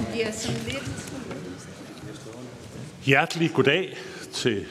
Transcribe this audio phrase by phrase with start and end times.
[0.00, 1.12] Man bliver sådan lidt...
[3.04, 3.96] Hjertelig goddag
[4.32, 4.66] til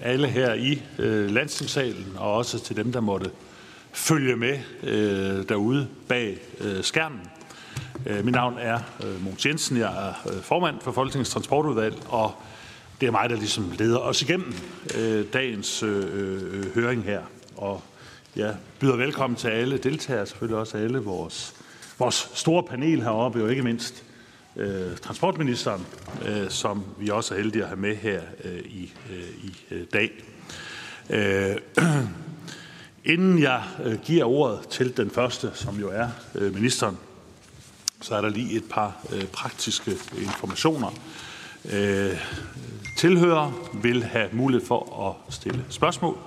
[0.00, 3.30] alle her i øh, landstingssalen, og også til dem, der måtte
[3.92, 7.20] følge med øh, derude bag øh, skærmen.
[8.06, 12.34] Øh, mit navn er øh, Mogens Jensen, jeg er øh, formand for Folketingets Transportudvalg, og
[13.00, 14.54] det er mig, der ligesom leder os igennem
[14.98, 17.20] øh, dagens øh, øh, høring her.
[17.56, 17.82] Og
[18.36, 21.54] jeg byder velkommen til alle deltagere, selvfølgelig også alle vores,
[21.98, 24.04] vores store panel heroppe, og ikke mindst
[24.56, 25.86] øh, transportministeren,
[26.28, 29.86] øh, som vi også er heldige at have med her øh, i, øh, i øh,
[29.92, 30.10] dag.
[31.10, 31.56] Øh,
[33.14, 36.98] inden jeg øh, giver ordet til den første, som jo er øh, ministeren,
[38.00, 40.94] så er der lige et par øh, praktiske informationer.
[41.72, 42.16] Øh,
[42.98, 46.18] tilhører vil have mulighed for at stille spørgsmål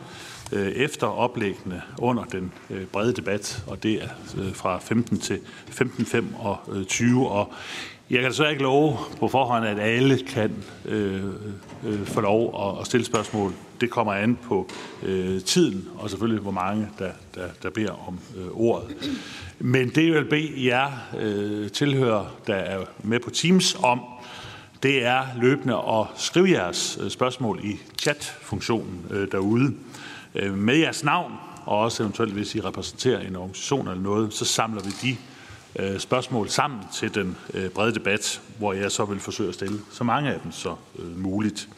[0.52, 5.40] øh, efter oplæggene under den øh, brede debat, og det er øh, fra 15 til
[5.70, 6.24] 15.25.
[6.40, 7.54] Og, øh, 20, og
[8.10, 11.24] jeg kan så ikke love på forhånd, at alle kan øh,
[11.86, 13.54] øh, få lov at, at stille spørgsmål.
[13.82, 14.70] Det kommer an på
[15.04, 18.96] øh, tiden, og selvfølgelig hvor mange, der, der, der beder om øh, ordet.
[19.60, 24.02] Men det, jeg vil bede jer øh, tilhører, der er med på Teams om,
[24.84, 29.74] det er løbende at skrive jeres øh, spørgsmål i chat-funktionen øh, derude.
[30.36, 31.34] Øh, med jeres navn,
[31.66, 35.18] og også eventuelt hvis I repræsenterer en organisation eller noget, så samler vi de
[35.76, 39.80] øh, spørgsmål sammen til den øh, brede debat, hvor jeg så vil forsøge at stille
[39.92, 41.70] så mange af dem så øh, muligt.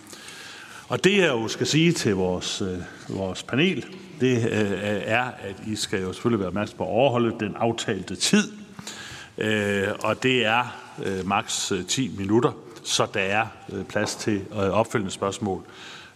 [0.88, 3.86] Og det jeg jo skal sige til vores, øh, vores panel,
[4.22, 8.16] det øh, er, at I skal jo selvfølgelig være opmærksom på at overholde den aftalte
[8.16, 8.52] tid.
[9.38, 10.75] Øh, og det er
[11.06, 12.52] øh, maks øh, 10 minutter,
[12.84, 15.64] så der er øh, plads til øh, opfølgende spørgsmål.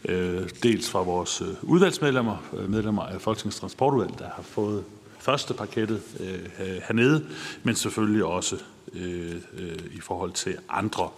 [0.05, 4.83] Øh, dels fra vores øh, udvalgsmedlemmer, øh, medlemmer af Folketingets Transportudvalg, der har fået
[5.21, 7.25] første pakettet øh, hernede,
[7.63, 8.57] men selvfølgelig også
[8.93, 11.09] øh, øh, i forhold til andre.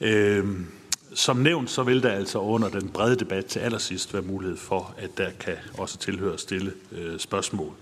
[0.00, 0.46] Øh,
[1.14, 4.94] som nævnt, så vil der altså under den brede debat til allersidst være mulighed for,
[4.98, 7.72] at der kan også tilhøre stille øh, spørgsmål.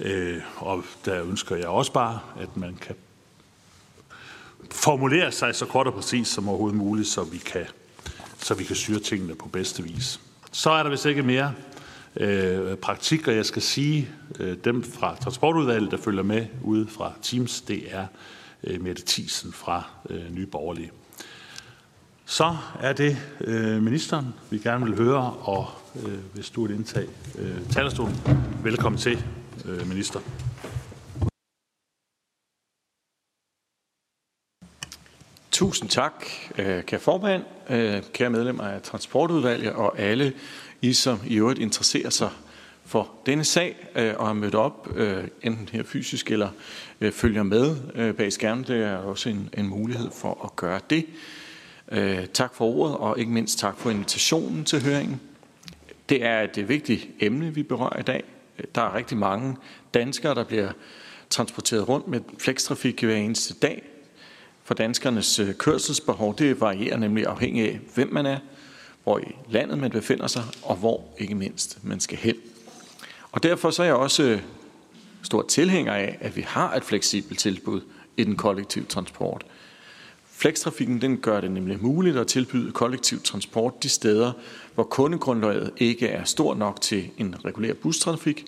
[0.00, 2.94] Øh, og der ønsker jeg også bare, at man kan
[4.70, 7.66] formulere sig så kort og præcis som overhovedet muligt, så vi kan,
[8.38, 10.20] så vi kan styre tingene på bedste vis.
[10.52, 11.54] Så er der vist ikke mere
[12.16, 14.08] øh, praktik, og jeg skal sige,
[14.40, 18.06] øh, dem fra transportudvalget, der følger med ude fra Teams, det er
[18.64, 20.90] øh, Mette Thiesen fra øh, Nye Borgerlige.
[22.24, 25.66] Så er det øh, ministeren, vi gerne vil høre, og
[26.06, 28.14] øh, hvis du vil indtage øh, talerstolen,
[28.62, 29.24] velkommen til,
[29.64, 30.20] øh, minister.
[35.50, 36.24] Tusind tak,
[36.58, 40.32] øh, kære formand, øh, kære medlemmer af Transportudvalget og alle
[40.82, 42.30] i, som i øvrigt interesserer sig
[42.86, 46.48] for denne sag øh, og har mødt op, øh, enten her fysisk eller
[47.00, 48.64] øh, følger med øh, bag skærmen.
[48.64, 51.06] Det er også en, en mulighed for at gøre det.
[52.32, 55.20] Tak for ordet, og ikke mindst tak for invitationen til høringen.
[56.08, 58.24] Det er et vigtigt emne, vi berører i dag.
[58.74, 59.56] Der er rigtig mange
[59.94, 60.72] danskere, der bliver
[61.30, 63.82] transporteret rundt med flekstrafik hver eneste dag,
[64.64, 68.38] for danskernes kørselsbehov, det varierer nemlig afhængig af, hvem man er,
[69.06, 72.34] hvor i landet man befinder sig, og hvor ikke mindst man skal hen.
[73.32, 74.40] Og derfor så er jeg også øh,
[75.22, 77.80] stor tilhænger af, at vi har et fleksibelt tilbud
[78.16, 79.46] i den kollektive transport.
[80.30, 84.32] Flekstrafikken den gør det nemlig muligt at tilbyde kollektiv transport de steder,
[84.74, 88.44] hvor kundegrundlaget ikke er stor nok til en regulær bustrafik,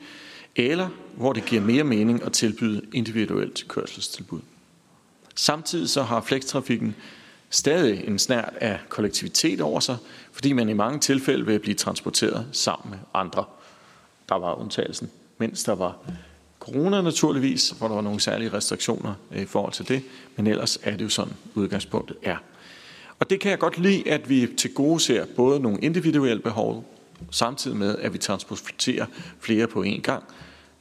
[0.57, 4.41] eller hvor det giver mere mening at tilbyde individuelt kørselstilbud.
[5.35, 6.95] Samtidig så har flekstrafikken
[7.51, 9.97] stadig en snært af kollektivitet over sig,
[10.39, 13.45] fordi man i mange tilfælde vil blive transporteret sammen med andre.
[14.29, 15.97] Der var undtagelsen, mens der var
[16.61, 20.03] corona naturligvis, hvor der var nogle særlige restriktioner øh, i forhold til det,
[20.37, 22.37] men ellers er det jo sådan, udgangspunktet er.
[23.19, 26.85] Og det kan jeg godt lide, at vi til gode ser både nogle individuelle behov,
[27.31, 29.07] samtidig med, at vi transporterer
[29.41, 30.25] flere på én gang.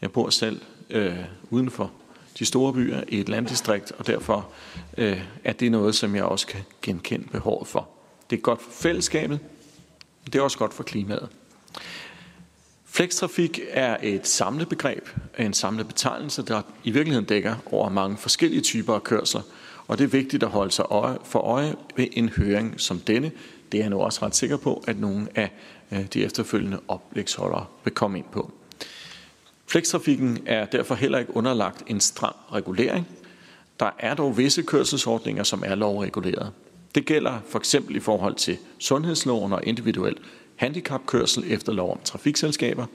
[0.02, 1.16] Jeg bor selv øh,
[1.50, 1.92] uden for
[2.40, 4.50] de store byer i et landdistrikt, og derfor
[4.98, 7.97] øh, er det noget, som jeg også kan genkende behovet for.
[8.30, 9.40] Det er godt for fællesskabet,
[10.26, 11.30] det er også godt for klimaet.
[12.86, 15.10] Flekstrafik er et samlet begreb,
[15.40, 19.42] en samlet betegnelse, der i virkeligheden dækker over mange forskellige typer af kørsler,
[19.88, 23.32] og det er vigtigt at holde sig øje, for øje ved en høring som denne.
[23.72, 25.52] Det er jeg nu også ret sikker på, at nogle af
[25.92, 28.52] øh, de efterfølgende oplægsholdere vil komme ind på.
[29.66, 33.08] Flekstrafikken er derfor heller ikke underlagt en stram regulering.
[33.80, 36.52] Der er dog visse kørselsordninger, som er lovreguleret.
[36.98, 40.16] Det gælder for eksempel i forhold til sundhedsloven og individuel
[40.56, 42.86] handicapkørsel efter lov om trafikselskaber.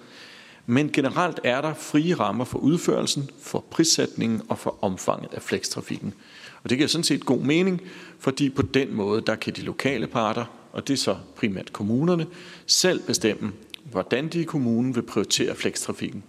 [0.66, 6.14] Men generelt er der frie rammer for udførelsen, for prissætningen og for omfanget af flekstrafikken.
[6.62, 7.82] Og det giver sådan set god mening,
[8.19, 12.26] fordi på den måde, der kan de lokale parter, og det er så primært kommunerne,
[12.66, 13.52] selv bestemme,
[13.90, 16.22] hvordan de i kommunen vil prioritere flekstrafikken.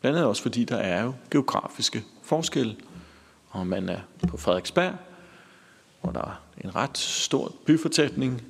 [0.00, 2.76] Blandt andet også fordi der er jo geografiske forskelle.
[3.50, 4.94] Om man er på Frederiksberg,
[6.06, 8.42] hvor der er en ret stor byfortætning,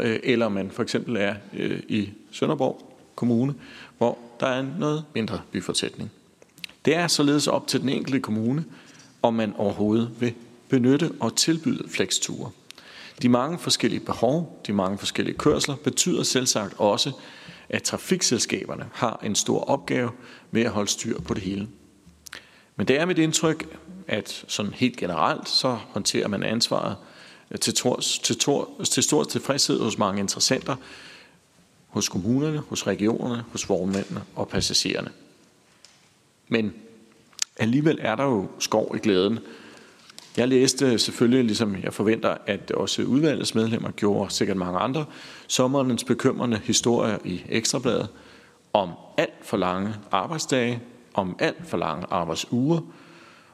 [0.00, 3.54] øh, eller man for eksempel er øh, i Sønderborg Kommune,
[3.98, 6.10] hvor der er noget mindre byfortætning.
[6.84, 8.64] Det er således op til den enkelte kommune,
[9.22, 10.34] om man overhovedet vil
[10.68, 12.50] benytte og tilbyde flexture.
[13.22, 17.12] De mange forskellige behov, de mange forskellige kørsler, betyder selvsagt også,
[17.68, 20.10] at trafikselskaberne har en stor opgave
[20.50, 21.68] med at holde styr på det hele.
[22.76, 23.76] Men det er mit indtryk,
[24.08, 26.96] at sådan helt generelt, så håndterer man ansvaret
[27.50, 30.76] øh, til, tors, til, tors, til stor tilfredshed hos mange interessenter,
[31.88, 35.10] hos kommunerne, hos regionerne, hos vognmændene og passagererne.
[36.48, 36.74] Men
[37.56, 39.38] alligevel er der jo skov i glæden.
[40.36, 45.04] Jeg læste selvfølgelig, ligesom jeg forventer, at også udvalgets medlemmer gjorde sikkert mange andre,
[45.46, 48.08] sommerens bekymrende historier i Ekstrabladet
[48.72, 50.82] om alt for lange arbejdsdage,
[51.14, 52.80] om alt for lange arbejdsuger,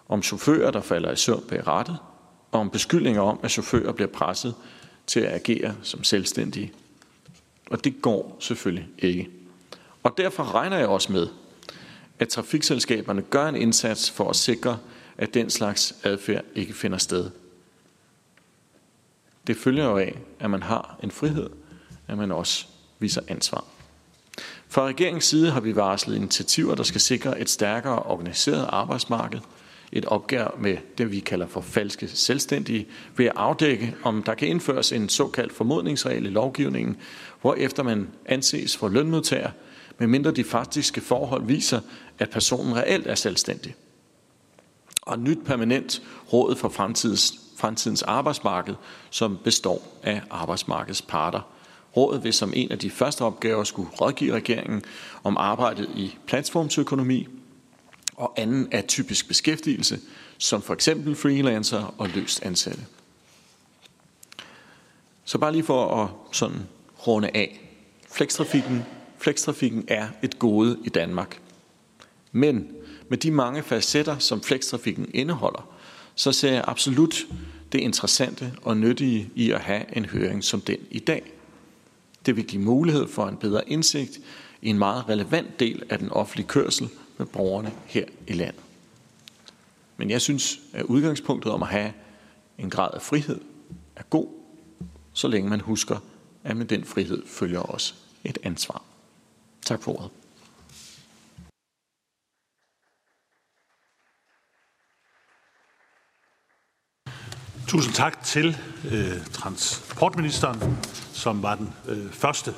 [0.09, 1.99] om chauffører, der falder i søvn bag rattet,
[2.53, 4.55] og om beskyldninger om, at chauffører bliver presset
[5.07, 6.73] til at agere som selvstændige.
[7.71, 9.31] Og det går selvfølgelig ikke.
[10.03, 11.29] Og derfor regner jeg også med,
[12.19, 14.79] at trafikselskaberne gør en indsats for at sikre,
[15.19, 17.31] at den slags adfærd ikke finder sted.
[19.47, 21.51] Det følger jo af, at man har en frihed,
[22.09, 22.67] at man også
[22.99, 23.65] viser ansvar.
[24.69, 29.41] Fra regeringens side har vi varslet initiativer, der skal sikre et stærkere organiseret arbejdsmarked,
[29.93, 32.87] et opgør med det, vi kalder for falske selvstændige,
[33.17, 36.97] ved at afdække, om der kan indføres en såkaldt formodningsregel i lovgivningen,
[37.41, 39.51] hvor efter man anses for lønmodtager,
[39.99, 41.81] medmindre de faktiske forhold viser,
[42.19, 43.75] at personen reelt er selvstændig.
[45.03, 46.03] Og et nyt permanent
[46.33, 48.75] råd for fremtidens, fremtidens arbejdsmarked,
[49.11, 51.41] som består af arbejdsmarkedets parter–
[51.97, 54.83] Rådet vil som en af de første opgaver skulle rådgive regeringen
[55.25, 57.29] om arbejdet i platformsøkonomi
[58.19, 60.01] og anden atypisk beskæftigelse,
[60.39, 62.81] som for eksempel freelancer og løst ansatte.
[65.25, 66.61] Så bare lige for at sådan
[67.07, 67.61] runde af.
[68.11, 68.85] Flekstrafikken,
[69.19, 71.41] flekstrafikken er et gode i Danmark.
[72.33, 72.69] Men
[73.09, 75.69] med de mange facetter, som flekstrafikken indeholder,
[76.15, 77.27] så ser jeg absolut
[77.73, 81.23] det interessante og nyttige i at have en høring som den i dag–
[82.29, 84.21] det vil give mulighed for en bedre indsigt
[84.63, 86.89] i en meget relevant del af den offentlige kørsel
[87.19, 88.63] med borgerne her i landet.
[89.97, 91.93] Men jeg synes, at udgangspunktet om at have
[92.59, 93.41] en grad af frihed
[93.97, 94.29] er god,
[95.13, 95.97] så længe man husker,
[96.45, 97.95] at med den frihed følger også
[98.25, 98.83] et ansvar.
[99.63, 100.11] Tak for ordet.
[107.69, 108.57] Tusind tak til
[108.93, 110.79] øh, transportministeren,
[111.13, 112.55] som var den øh, første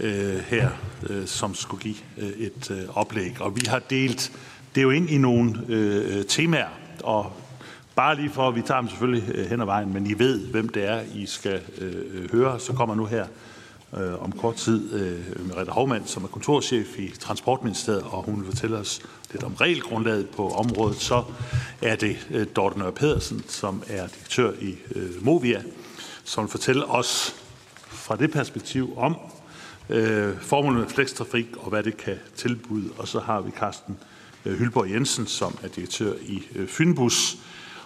[0.00, 0.70] øh, her,
[1.10, 3.40] øh, som skulle give øh, et øh, oplæg.
[3.40, 4.32] Og vi har delt
[4.74, 6.68] det jo ind i nogle øh, temaer,
[7.02, 7.32] og
[7.96, 10.46] bare lige for, at vi tager dem selvfølgelig øh, hen ad vejen, men I ved,
[10.46, 13.26] hvem det er, I skal øh, høre, så kommer nu her
[13.96, 18.46] øh, om kort tid øh, Merete Hovmand, som er kontorchef i Transportministeriet, og hun vil
[18.46, 19.00] fortælle os
[19.32, 20.96] lidt om regelgrundlaget på området.
[20.96, 21.24] Så
[21.82, 25.62] er det øh, Dorte Nørre Pedersen, som er direktør i øh, Movia,
[26.24, 27.34] som vil fortælle os
[27.88, 29.16] fra det perspektiv om
[29.88, 32.90] øh, formålet med flekstrafik og hvad det kan tilbyde.
[32.98, 33.98] Og så har vi Carsten
[34.44, 37.36] øh, Hylborg Jensen, som er direktør i øh, Fynbus,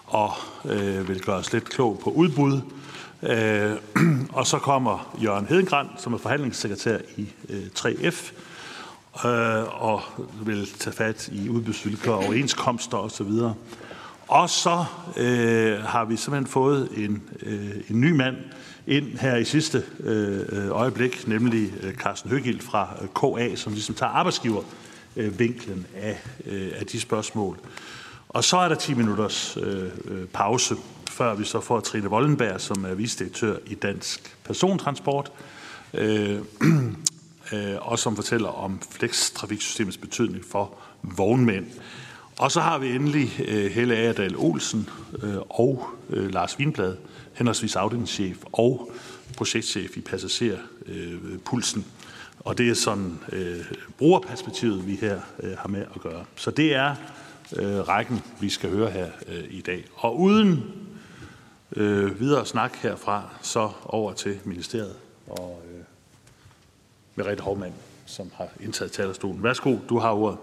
[0.05, 0.33] og
[0.65, 2.61] øh, vil gøre os lidt klog på udbud
[3.23, 3.77] Øh,
[4.39, 8.33] og så kommer Jørgen Hedengrand, som er forhandlingssekretær i øh, 3F,
[9.29, 10.03] øh, og
[10.43, 13.31] vil tage fat i udbudsvilkår, overenskomster osv.
[14.29, 14.85] Og så
[15.17, 18.37] øh, har vi simpelthen fået en, øh, en ny mand
[18.87, 23.95] ind her i sidste øh, øjeblik, nemlig øh, Carsten Høgild fra øh, KA, som ligesom
[23.95, 27.59] tager arbejdsgivervinklen af, øh, af de spørgsmål.
[28.29, 30.75] Og så er der 10 minutters øh, øh, pause,
[31.11, 35.33] før vi så får Trine Wollenberg, som er visdirektør i Dansk Persontransport,
[35.95, 36.31] øh,
[37.53, 41.67] øh, og som fortæller om flekstrafiksystemets betydning for vognmænd.
[42.39, 44.89] Og så har vi endelig øh, Helle Agerdal Olsen
[45.23, 46.97] øh, og øh, Lars Winblad,
[47.33, 48.93] henholdsvis afdelingschef og
[49.37, 51.81] projektchef i Passagerpulsen.
[51.81, 51.87] Øh,
[52.41, 56.25] og det er sådan øh, brugerperspektivet, vi her øh, har med at gøre.
[56.37, 56.95] Så det er
[57.57, 59.85] øh, rækken, vi skal høre her øh, i dag.
[59.95, 60.65] Og uden
[61.77, 65.81] øh, videre snak herfra, så over til ministeriet og øh,
[67.15, 67.73] Merete Hovmand.
[68.07, 69.43] som har indtaget talerstolen.
[69.43, 70.39] Værsgo, du har ordet.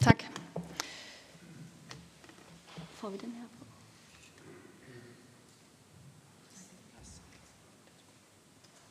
[0.00, 0.22] Tak.
[2.94, 3.44] Får vi den her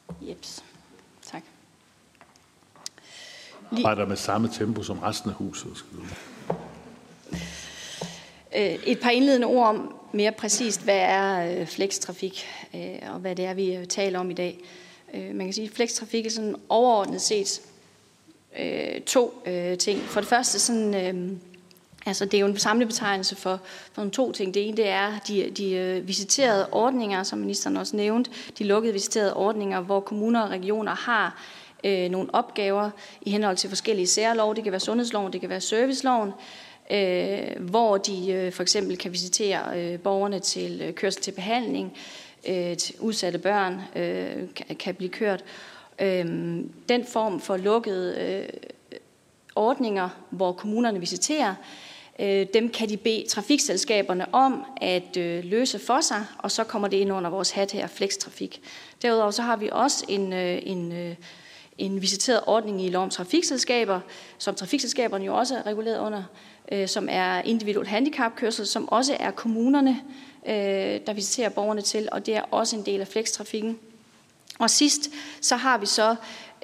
[0.07, 0.16] på?
[0.27, 0.63] Jeps.
[1.31, 1.43] Tak.
[3.71, 5.85] Arbejder med samme tempo som resten af huset.
[8.55, 13.35] Øh, et par indledende ord om mere præcist, hvad er øh, flekstrafik, øh, og hvad
[13.35, 14.59] det er, vi taler om i dag.
[15.13, 17.61] Man kan sige, at flekstrafik er sådan overordnet set
[19.05, 19.43] to
[19.79, 20.01] ting.
[20.01, 21.41] For det første, sådan,
[22.07, 24.53] altså det er jo en samlebetegnelse for, for nogle to ting.
[24.53, 28.93] Det ene det er de, de øh, visiterede ordninger, som ministeren også nævnte, de lukkede
[28.93, 31.43] visiterede ordninger, hvor kommuner og regioner har
[31.83, 32.89] øh, nogle opgaver
[33.21, 34.55] i henhold til forskellige særlov.
[34.55, 36.31] Det kan være sundhedsloven, det kan være serviceloven,
[36.91, 41.97] øh, hvor de øh, for eksempel kan visitere øh, borgerne til øh, kørsel til behandling,
[42.49, 45.43] øh, til udsatte børn øh, kan, kan blive kørt.
[45.99, 46.25] Øh,
[46.89, 48.49] den form for lukkede øh,
[49.55, 51.86] ordninger, hvor kommunerne visiterer, øh,
[52.19, 56.87] Øh, dem kan de bede trafikselskaberne om at øh, løse for sig, og så kommer
[56.87, 58.61] det ind under vores hat her, flekstrafik.
[59.01, 61.15] Derudover så har vi også en, øh, en
[61.77, 63.99] en visiteret ordning i lov om trafikselskaber,
[64.37, 66.23] som trafikselskaberne jo også er reguleret under,
[66.87, 70.01] som er individuel handicapkørsel, som også er kommunerne,
[70.47, 70.53] øh,
[71.07, 73.79] der visiterer borgerne til, og det er også en del af flekstrafikken.
[74.59, 75.09] Og sidst,
[75.41, 76.15] så har vi så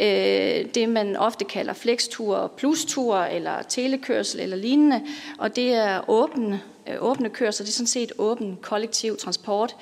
[0.02, 5.02] øh, det, man ofte kalder flextur, plustur eller telekørsel eller lignende,
[5.38, 9.76] og det er åbne, øh, åbne kørsel, det er sådan set åben kollektiv transport,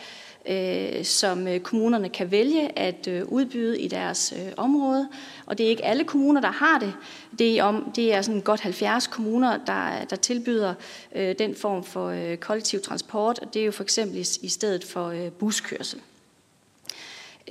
[0.50, 5.10] øh, som øh, kommunerne kan vælge at øh, udbyde i deres øh, område.
[5.46, 6.94] Og det er ikke alle kommuner, der har det.
[7.40, 10.74] Det er, om, det er sådan godt 70 kommuner, der, der tilbyder
[11.16, 14.50] øh, den form for øh, kollektiv transport, og det er jo for eksempel i, i
[14.50, 16.02] stedet for øh, buskørsel.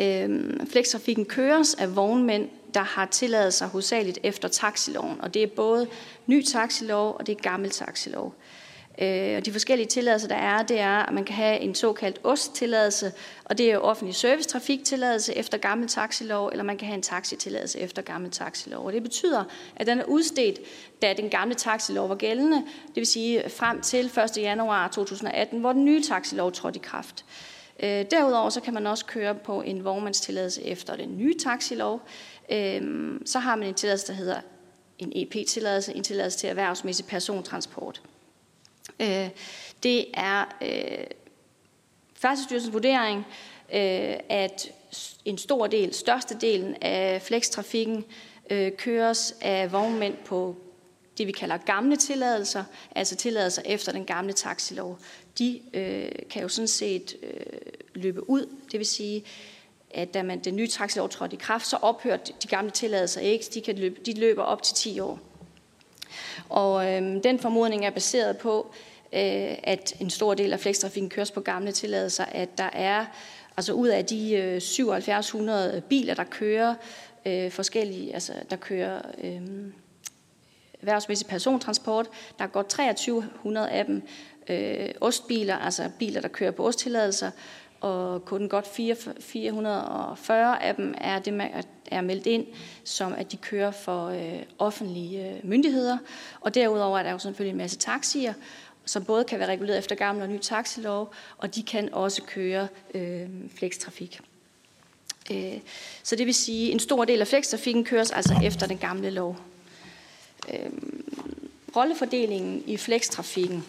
[0.00, 5.47] Øh, flekstrafikken køres af vognmænd, der har tilladet sig hovedsageligt efter taxiloven, og det er
[5.47, 5.87] både
[6.26, 8.35] ny taxilov og det er gammel taxilov.
[9.02, 12.21] Øh, og de forskellige tilladelser, der er, det er, at man kan have en såkaldt
[12.25, 13.12] OST-tilladelse,
[13.45, 17.80] og det er jo offentlig servicetrafiktilladelse efter gammel taxilov, eller man kan have en taxitilladelse
[17.80, 18.87] efter gammel taxilov.
[18.87, 19.45] Og det betyder,
[19.76, 20.59] at den er udstedt,
[21.02, 24.37] da den gamle taxilov var gældende, det vil sige frem til 1.
[24.37, 27.25] januar 2018, hvor den nye taxilov trådte i kraft.
[27.28, 27.50] Øh,
[27.82, 32.00] Øh, derudover så kan man også køre på en vognmandstilladelse efter den nye taxilov.
[32.52, 34.40] Øh, så har man en tilladelse, der hedder
[34.99, 38.02] en EP-tilladelse, en tilladelse til erhvervsmæssig persontransport.
[39.00, 39.28] Øh,
[39.82, 41.06] det er øh,
[42.14, 43.18] Færdselsstyrelsens vurdering,
[43.75, 44.72] øh, at
[45.25, 48.04] en stor del, størstedelen af flekstrafikken
[48.50, 50.56] øh, køres af vognmænd på
[51.18, 54.99] det, vi kalder gamle tilladelser, altså tilladelser efter den gamle taxilov.
[55.38, 57.56] De øh, kan jo sådan set øh,
[57.94, 59.25] løbe ud, det vil sige,
[59.90, 63.44] at da man den nye taxilov trådte i kraft, så ophører de gamle tilladelser ikke.
[63.54, 65.18] De, kan løbe, de løber op til 10 år.
[66.49, 68.70] Og øh, den formodning er baseret på,
[69.12, 73.06] øh, at en stor del af flekstrafikken køres på gamle tilladelser, at der er,
[73.56, 76.75] altså ud af de øh, 7700 biler, der kører
[77.26, 79.42] øh, forskellige, altså der kører øh,
[80.80, 82.08] erhvervsmæssig persontransport,
[82.38, 84.02] der er godt 2300 af dem
[84.49, 87.30] øh, ostbiler, altså biler, der kører på osttilladelser,
[87.80, 88.66] og kun godt
[89.20, 91.50] 440 af dem er det, man
[91.87, 92.46] er meldt ind,
[92.84, 95.99] som at de kører for øh, offentlige øh, myndigheder.
[96.40, 98.34] Og derudover er der jo selvfølgelig en masse taxier,
[98.84, 102.68] som både kan være reguleret efter gammel og ny taxilov, og de kan også køre
[102.94, 104.20] øh, flekstrafik.
[105.30, 105.58] Øh,
[106.02, 109.10] så det vil sige, at en stor del af flekstrafikken køres altså efter den gamle
[109.10, 109.37] lov.
[110.49, 110.70] Øh,
[111.76, 113.64] rollefordelingen i flekstrafikken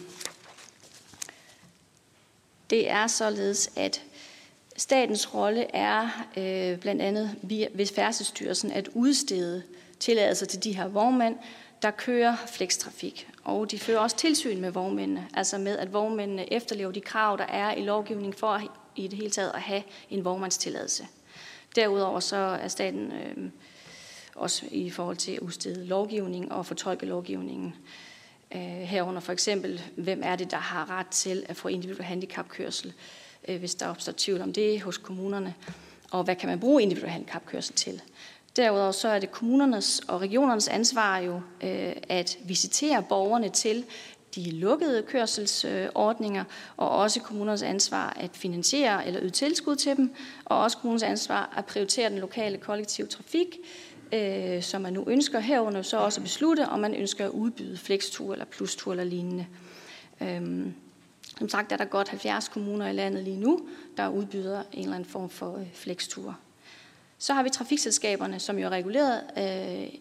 [2.72, 4.02] det er således, at
[4.76, 7.36] statens rolle er øh, blandt andet
[7.74, 9.62] ved Færdselsstyrelsen at udstede
[10.00, 11.36] tilladelser til de her vognmænd,
[11.82, 13.28] der kører flekstrafik.
[13.44, 17.44] Og de fører også tilsyn med vognmændene, altså med, at vognmændene efterlever de krav, der
[17.44, 18.60] er i lovgivningen for
[18.96, 21.06] i det hele taget at have en vognmandstilladelse.
[21.76, 23.50] Derudover så er staten øh,
[24.34, 27.74] også i forhold til at udstede lovgivning og fortolke lovgivningen
[28.54, 32.92] øh, herunder for eksempel, hvem er det, der har ret til at få individuel handicapkørsel,
[33.48, 35.54] øh, hvis der opstår tvivl om det hos kommunerne,
[36.10, 38.02] og hvad kan man bruge individuel handicapkørsel til.
[38.56, 43.84] Derudover så er det kommunernes og regionernes ansvar jo øh, at visitere borgerne til
[44.34, 46.44] de lukkede kørselsordninger,
[46.76, 51.54] og også kommunernes ansvar at finansiere eller yde tilskud til dem, og også kommunens ansvar
[51.56, 53.58] at prioritere den lokale kollektive trafik,
[54.12, 58.32] øh, som man nu ønsker herunder, så også beslutte, om man ønsker at udbyde flekstur
[58.32, 59.46] eller plustur eller lignende.
[60.20, 60.74] Øhm,
[61.38, 64.94] som sagt er der godt 70 kommuner i landet lige nu, der udbyder en eller
[64.94, 66.38] anden form for øh, flekstur.
[67.18, 70.00] Så har vi trafikselskaberne, som jo er reguleret øh,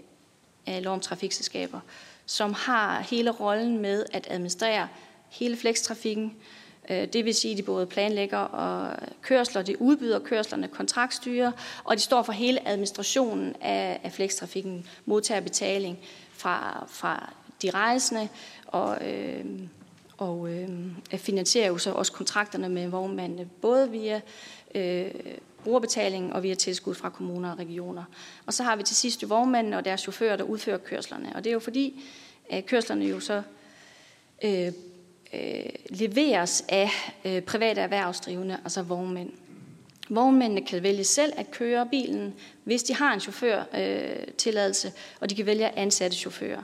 [0.65, 1.80] af lov om trafikselskaber,
[2.25, 4.88] som har hele rollen med at administrere
[5.30, 6.25] hele flekstrafikken.
[6.25, 11.52] Øh, Øh, det vil sige, at de både planlægger og kørsler, de udbyder kørslerne, kontraktstyrer,
[11.84, 16.00] og de står for hele administrationen af, af flekstrafikken, modtager betaling
[16.32, 18.30] fra, fra de rejsende,
[18.68, 19.46] og, øh,
[20.18, 20.70] og øh,
[21.18, 24.22] finansierer jo så også kontrakterne med vognmændene, både via
[24.76, 25.12] øh,
[25.64, 28.04] brugerbetaling og via tilskud fra kommuner og regioner.
[28.46, 31.32] Og så har vi til sidst jo vognmændene og deres chauffører, der udfører kørslerne.
[31.36, 32.04] Og det er jo fordi,
[32.50, 33.42] at kørslerne jo så
[34.44, 34.72] øh,
[35.34, 36.90] øh, leveres af
[37.26, 39.30] øh, private erhvervsdrivende, altså vognmænd.
[40.10, 42.34] Vognmændene kan vælge selv at køre bilen,
[42.64, 46.62] hvis de har en chaufførtilladelse, øh, og de kan vælge at ansætte chauffører.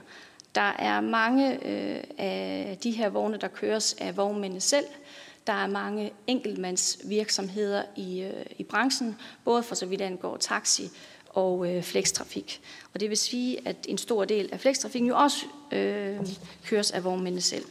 [0.54, 4.86] Der er mange øh, af de her vogne, der køres af vognmændene selv.
[5.46, 10.90] Der er mange enkeltmandsvirksomheder i, øh, i branchen, både for så vidt angår taxi
[11.28, 12.60] og øh, flekstrafik.
[12.94, 16.16] Og det vil sige, at en stor del af flekstrafikken jo også øh,
[16.64, 17.64] køres af vognmændene selv.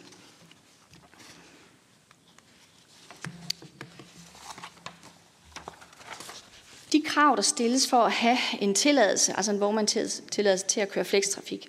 [6.91, 11.05] De krav, der stilles for at have en tilladelse, altså en vognmandstilladelse til at køre
[11.05, 11.67] flekstrafik,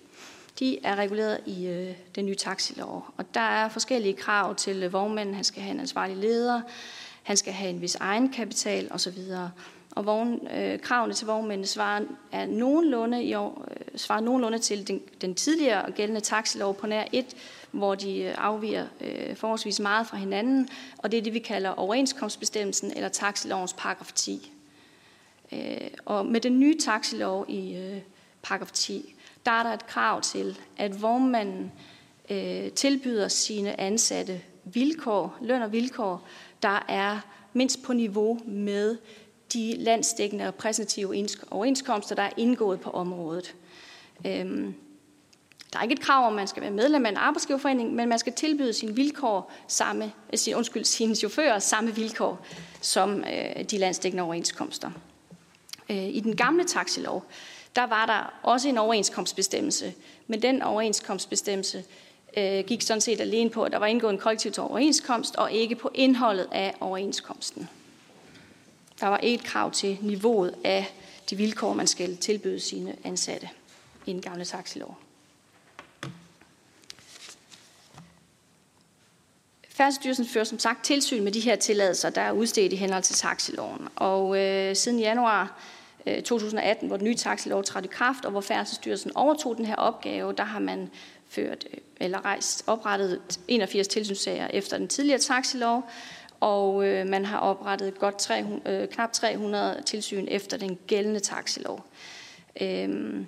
[0.58, 3.06] de er reguleret i øh, den nye taxilov.
[3.16, 5.34] Og der er forskellige krav til øh, vognmanden.
[5.34, 6.60] Han skal have en ansvarlig leder,
[7.22, 9.18] han skal have en vis egenkapital osv.
[9.90, 12.00] Og vogn, øh, kravene til vognmændene svarer,
[12.32, 17.04] er nogenlunde, i år, øh, svarer nogenlunde til den, den tidligere gældende taxilov på nær
[17.12, 17.36] et,
[17.70, 21.70] hvor de øh, afviger øh, forholdsvis meget fra hinanden, og det er det, vi kalder
[21.70, 24.52] overenskomstbestemmelsen eller taxilovens paragraf 10.
[25.52, 28.00] Øh, og med den nye taxilov i øh,
[28.42, 29.14] paragraf 10,
[29.46, 31.72] der er der et krav til, at vognmanden
[32.30, 36.28] øh, tilbyder sine ansatte vilkår, løn og vilkår,
[36.62, 37.20] der er
[37.52, 38.96] mindst på niveau med
[39.52, 43.54] de landsdækkende og præsentative overenskomster, der er indgået på området.
[44.26, 44.74] Øhm,
[45.72, 48.08] der er ikke et krav om, at man skal være medlem af en arbejdsgiverforening, men
[48.08, 52.46] man skal tilbyde sine vilkår samme, øh, sin, undskyld, sine chauffører samme vilkår
[52.80, 54.90] som øh, de landsdækkende overenskomster.
[55.90, 57.24] Øh, I den gamle taxilov,
[57.76, 59.94] der var der også en overenskomstbestemmelse,
[60.26, 61.84] men den overenskomstbestemmelse
[62.36, 65.74] øh, gik sådan set alene på, at der var indgået en kollektiv overenskomst, og ikke
[65.74, 67.68] på indholdet af overenskomsten.
[69.00, 70.94] Der var et krav til niveauet af
[71.30, 73.48] de vilkår, man skal tilbyde sine ansatte
[74.06, 74.98] i den gamle taxilov.
[79.68, 83.14] Færdsstyrelsen fører som sagt tilsyn med de her tilladelser, der er udstedt i henhold til
[83.14, 83.88] taxiloven.
[83.96, 85.60] Og øh, siden januar
[86.06, 89.76] Øh, 2018, hvor den nye taxilov trådte i kraft, og hvor Færdselsstyrelsen overtog den her
[89.76, 90.90] opgave, der har man
[91.28, 95.90] ført øh, eller rejst oprettet 81 tilsynssager efter den tidligere taxilov,
[96.40, 101.84] og øh, man har oprettet godt 300, øh, knap 300 tilsyn efter den gældende taxilov.
[102.60, 103.26] Øhm,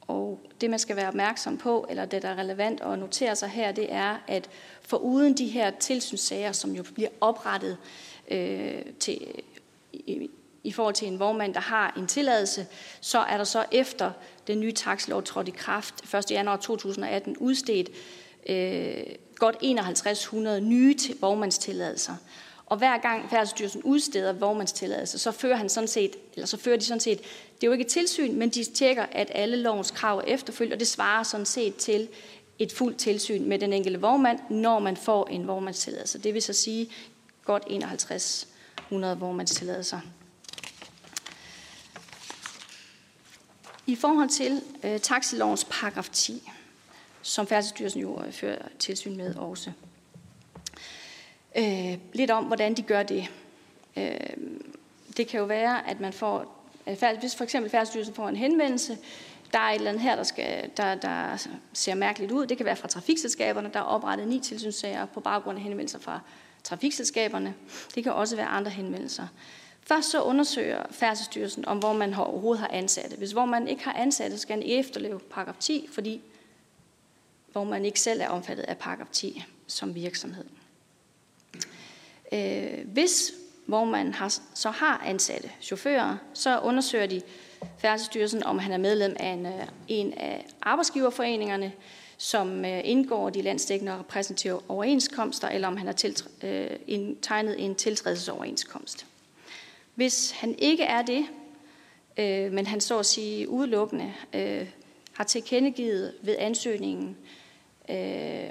[0.00, 3.48] og det, man skal være opmærksom på, eller det, der er relevant at notere sig
[3.48, 4.50] her, det er, at
[4.82, 7.76] for uden de her tilsynssager, som jo bliver oprettet
[8.30, 9.42] øh, til
[10.06, 10.30] i,
[10.64, 12.66] i forhold til en vognmand, der har en tilladelse,
[13.00, 14.10] så er der så efter
[14.46, 16.30] den nye takslov trådte i kraft 1.
[16.30, 17.90] januar 2018 udstedt
[18.48, 19.02] øh,
[19.36, 22.14] godt 5100 nye vognmandstilladelser.
[22.66, 26.84] Og hver gang Færdsstyrelsen udsteder vognmandstilladelse, så fører han sådan set, eller så fører de
[26.84, 27.18] sådan set,
[27.54, 30.72] det er jo ikke et tilsyn, men de tjekker, at alle lovens krav er efterfulgt,
[30.72, 32.08] og det svarer sådan set til
[32.58, 36.18] et fuldt tilsyn med den enkelte vognmand, når man får en vognmandstilladelse.
[36.18, 36.90] Det vil så sige
[37.44, 38.48] godt 51
[38.94, 40.00] 100 vognmandstilladelser.
[43.86, 46.50] I forhold til øh, taxilovens paragraf 10,
[47.22, 49.72] som Færdselsstyrelsen jo øh, fører tilsyn med også.
[51.56, 53.26] Øh, lidt om, hvordan de gør det.
[53.96, 54.16] Øh,
[55.16, 58.36] det kan jo være, at man får, øh, at hvis for eksempel Færdselsstyrelsen får en
[58.36, 58.98] henvendelse,
[59.52, 62.46] der er et eller andet her, der, skal, der, der ser mærkeligt ud.
[62.46, 66.20] Det kan være fra trafikselskaberne, der er oprettet ni tilsynssager på baggrund af henvendelser fra
[66.64, 67.54] trafikselskaberne.
[67.94, 69.26] Det kan også være andre henvendelser.
[69.86, 73.16] Først så undersøger Færdselsstyrelsen, om hvor man overhovedet har ansatte.
[73.16, 76.20] Hvis hvor man ikke har ansatte, skal man efterleve paragraf 10, fordi
[77.52, 80.44] hvor man ikke selv er omfattet af paragraf 10 som virksomhed.
[82.32, 83.32] Øh, hvis
[83.66, 87.22] hvor man har, så har ansatte chauffører, så undersøger de
[87.78, 91.72] Færdselsstyrelsen, om han er medlem af en, øh, en af arbejdsgiverforeningerne,
[92.16, 96.70] som øh, indgår de landsdækkende og repræsentative overenskomster, eller om han har øh,
[97.22, 99.06] tegnet en tiltrædelsesoverenskomst.
[99.94, 101.26] Hvis han ikke er det,
[102.16, 104.68] øh, men han så at sige udelukkende øh,
[105.12, 107.16] har tilkendegivet ved ansøgningen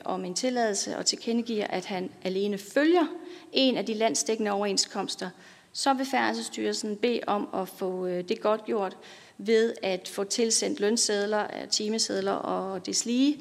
[0.06, 3.06] om en tilladelse og tilkendegiver, at han alene følger
[3.52, 5.30] en af de landsdækkende overenskomster,
[5.73, 8.97] så vil Færdselsstyrelsen bede om at få øh, det godt gjort
[9.38, 13.39] ved at få tilsendt lønsedler, øh, timesedler og deslige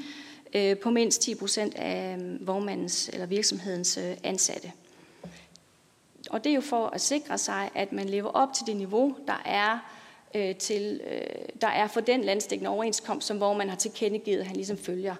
[0.54, 4.72] øh, på mindst 10 procent af mm, vognmandens eller virksomhedens øh, ansatte.
[6.30, 9.16] Og det er jo for at sikre sig, at man lever op til det niveau,
[9.26, 9.78] der er
[10.34, 11.00] øh, til,
[11.60, 15.14] der er for den landstækkende overenskomst, som hvor man har tilkendegivet, at han ligesom følger.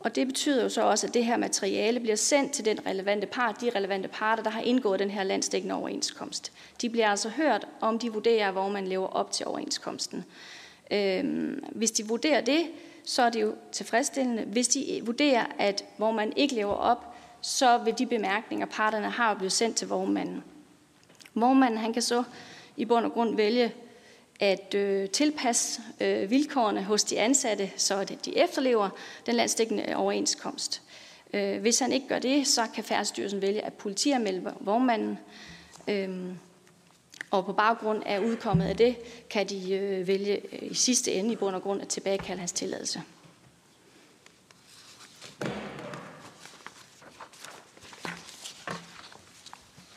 [0.00, 3.26] Og det betyder jo så også, at det her materiale bliver sendt til den relevante
[3.26, 6.52] part, de relevante parter, der har indgået den her landstækkende overenskomst.
[6.82, 10.24] De bliver altså hørt, om de vurderer, hvor man lever op til overenskomsten.
[10.90, 12.66] Øhm, hvis de vurderer det,
[13.04, 14.42] så er det jo tilfredsstillende.
[14.42, 19.34] Hvis de vurderer, at hvor man ikke lever op, så vil de bemærkninger, parterne har,
[19.34, 20.44] blive sendt til vognmanden.
[21.34, 22.22] Vognmanden han kan så
[22.76, 23.74] i bund og grund vælge
[24.40, 28.88] at øh, tilpasse øh, vilkårene hos de ansatte, så de efterlever
[29.26, 30.82] den landstækkende overenskomst.
[31.32, 35.18] Øh, hvis han ikke gør det, så kan Færdsstyrelsen vælge at politianmelde vognmanden,
[35.88, 36.08] øh,
[37.30, 38.96] og på baggrund af udkommet af det,
[39.30, 42.52] kan de øh, vælge øh, i sidste ende i bund og grund at tilbagekalde hans
[42.52, 43.02] tilladelse.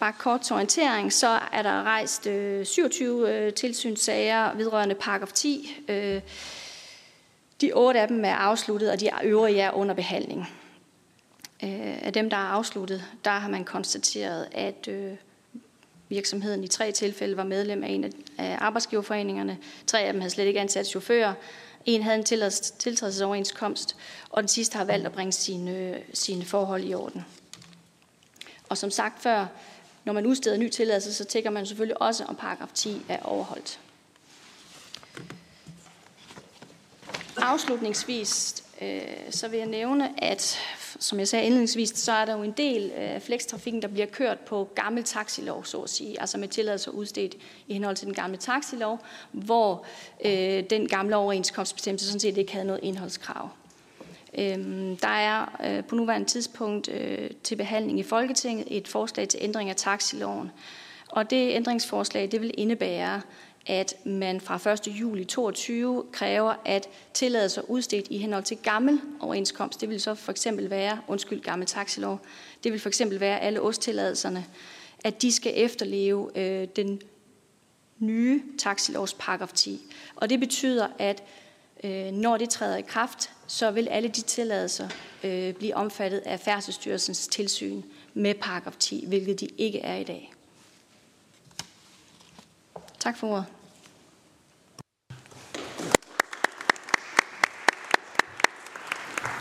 [0.01, 5.77] Bare kort til orientering, så er der rejst øh, 27 øh, tilsynssager vedrørende paragraf 10.
[5.87, 6.21] Øh,
[7.61, 10.39] de otte af dem er afsluttet, og de øvrige er under behandling.
[11.63, 15.11] Øh, af dem, der er afsluttet, der har man konstateret, at øh,
[16.09, 19.57] virksomheden i tre tilfælde var medlem af en af arbejdsgiverforeningerne.
[19.87, 21.33] Tre af dem havde slet ikke ansat chauffører.
[21.85, 22.23] En havde en
[22.79, 23.95] tiltrædelsesoverenskomst,
[24.29, 27.25] og den sidste har valgt at bringe sine, øh, sine forhold i orden.
[28.69, 29.45] Og som sagt før,
[30.05, 33.79] når man udsteder ny tilladelse, så tænker man selvfølgelig også, om paragraf 10 er overholdt.
[37.37, 40.59] Afslutningsvis øh, så vil jeg nævne, at
[40.99, 44.05] som jeg sagde indledningsvis, så er der jo en del øh, af flekstrafikken, der bliver
[44.05, 47.35] kørt på gammel taxilov, så at sige, altså med tilladelse udstedt
[47.67, 48.99] i henhold til den gamle taxilov,
[49.31, 49.85] hvor
[50.25, 53.49] øh, den gamle overenskomstbestemmelse sådan set ikke havde noget indholdskrav.
[54.37, 59.39] Øhm, der er øh, på nuværende tidspunkt øh, til behandling i Folketinget et forslag til
[59.43, 60.51] ændring af taxiloven.
[61.09, 63.21] Og det ændringsforslag det vil indebære,
[63.67, 64.87] at man fra 1.
[64.87, 70.31] juli 2022 kræver, at tilladelser udstedt i henhold til gammel overenskomst, det vil så for
[70.31, 72.19] eksempel være, undskyld, gammel taxilov,
[72.63, 74.45] det vil for eksempel være alle osttilladelserne,
[75.03, 77.01] at de skal efterleve øh, den
[77.99, 79.81] nye taxilovs paragraf 10.
[80.15, 81.23] Og det betyder, at
[81.83, 84.89] øh, når det træder i kraft, så vil alle de tilladelser
[85.23, 87.81] øh, blive omfattet af Færdselsstyrelsens tilsyn
[88.13, 90.33] med paragraf 10, hvilket de ikke er i dag.
[92.99, 93.45] Tak for ordet.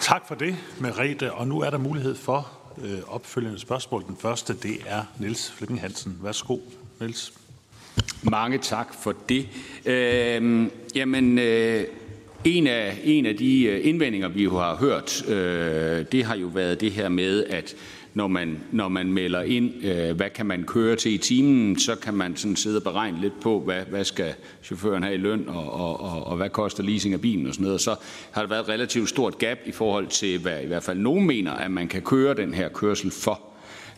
[0.01, 1.33] Tak for det, Merete.
[1.33, 2.51] Og nu er der mulighed for
[2.83, 4.05] øh, opfølgende spørgsmål.
[4.07, 6.19] Den første, det er Niels Flemming Hansen.
[6.23, 6.59] Værsgo,
[7.01, 7.33] Niels.
[8.23, 9.49] Mange tak for det.
[9.85, 11.87] Øh, jamen, øh,
[12.45, 16.47] en af, en af de øh, indvendinger, vi jo har hørt, øh, det har jo
[16.47, 17.75] været det her med, at
[18.15, 21.97] når man, når man melder ind, øh, hvad kan man køre til i timen, så
[21.97, 25.45] kan man sådan sidde og beregne lidt på, hvad, hvad skal chaufføren have i løn,
[25.49, 27.75] og, og, og, og hvad koster leasing af bilen og sådan noget.
[27.75, 27.95] Og så
[28.31, 31.27] har der været et relativt stort gap i forhold til, hvad i hvert fald nogen
[31.27, 33.41] mener, at man kan køre den her kørsel for.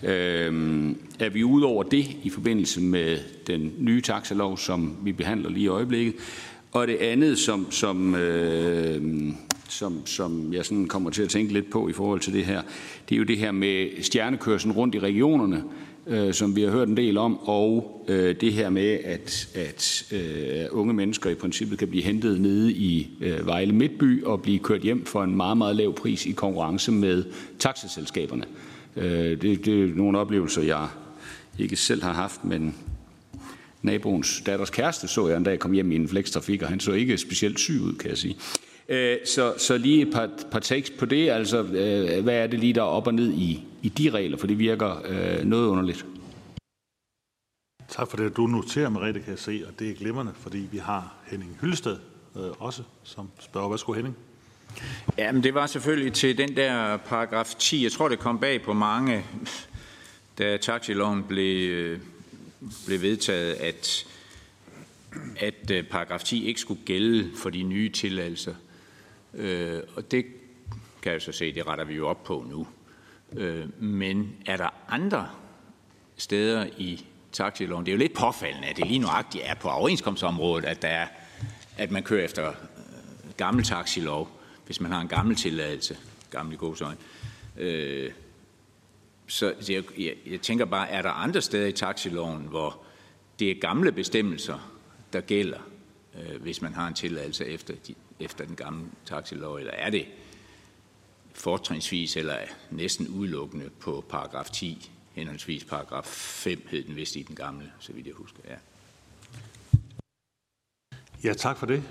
[0.02, 5.50] Øh, er vi ude over det i forbindelse med den nye taxalov, som vi behandler
[5.50, 6.14] lige i øjeblikket,
[6.72, 9.02] og det andet, som, som, øh,
[9.68, 12.62] som, som jeg sådan kommer til at tænke lidt på i forhold til det her,
[13.08, 15.64] det er jo det her med stjernekørselen rundt i regionerne,
[16.06, 20.12] øh, som vi har hørt en del om, og øh, det her med, at, at
[20.12, 24.58] øh, unge mennesker i princippet kan blive hentet nede i øh, Vejle Midtby og blive
[24.58, 27.24] kørt hjem for en meget, meget lav pris i konkurrence med
[27.58, 28.44] taxaselskaberne.
[28.96, 30.88] Øh, det, det er nogle oplevelser, jeg
[31.58, 32.74] ikke selv har haft, men
[33.82, 36.92] naboens datters kæreste så jeg en dag kom hjem i en flekstrafik, og han så
[36.92, 38.36] ikke specielt syg ud, kan jeg sige.
[38.88, 42.60] Øh, så, så lige et par, par takes på det, altså øh, hvad er det
[42.60, 45.66] lige, der er op og ned i, i de regler, for det virker øh, noget
[45.66, 46.06] underligt.
[47.88, 48.36] Tak for det.
[48.36, 51.96] Du noterer, Merete, kan jeg se, og det er glimrende, fordi vi har Henning Hyllested
[52.36, 53.68] øh, også, som spørger.
[53.68, 54.16] Værsgo, Henning.
[55.18, 57.82] Jamen, det var selvfølgelig til den der paragraf 10.
[57.82, 59.24] Jeg tror, det kom bag på mange,
[60.38, 61.98] da taxiloven blev,
[62.86, 64.06] blev vedtaget, at,
[65.36, 68.54] at øh, paragraf 10 ikke skulle gælde for de nye tilladelser.
[69.34, 70.24] Øh, og det
[71.02, 72.66] kan jeg så se, det retter vi jo op på nu.
[73.36, 75.28] Øh, men er der andre
[76.16, 77.86] steder i taxiloven?
[77.86, 81.06] Det er jo lidt påfaldende, at det lige nuagtigt er på overenskomstområdet, at, der er,
[81.78, 82.54] at man kører efter øh,
[83.36, 84.28] gammel taxilov,
[84.66, 85.96] hvis man har en gammel tilladelse,
[86.30, 86.96] gammel i godsøjne.
[87.56, 88.10] Øh,
[89.26, 92.82] så jeg, jeg, jeg tænker bare, er der andre steder i taxiloven, hvor
[93.38, 94.78] det er gamle bestemmelser,
[95.12, 95.58] der gælder,
[96.14, 100.06] øh, hvis man har en tilladelse efter, de, efter den gamle taxilov, eller er det
[101.34, 102.36] fortrinsvis eller
[102.70, 107.92] næsten udelukkende på paragraf 10, henholdsvis paragraf 5 hed den vist i den gamle, så
[107.92, 108.38] vidt jeg husker.
[108.48, 108.56] Ja.
[111.24, 111.82] Ja, tak for det.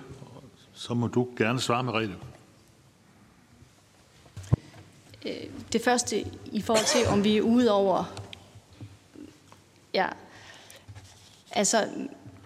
[0.74, 2.16] Så må du gerne svare, Merete.
[5.26, 5.34] Øh,
[5.74, 8.14] det første i forhold til, om vi er ude over...
[9.94, 10.08] Ja,
[11.52, 11.88] altså,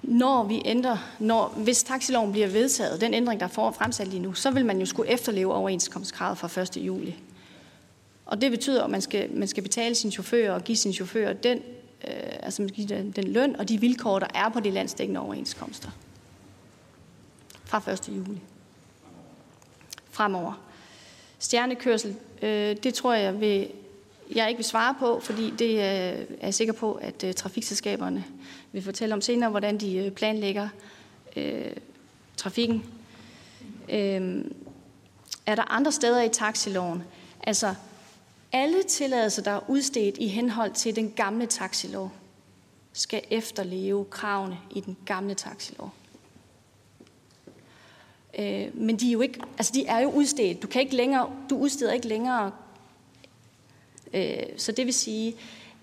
[0.04, 4.34] når vi ændrer, når, hvis taxiloven bliver vedtaget, den ændring, der er fremsat lige nu,
[4.34, 6.78] så vil man jo skulle efterleve overenskomstkravet fra 1.
[6.78, 7.16] juli.
[8.26, 11.34] Og det betyder, at man skal, man skal betale sin chauffør og give sin chauffør
[11.34, 11.58] den,
[12.08, 14.72] øh, altså man skal give den, den løn og de vilkår, der er på de
[14.72, 15.90] landsdækkende overenskomster.
[17.66, 18.08] Fra 1.
[18.08, 18.42] juli.
[20.12, 20.62] Fremover.
[21.40, 23.72] Stjernekørsel, øh, det tror jeg, vil,
[24.36, 28.24] jeg ikke vil svare på, fordi det øh, er jeg sikker på, at øh, trafikselskaberne
[28.72, 30.70] vil fortælle om senere, hvordan de øh, planlægger
[31.36, 31.72] øh,
[32.38, 32.84] trafikken.
[33.90, 34.46] Øh,
[35.46, 37.04] er der andre steder i taxiloven?
[37.44, 37.76] Altså,
[38.52, 42.12] alle tilladelser, der er udstedt i henhold til den gamle taxilov,
[42.94, 45.94] skal efterleve kravene i den gamle taxilov.
[48.40, 50.62] Øh, men de er jo ikke, altså de er jo udstedt.
[50.62, 52.52] Du kan ikke længere, du udsteder ikke længere.
[54.14, 55.36] Øh, så det vil sige,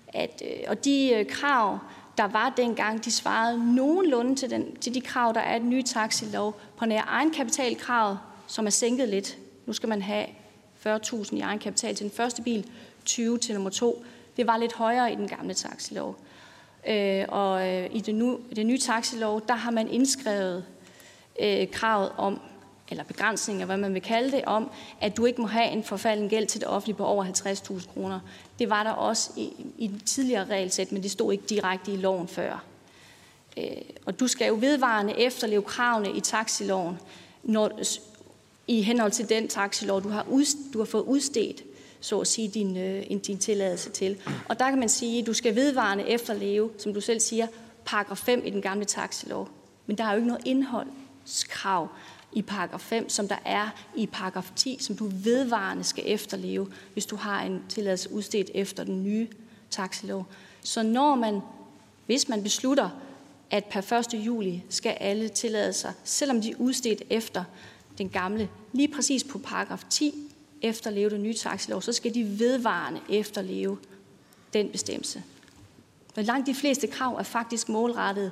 [0.07, 1.79] at øh, og de øh, krav,
[2.17, 5.69] der var dengang, de svarede nogenlunde til, den, til de krav, der er i den
[5.69, 9.37] nye taxilov på nær egenkapitalkravet, som er sænket lidt.
[9.65, 10.25] Nu skal man have
[10.85, 12.69] 40.000 i egenkapital til den første bil,
[13.05, 14.05] 20 til nummer to.
[14.37, 16.15] Det var lidt højere i den gamle taxilov.
[16.87, 20.65] Øh, og øh, i det, nu, det nye taxilov, der har man indskrevet
[21.39, 22.39] øh, kravet om,
[22.89, 26.29] eller begrænsninger, hvad man vil kalde det, om, at du ikke må have en forfalden
[26.29, 28.19] gæld til det offentlige på over 50.000 kroner.
[28.59, 31.97] Det var der også i, i den tidligere regelsæt, men det stod ikke direkte i
[31.97, 32.63] loven før.
[33.57, 33.63] Øh,
[34.05, 36.99] og du skal jo vedvarende efterleve kravene i taxiloven,
[37.43, 37.71] når,
[38.67, 41.63] i henhold til den taxilov, du har, ud, du har fået udstedt,
[41.99, 44.17] så at sige, din, øh, din tilladelse til.
[44.49, 47.47] Og der kan man sige, at du skal vedvarende efterleve, som du selv siger,
[47.85, 49.49] paragraf 5 i den gamle taxilov.
[49.85, 50.87] Men der er jo ikke noget indhold
[51.49, 51.87] krav
[52.31, 57.05] i paragraf 5, som der er i paragraf 10, som du vedvarende skal efterleve, hvis
[57.05, 59.27] du har en tilladelse udstedt efter den nye
[59.69, 60.25] taxilov.
[60.61, 61.41] Så når man,
[62.05, 62.89] hvis man beslutter,
[63.51, 64.25] at per 1.
[64.25, 67.43] juli skal alle tilladelser, selvom de er udstedt efter
[67.97, 70.13] den gamle, lige præcis på paragraf 10,
[70.61, 73.77] efterleve den nye taxilov, så skal de vedvarende efterleve
[74.53, 75.23] den bestemmelse.
[76.15, 78.31] Men langt de fleste krav er faktisk målrettet,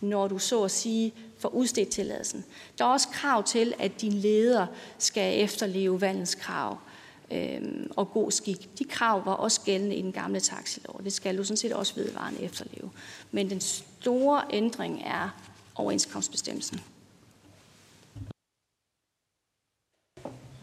[0.00, 2.44] når du så at sige får udstedt tilladelsen.
[2.78, 4.66] Der er også krav til, at din leder
[4.98, 6.78] skal efterleve valgens krav
[7.32, 7.60] øh,
[7.96, 8.78] og god skik.
[8.78, 11.00] De krav var også gældende i den gamle taxilov.
[11.04, 12.90] Det skal du sådan set også vedvarende efterleve.
[13.30, 15.28] Men den store ændring er
[15.74, 16.80] overenskomstbestemmelsen.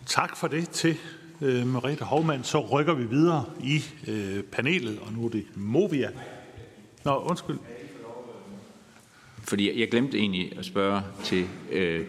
[0.05, 0.97] Tak for det til
[1.41, 2.43] øh, Merete Hovmand.
[2.43, 6.11] Så rykker vi videre i øh, panelet, og nu er det Movia.
[7.03, 7.57] Nå, undskyld.
[9.47, 12.05] Fordi jeg glemte egentlig at spørge til, øh,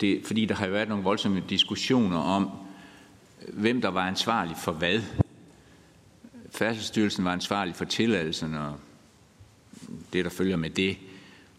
[0.00, 2.50] det, fordi der har jo været nogle voldsomme diskussioner om,
[3.48, 5.00] hvem der var ansvarlig for hvad.
[6.50, 8.76] Færdselsstyrelsen var ansvarlig for tilladelsen og
[10.12, 10.96] det, der følger med det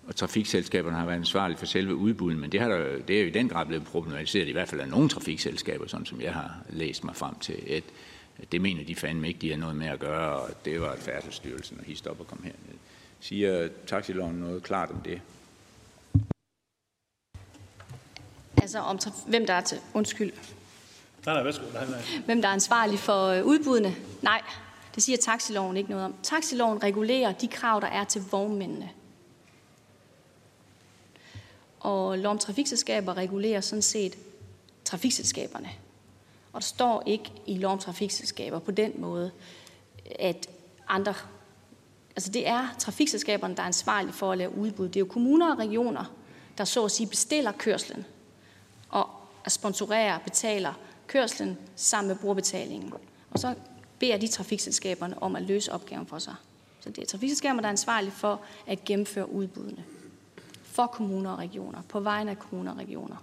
[0.10, 3.27] og trafikselskaberne har været ansvarlige for selve udbuddet, men det, har der, det er jo
[3.27, 6.55] i den grad blevet problematiseret, i hvert fald af nogle trafikselskaber, sådan som jeg har
[6.69, 7.84] læst mig frem til, at,
[8.38, 10.95] at det mener de fandme ikke, de har noget med at gøre, og det var
[10.95, 12.78] Færdselsstyrelsen, og hist op og kom herned.
[13.19, 15.21] Siger taxiloven noget klart om det?
[18.62, 20.32] Altså om hvem der er til, undskyld.
[21.25, 21.63] Nej, nej, værsgo.
[21.73, 22.01] Nej, nej.
[22.25, 23.95] Hvem der er ansvarlig for øh, udbuddene?
[24.21, 24.41] Nej,
[24.95, 26.15] det siger taxiloven ikke noget om.
[26.23, 28.89] Taxiloven regulerer de krav, der er til vognmændene.
[31.79, 34.17] Og lov om trafikselskaber regulerer sådan set
[34.86, 35.69] trafikselskaberne.
[36.53, 39.32] Og der står ikke i lov om trafikselskaber på den måde,
[40.19, 40.49] at
[40.88, 41.13] andre...
[42.15, 44.87] Altså det er trafikselskaberne, der er ansvarlige for at lave udbud.
[44.87, 46.13] Det er jo kommuner og regioner,
[46.57, 48.05] der så at sige bestiller kørslen
[48.89, 49.09] og
[49.47, 50.73] sponsorerer og betaler
[51.07, 52.93] kørslen sammen med brugerbetalingen.
[53.31, 53.55] Og så
[53.99, 56.35] beder de trafikselskaberne om at løse opgaven for sig.
[56.79, 59.83] Så det er trafikselskaberne, der er ansvarlige for at gennemføre udbuddene
[60.63, 63.15] for kommuner og regioner, på vegne af kommuner og regioner?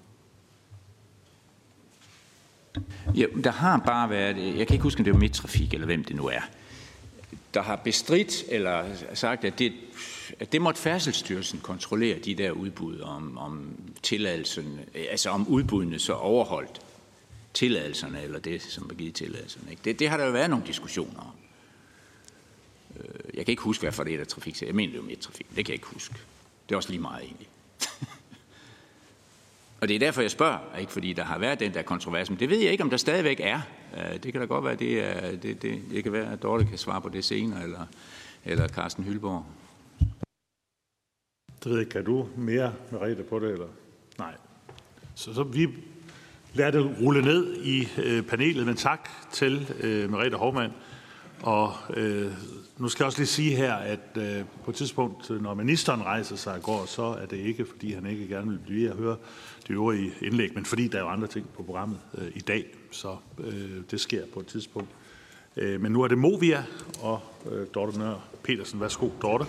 [3.15, 6.05] Ja, der har bare været, jeg kan ikke huske, om det var Midtrafik eller hvem
[6.05, 6.41] det nu er,
[7.55, 9.73] der har bestridt eller sagt, at det,
[10.41, 16.13] at det måtte Færdselsstyrelsen kontrollere de der udbud om, om tilladelsen, altså om udbuddene så
[16.13, 16.81] overholdt
[17.55, 19.71] tilladelserne, eller det, som var givet tilladelserne.
[19.71, 19.83] Ikke?
[19.85, 21.33] Det, det har der jo været nogle diskussioner om.
[22.97, 24.63] Øh, jeg kan ikke huske, hvad for det er trafik.
[24.63, 25.47] Jeg mener, det er jo trafik.
[25.49, 26.15] Det kan jeg ikke huske.
[26.69, 27.49] Det er også lige meget egentlig.
[29.81, 32.39] og det er derfor, jeg spørger, ikke fordi der har været den der kontrovers, men
[32.39, 33.61] det ved jeg ikke, om der stadigvæk er.
[33.97, 36.65] Øh, det kan da godt være, det, er, det, det, det kan være, at Dorte
[36.65, 37.87] kan svare på det senere, eller,
[38.45, 39.45] eller Carsten Hylborg.
[41.65, 43.69] Det ved jeg, kan du mere, Merete, på det, eller?
[44.19, 44.35] Nej.
[45.15, 45.69] Så, så vi
[46.55, 50.73] lader det rulle ned i øh, panelet, men tak til øh, Merete Hovmand.
[51.43, 52.33] Og øh,
[52.79, 56.37] nu skal jeg også lige sige her, at øh, på et tidspunkt, når ministeren rejser
[56.37, 59.17] sig i går, så er det ikke, fordi han ikke gerne vil blive at høre
[59.69, 62.65] de øvrige indlæg, men fordi der er jo andre ting på programmet øh, i dag,
[62.91, 64.91] så øh, det sker på et tidspunkt.
[65.57, 66.65] Øh, men nu er det Movia
[67.03, 68.81] og øh, Dorte Nør Petersen.
[68.81, 69.45] Værsgo, Dorte.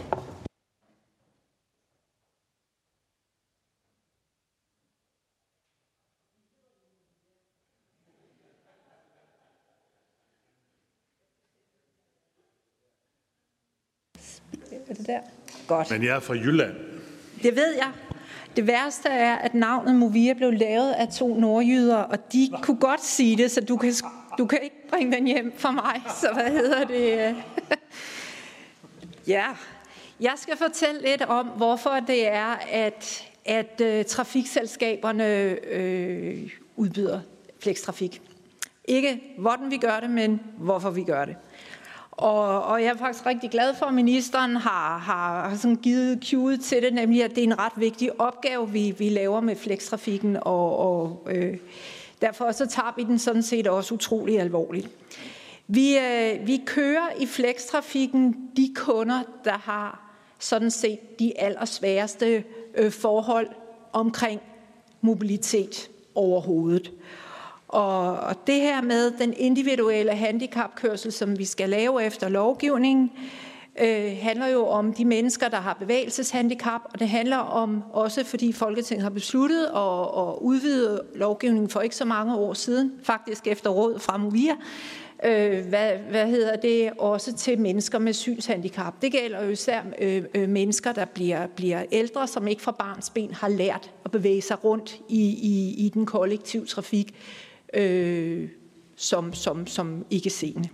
[14.89, 15.19] Er det der?
[15.67, 15.91] Godt.
[15.91, 16.75] Men jeg er fra Jylland.
[17.43, 18.06] Det ved jeg.
[18.57, 23.03] Det værste er, at navnet Movia blev lavet af to nordjyder, og de kunne godt
[23.03, 23.93] sige det, så du kan,
[24.37, 26.01] du kan ikke bringe den hjem for mig.
[26.21, 27.35] Så hvad hedder det?
[29.35, 29.45] ja,
[30.19, 35.25] jeg skal fortælle lidt om, hvorfor det er, at, at uh, trafikselskaberne
[35.71, 37.19] øh, udbyder
[37.59, 38.21] flekstrafik.
[38.85, 41.35] Ikke hvordan vi gør det, men hvorfor vi gør det.
[42.17, 46.19] Og, og jeg er faktisk rigtig glad for, at ministeren har, har, har sådan givet
[46.29, 49.55] cue til det, nemlig at det er en ret vigtig opgave, vi, vi laver med
[49.55, 51.57] flekstrafikken, og, og øh,
[52.21, 54.89] derfor så tager vi den sådan set også utrolig alvorligt.
[55.67, 62.43] Vi, øh, vi kører i flekstrafikken de kunder, der har sådan set de allersværeste
[62.75, 63.47] øh, forhold
[63.93, 64.41] omkring
[65.01, 66.91] mobilitet overhovedet.
[67.67, 73.11] Og, og det her med den individuelle handicapkørsel, som vi skal lave efter lovgivningen,
[73.81, 78.51] øh, handler jo om de mennesker, der har bevægelseshandicap, og det handler om også, fordi
[78.51, 83.69] Folketinget har besluttet at, at udvide lovgivningen for ikke så mange år siden, faktisk efter
[83.69, 84.53] råd fra Movia,
[85.25, 89.01] øh, hvad, hvad hedder det, også til mennesker med synshandicap.
[89.01, 93.09] Det gælder jo især øh, øh, mennesker, der bliver, bliver ældre, som ikke fra barns
[93.09, 97.15] ben har lært at bevæge sig rundt i, i, i den kollektive trafik
[97.73, 98.49] øh,
[98.95, 100.69] som, som, som ikke seende.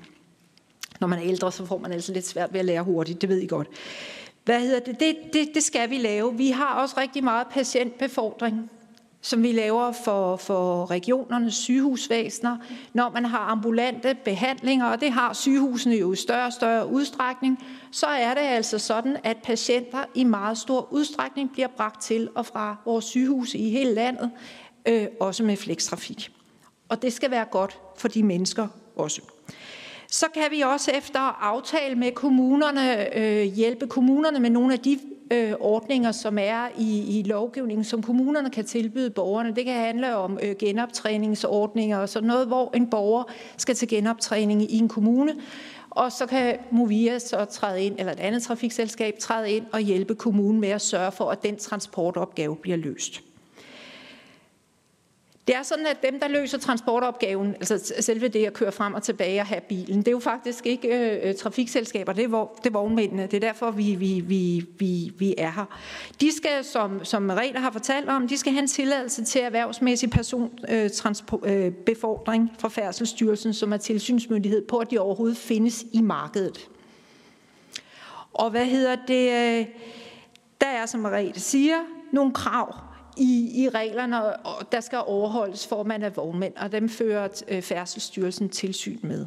[1.00, 3.30] Når man er ældre, så får man altså lidt svært ved at lære hurtigt, det
[3.30, 3.68] ved I godt.
[4.46, 5.00] Hvad hedder det?
[5.00, 6.38] Det, det, det skal vi lave.
[6.38, 8.70] Vi har også rigtig meget patientbefordring,
[9.22, 12.58] som vi laver for, for regionernes sygehusvæsener,
[12.94, 17.66] når man har ambulante behandlinger, og det har sygehusene jo i større og større udstrækning,
[17.92, 22.46] så er det altså sådan, at patienter i meget stor udstrækning bliver bragt til og
[22.46, 24.32] fra vores sygehuse i hele landet,
[24.88, 26.32] øh, også med flekstrafik
[26.89, 29.22] og det skal være godt for de mennesker også.
[30.08, 35.00] Så kan vi også efter aftale med kommunerne øh, hjælpe kommunerne med nogle af de
[35.32, 39.56] øh, ordninger, som er i, i lovgivningen, som kommunerne kan tilbyde borgerne.
[39.56, 43.24] Det kan handle om øh, genoptræningsordninger og sådan noget, hvor en borger
[43.58, 45.36] skal til genoptræning i en kommune,
[45.89, 50.15] og så kan Movia så træde ind, eller et andet trafikselskab træde ind og hjælpe
[50.15, 53.22] kommunen med at sørge for, at den transportopgave bliver løst.
[55.48, 59.04] Det er sådan, at dem, der løser transportopgaven, altså selve det at køre frem og
[59.04, 62.56] tilbage og have bilen, det er jo faktisk ikke øh, øh trafikselskaber, det er, hvor,
[62.58, 63.24] det er vognmændene.
[63.24, 65.66] Det er derfor, vi, vi, vi, vi, vi er her.
[66.22, 70.10] De skal, som, som regler har fortalt om, de skal have en tilladelse til erhvervsmæssig
[70.10, 76.70] personbefordring øh, øh fra Færdselsstyrelsen, som er tilsynsmyndighed på, at de overhovedet findes i markedet.
[78.34, 79.60] Og hvad hedder det?
[79.60, 79.66] Øh,
[80.62, 81.78] der er, som Merete siger,
[82.12, 84.17] nogle krav i, i reglerne,
[84.71, 89.26] der skal overholdes, for man er vognmænd, og dem fører øh, Færdselsstyrelsen tilsyn med.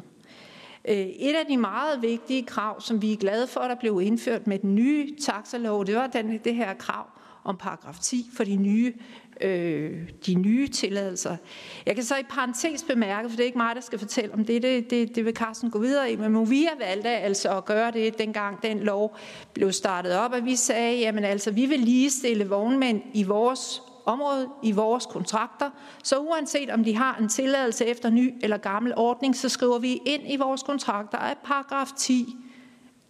[0.87, 4.47] Øh, et af de meget vigtige krav, som vi er glade for, der blev indført
[4.47, 7.05] med den nye taxalov, det var den, det her krav
[7.43, 8.93] om paragraf 10 for de nye,
[9.41, 11.37] øh, de nye tilladelser.
[11.85, 14.45] Jeg kan så i parentes bemærke, for det er ikke mig, der skal fortælle om
[14.45, 17.91] det, det, det, det vil Carsten gå videre i, men Movia valgte altså at gøre
[17.91, 19.17] det, dengang den lov
[19.53, 24.47] blev startet op, at vi sagde, jamen altså, vi vil ligestille vognmænd i vores område,
[24.63, 25.69] i vores kontrakter,
[26.03, 30.01] så uanset om de har en tilladelse efter ny eller gammel ordning, så skriver vi
[30.05, 32.35] ind i vores kontrakter, at paragraf 10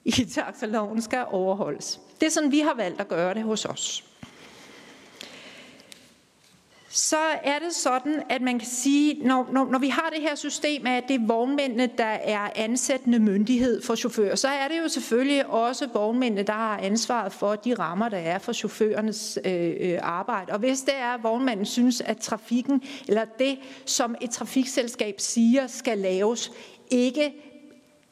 [0.06, 2.00] i taxaloven skal overholdes.
[2.20, 4.04] Det er sådan, vi har valgt at gøre det hos os
[6.90, 10.36] så er det sådan, at man kan sige, når, når, når vi har det her
[10.36, 14.80] system af, at det er vognmændene, der er ansættende myndighed for chauffører, så er det
[14.84, 19.74] jo selvfølgelig også vognmændene, der har ansvaret for de rammer, der er for chaufførernes øh,
[19.80, 20.54] øh arbejde.
[20.54, 25.68] Og hvis det er, at vognmanden synes, at trafikken, eller det, som et trafikselskab siger,
[25.68, 26.52] skal laves,
[26.92, 27.47] ikke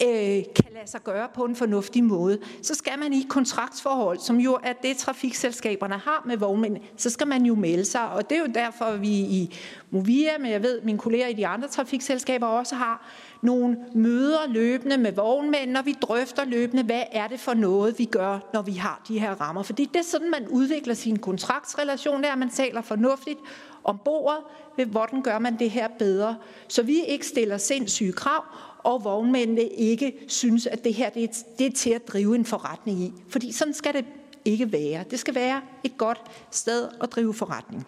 [0.04, 4.40] øh, kan lade sig gøre på en fornuftig måde, så skal man i kontraktsforhold, som
[4.40, 8.10] jo er det, trafikselskaberne har med vognmænd, så skal man jo melde sig.
[8.10, 9.56] Og det er jo derfor, vi i
[9.90, 13.10] Movia, men jeg ved, mine kolleger i de andre trafikselskaber også har,
[13.42, 18.06] nogle møder løbende med vognmænd, når vi drøfter løbende, hvad er det for noget, vi
[18.06, 19.64] gør, når vi har de her rammer.
[19.64, 23.40] Fordi det er sådan, man udvikler sin kontraktsrelation, der man taler fornuftigt
[23.84, 24.40] om bordet,
[24.78, 26.36] ved hvordan gør man det her bedre,
[26.68, 28.44] så vi ikke stiller sindssyge krav,
[28.86, 31.28] og vognmændene ikke synes, at det her det er,
[31.60, 33.14] det er til at drive en forretning i.
[33.30, 34.06] Fordi sådan skal det
[34.46, 35.04] ikke være.
[35.12, 36.22] Det skal være et godt
[36.52, 37.88] sted at drive forretning.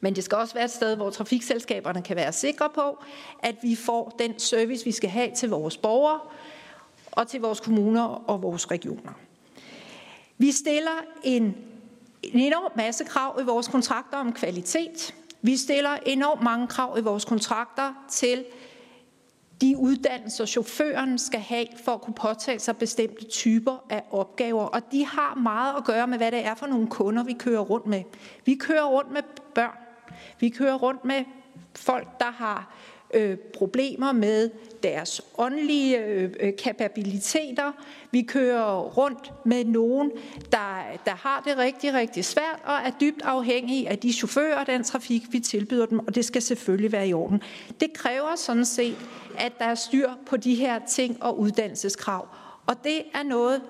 [0.00, 2.98] Men det skal også være et sted, hvor trafikselskaberne kan være sikre på,
[3.42, 6.20] at vi får den service, vi skal have til vores borgere
[7.12, 9.12] og til vores kommuner og vores regioner.
[10.38, 11.42] Vi stiller en,
[12.22, 15.14] en enorm masse krav i vores kontrakter om kvalitet.
[15.42, 18.44] Vi stiller enormt mange krav i vores kontrakter til
[19.60, 24.64] de uddannelser, chaufføren skal have for at kunne påtage sig bestemte typer af opgaver.
[24.64, 27.60] Og de har meget at gøre med, hvad det er for nogle kunder, vi kører
[27.60, 28.02] rundt med.
[28.44, 29.22] Vi kører rundt med
[29.54, 29.78] børn.
[30.40, 31.24] Vi kører rundt med
[31.74, 32.74] folk, der har
[33.14, 34.50] øh, problemer med
[34.82, 37.72] deres åndelige øh, kapabiliteter.
[38.10, 40.10] Vi kører rundt med nogen,
[40.52, 44.66] der, der har det rigtig, rigtig svært og er dybt afhængige af de chauffører og
[44.66, 47.42] den trafik, vi tilbyder dem, og det skal selvfølgelig være i orden.
[47.80, 48.96] Det kræver sådan set,
[49.38, 52.28] at der er styr på de her ting og uddannelseskrav.
[52.66, 53.62] Og det er noget,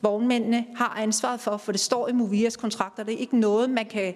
[0.00, 3.02] vognmændene har ansvaret for, for det står i Movias kontrakter.
[3.02, 4.14] Det er ikke noget, man kan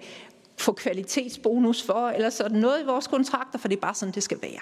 [0.57, 4.23] få kvalitetsbonus for, eller sådan noget i vores kontrakter, for det er bare sådan, det
[4.23, 4.61] skal være.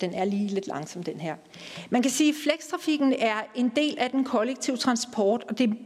[0.00, 1.36] Den er lige lidt langsom, den her.
[1.90, 5.78] Man kan sige, at flekstrafikken er en del af den kollektive transport, og, det,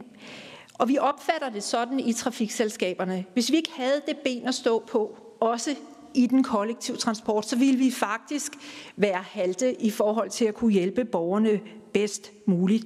[0.79, 3.25] og vi opfatter det sådan i trafikselskaberne.
[3.33, 5.75] Hvis vi ikke havde det ben at stå på, også
[6.13, 8.51] i den kollektive transport, så ville vi faktisk
[8.95, 11.59] være halte i forhold til at kunne hjælpe borgerne
[11.93, 12.85] bedst muligt.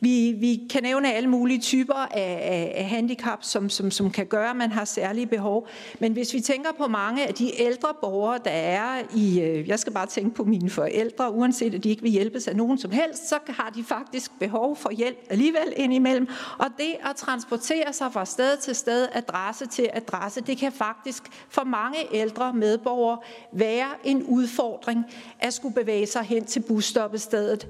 [0.00, 4.26] Vi, vi kan nævne alle mulige typer af, af, af handicap, som, som, som kan
[4.26, 5.68] gøre, at man har særlige behov.
[6.00, 9.78] Men hvis vi tænker på mange af de ældre borgere, der er i, øh, jeg
[9.78, 12.90] skal bare tænke på mine forældre, uanset at de ikke vil hjælpes af nogen som
[12.90, 16.28] helst, så har de faktisk behov for hjælp alligevel indimellem.
[16.58, 21.22] Og det at transportere sig fra sted til sted, adresse til adresse, det kan faktisk
[21.48, 23.18] for mange ældre medborgere
[23.52, 25.04] være en udfordring
[25.40, 27.68] at skulle bevæge sig hen til busstoppestedet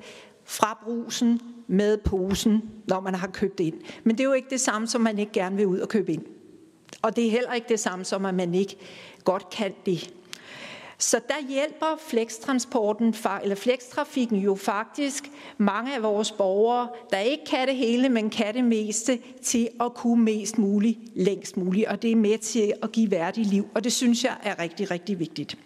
[0.53, 3.74] fra brusen med posen, når man har købt ind.
[4.05, 6.12] Men det er jo ikke det samme, som man ikke gerne vil ud og købe
[6.12, 6.22] ind.
[7.03, 8.76] Og det er heller ikke det samme, som at man ikke
[9.24, 10.14] godt kan det.
[10.98, 17.68] Så der hjælper flekstransporten, eller flekstrafikken jo faktisk mange af vores borgere, der ikke kan
[17.68, 21.86] det hele, men kan det meste, til at kunne mest muligt, længst muligt.
[21.86, 24.90] Og det er med til at give værdig liv, og det synes jeg er rigtig,
[24.90, 25.59] rigtig vigtigt.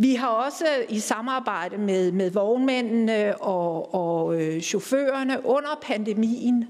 [0.00, 6.64] Vi har også i samarbejde med, med vognmændene og, og øh, chaufførerne under pandemien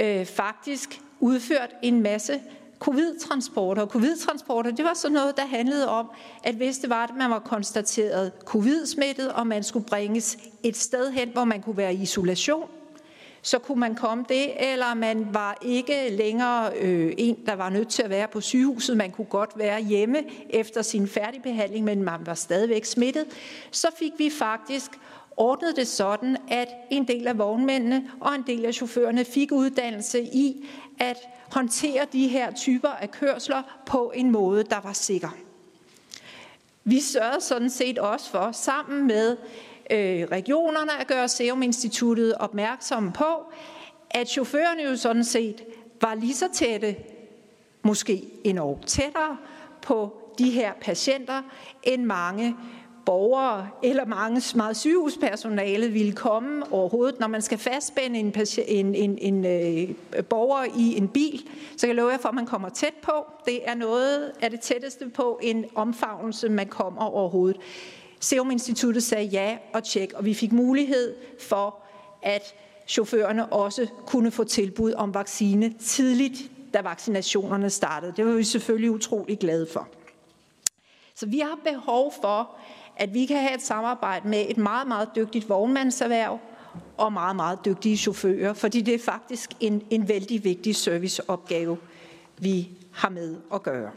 [0.00, 2.40] øh, faktisk udført en masse
[2.78, 3.82] covid-transporter.
[3.82, 6.10] Og covid-transporter, det var sådan noget, der handlede om,
[6.44, 11.10] at hvis det var, at man var konstateret covid-smittet, og man skulle bringes et sted
[11.10, 12.68] hen, hvor man kunne være i isolation,
[13.42, 17.88] så kunne man komme det, eller man var ikke længere øh, en, der var nødt
[17.88, 18.96] til at være på sygehuset.
[18.96, 20.18] Man kunne godt være hjemme
[20.50, 23.26] efter sin færdigbehandling, men man var stadigvæk smittet.
[23.70, 24.90] Så fik vi faktisk
[25.36, 30.22] ordnet det sådan, at en del af vognmændene og en del af chaufførerne fik uddannelse
[30.22, 30.66] i
[30.98, 31.16] at
[31.52, 35.28] håndtere de her typer af kørsler på en måde, der var sikker.
[36.84, 39.36] Vi sørgede sådan set også for, sammen med
[39.90, 43.52] øh, regionerne at gøre Seruminstituttet opmærksom på,
[44.10, 45.64] at chaufførerne jo sådan set
[46.00, 46.96] var lige så tætte,
[47.82, 49.36] måske endnu tættere
[49.82, 51.42] på de her patienter,
[51.82, 52.56] end mange
[53.08, 57.20] borgere eller mange meget sygehuspersonale ville komme overhovedet.
[57.20, 58.34] Når man skal fastspænde en,
[58.68, 61.42] en, en, en øh, borger i en bil,
[61.76, 63.12] så kan jeg love jer for, at man kommer tæt på.
[63.44, 67.60] Det er noget af det tætteste på en omfavnelse, man kommer overhovedet.
[68.20, 71.76] Serum Instituttet sagde ja og tjek, og vi fik mulighed for,
[72.22, 72.54] at
[72.86, 78.12] chaufførerne også kunne få tilbud om vaccine tidligt, da vaccinationerne startede.
[78.16, 79.88] Det var vi selvfølgelig utrolig glade for.
[81.14, 82.50] Så vi har behov for,
[82.96, 86.38] at vi kan have et samarbejde med et meget, meget dygtigt vognmandserhverv
[86.96, 91.78] og meget, meget dygtige chauffører, fordi det er faktisk en, en vældig vigtig serviceopgave,
[92.38, 93.90] vi har med at gøre.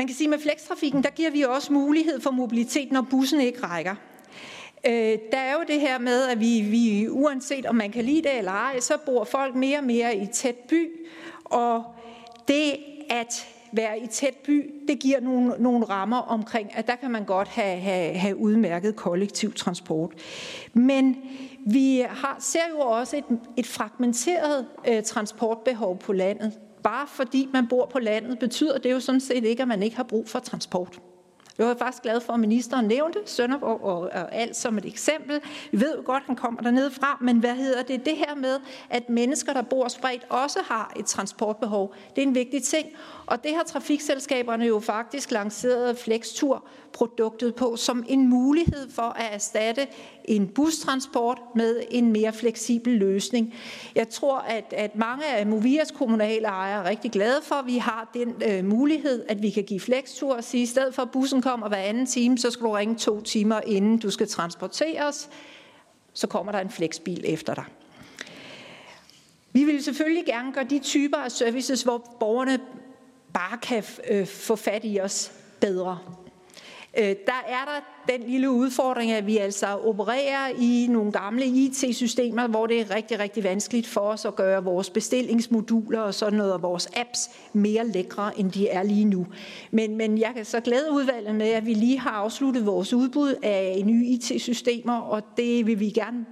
[0.00, 3.40] Man kan sige, at med flekstrafikken, der giver vi også mulighed for mobilitet, når bussen
[3.40, 3.94] ikke rækker.
[4.86, 8.22] Øh, der er jo det her med, at vi, vi uanset om man kan lide
[8.22, 10.88] det eller ej, så bor folk mere og mere i tæt by,
[11.44, 11.84] og
[12.48, 12.76] Det
[13.10, 17.24] at være i tæt by, det giver nogle, nogle rammer omkring, at der kan man
[17.24, 20.12] godt have, have, have udmærket kollektiv transport.
[20.72, 21.16] Men
[21.66, 26.52] vi har, ser jo også et, et fragmenteret øh, transportbehov på landet.
[26.82, 29.96] Bare fordi man bor på landet, betyder det jo sådan set ikke, at man ikke
[29.96, 31.00] har brug for transport.
[31.60, 35.40] Jeg var faktisk glad for, at ministeren nævnte Sønderborg og, og alt som et eksempel.
[35.72, 38.04] Vi ved jo godt, at han kommer dernede fra, men hvad hedder det?
[38.04, 38.60] Det her med,
[38.90, 41.94] at mennesker, der bor spredt, også har et transportbehov.
[42.16, 42.88] Det er en vigtig ting.
[43.26, 45.98] Og det har trafikselskaberne jo faktisk lanceret
[46.92, 49.86] produktet på som en mulighed for at erstatte
[50.24, 53.54] en bustransport med en mere fleksibel løsning.
[53.94, 57.78] Jeg tror, at, at mange af Movias kommunale ejere er rigtig glade for, at vi
[57.78, 61.02] har den øh, mulighed, at vi kan give Flextur og sige, at i stedet for
[61.02, 64.28] at bussen kommer hver anden time, så skal du ringe to timer, inden du skal
[64.28, 65.30] transporteres.
[66.12, 67.64] Så kommer der en flexbil efter dig.
[69.52, 72.58] Vi vil selvfølgelig gerne gøre de typer af services, hvor borgerne
[73.32, 75.98] bare kan øh, få fat i os bedre.
[76.98, 82.46] Øh, der er der den lille udfordring, at vi altså opererer i nogle gamle IT-systemer,
[82.46, 86.52] hvor det er rigtig, rigtig vanskeligt for os at gøre vores bestillingsmoduler og sådan noget,
[86.52, 89.26] og vores apps mere lækre, end de er lige nu.
[89.70, 93.34] Men, men jeg kan så glæde udvalget med, at vi lige har afsluttet vores udbud
[93.42, 96.26] af nye IT-systemer, og det vil vi gerne,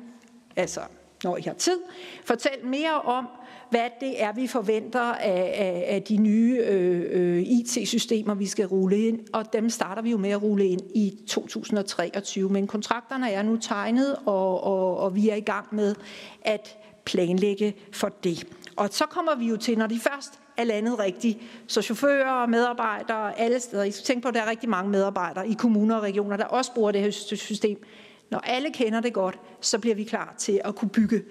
[0.57, 0.81] altså
[1.25, 1.79] når I har tid,
[2.25, 3.27] fortælle mere om,
[3.71, 8.67] hvad det er, vi forventer af, af, af de nye øh, øh IT-systemer, vi skal
[8.67, 9.21] rulle ind.
[9.33, 12.51] Og dem starter vi jo med at rulle ind i 2023.
[12.51, 15.95] Men kontrakterne er nu tegnet, og, og, og vi er i gang med
[16.43, 18.47] at planlægge for det.
[18.77, 21.39] Og så kommer vi jo til, når de først er landet rigtigt.
[21.67, 23.85] Så chauffører og medarbejdere alle steder.
[23.85, 26.45] I skal tænke på, at der er rigtig mange medarbejdere i kommuner og regioner, der
[26.45, 27.85] også bruger det her system.
[28.31, 31.23] Når alle kender det godt, så bliver vi klar til at kunne bygge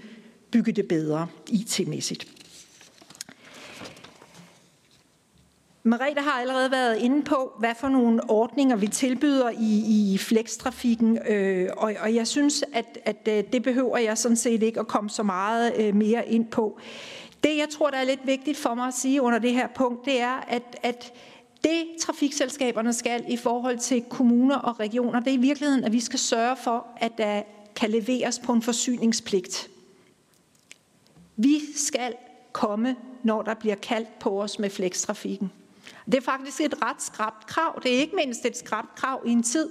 [0.58, 2.28] bygge det bedre IT-mæssigt.
[5.84, 11.18] Merete har allerede været inde på, hvad for nogle ordninger vi tilbyder i, i flekstrafikken,
[11.28, 14.88] øh, og, og jeg synes, at, at øh, det behøver jeg sådan set ikke at
[14.88, 16.80] komme så meget øh, mere ind på.
[17.43, 20.05] Det, jeg tror, der er lidt vigtigt for mig at sige under det her punkt,
[20.05, 21.14] det er, at, at
[21.64, 25.99] det trafikselskaberne skal i forhold til kommuner og regioner, det er i virkeligheden, at vi
[25.99, 27.41] skal sørge for, at der
[27.76, 29.70] kan leveres på en forsyningspligt.
[31.38, 32.14] Vi skal
[32.52, 35.52] komme, når der bliver kaldt på os med flekstrafikken.
[36.06, 37.80] Det er faktisk et ret skrabt krav.
[37.84, 39.70] Det er ikke mindst et skrabt krav i en tid,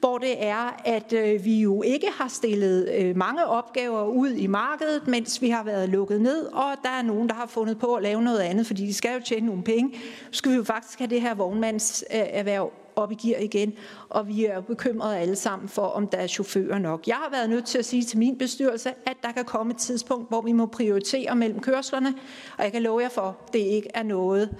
[0.00, 4.46] hvor det er, at øh, vi jo ikke har stillet øh, mange opgaver ud i
[4.46, 7.94] markedet, mens vi har været lukket ned, og der er nogen, der har fundet på
[7.94, 9.94] at lave noget andet, fordi de skal jo tjene nogle penge.
[10.30, 13.72] Så skal vi jo faktisk have det her vognmandserhverv op i gear igen,
[14.08, 17.06] og vi er bekymrede alle sammen for, om der er chauffører nok.
[17.06, 19.78] Jeg har været nødt til at sige til min bestyrelse, at der kan komme et
[19.78, 22.14] tidspunkt, hvor vi må prioritere mellem kørslerne,
[22.58, 24.56] og jeg kan love jer for, at det ikke er noget,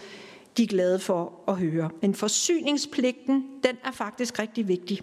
[0.56, 1.90] de er glade for at høre.
[2.02, 5.00] Men forsyningspligten, den er faktisk rigtig vigtig.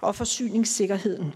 [0.00, 1.34] Og forsyningssikkerheden.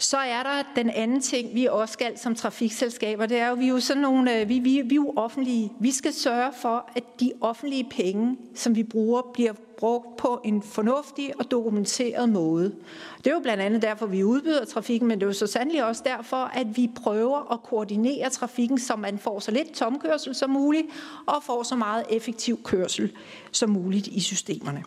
[0.00, 3.64] Så er der den anden ting, vi også skal som trafikselskaber, det er jo, vi
[3.64, 5.72] er jo sådan nogle, øh, vi, vi, vi er jo offentlige.
[5.80, 10.62] Vi skal sørge for, at de offentlige penge, som vi bruger, bliver brugt på en
[10.62, 12.74] fornuftig og dokumenteret måde.
[13.18, 15.84] Det er jo blandt andet derfor, vi udbyder trafikken, men det er jo så sandelig
[15.84, 20.50] også derfor, at vi prøver at koordinere trafikken, så man får så lidt tomkørsel som
[20.50, 20.86] muligt,
[21.26, 23.12] og får så meget effektiv kørsel
[23.52, 24.84] som muligt i systemerne.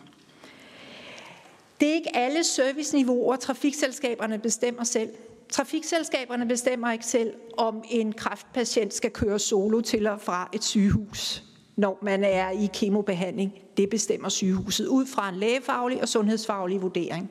[1.80, 5.10] Det er ikke alle serviceniveauer, trafikselskaberne bestemmer selv.
[5.48, 11.42] Trafikselskaberne bestemmer ikke selv, om en kræftpatient skal køre solo til og fra et sygehus,
[11.76, 13.52] når man er i kemobehandling.
[13.76, 17.30] Det bestemmer sygehuset ud fra en lægefaglig og sundhedsfaglig vurdering.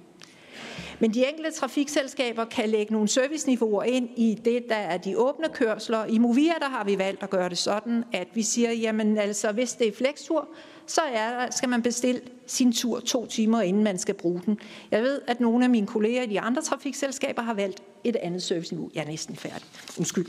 [0.99, 5.47] Men de enkelte trafikselskaber kan lægge nogle serviceniveauer ind i det, der er de åbne
[5.53, 6.05] kørsler.
[6.05, 9.51] I Movia der har vi valgt at gøre det sådan, at vi siger, jamen altså,
[9.51, 10.47] hvis det er flextur,
[10.87, 14.59] så er, skal man bestille sin tur to timer, inden man skal bruge den.
[14.91, 18.43] Jeg ved, at nogle af mine kolleger i de andre trafikselskaber har valgt et andet
[18.43, 18.91] serviceniveau.
[18.95, 19.67] Jeg er næsten færdig.
[19.97, 20.25] Undskyld.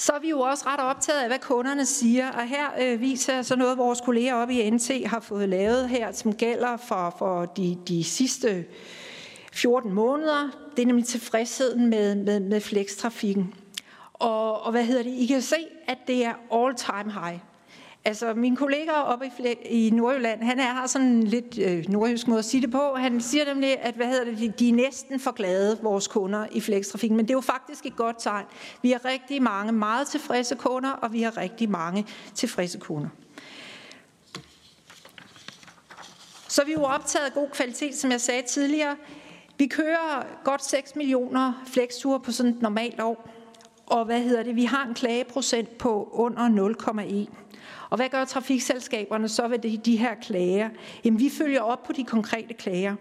[0.00, 2.32] så er vi jo også ret optaget af, hvad kunderne siger.
[2.32, 6.12] Og her øh, viser så noget, vores kolleger oppe i NT har fået lavet her,
[6.12, 8.64] som gælder for, for de, de sidste
[9.52, 10.48] 14 måneder.
[10.76, 13.54] Det er nemlig tilfredsheden med, med, med flekstrafikken.
[14.20, 15.10] Og, og hvad hedder det?
[15.10, 15.56] I kan se,
[15.88, 17.38] at det er all time high.
[18.04, 22.28] Altså, min kollega oppe i, i Nordjylland, han er, har sådan en lidt øh, nordjysk
[22.28, 22.94] måde at sige det på.
[22.94, 26.60] Han siger nemlig, at hvad hedder det, de er næsten for glade, vores kunder i
[26.60, 27.16] flextrafikken.
[27.16, 28.44] Men det er jo faktisk et godt tegn.
[28.82, 33.08] Vi har rigtig mange meget tilfredse kunder, og vi har rigtig mange tilfredse kunder.
[36.48, 38.96] Så vi er jo optaget af god kvalitet, som jeg sagde tidligere.
[39.58, 43.39] Vi kører godt 6 millioner flexture på sådan et normalt år.
[43.90, 44.56] Og hvad hedder det?
[44.56, 46.74] Vi har en klageprocent på under
[47.28, 47.34] 0,1.
[47.90, 50.68] Og hvad gør trafikselskaberne så ved de, her klager?
[51.04, 52.94] Jamen, vi følger op på de konkrete klager.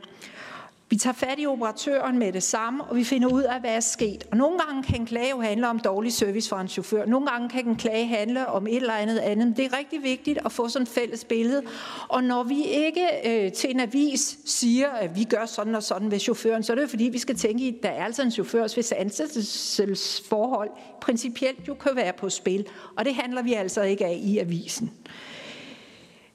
[0.89, 3.79] Vi tager fat i operatøren med det samme, og vi finder ud af, hvad er
[3.79, 4.27] sket.
[4.31, 7.05] Og nogle gange kan en klage jo handle om dårlig service fra en chauffør.
[7.05, 9.57] Nogle gange kan en klage handle om et eller andet andet.
[9.57, 11.63] Det er rigtig vigtigt at få sådan et fælles billede.
[12.07, 16.11] Og når vi ikke øh, til en avis siger, at vi gør sådan og sådan
[16.11, 18.21] ved chaufføren, så er det jo fordi, vi skal tænke i, at der er altså
[18.21, 20.69] en chauffør, hvis ansættelsesforhold
[21.01, 22.65] principielt jo kan være på spil.
[22.97, 24.91] Og det handler vi altså ikke af i avisen.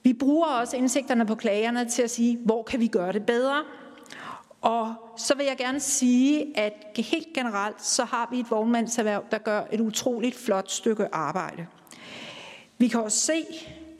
[0.02, 3.62] Vi bruger også indsigterne på klagerne til at sige, hvor kan vi gøre det bedre?
[4.64, 9.38] Og så vil jeg gerne sige, at helt generelt så har vi et vognmandserhverv, der
[9.38, 11.66] gør et utroligt flot stykke arbejde.
[12.78, 13.44] Vi kan også se,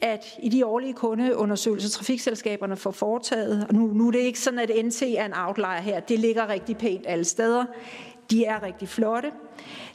[0.01, 4.59] at i de årlige kundeundersøgelser, trafikselskaberne får foretaget, og nu, nu er det ikke sådan,
[4.59, 7.65] at NT er en outlier her, det ligger rigtig pænt alle steder.
[8.31, 9.31] De er rigtig flotte.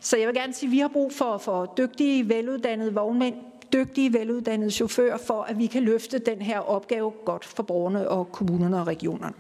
[0.01, 3.35] Så jeg vil gerne sige, at vi har brug for, for dygtige, veluddannede vognmænd,
[3.73, 8.33] dygtige, veluddannede chauffører, for at vi kan løfte den her opgave godt for borgerne og
[8.33, 9.35] kommunerne og regionerne.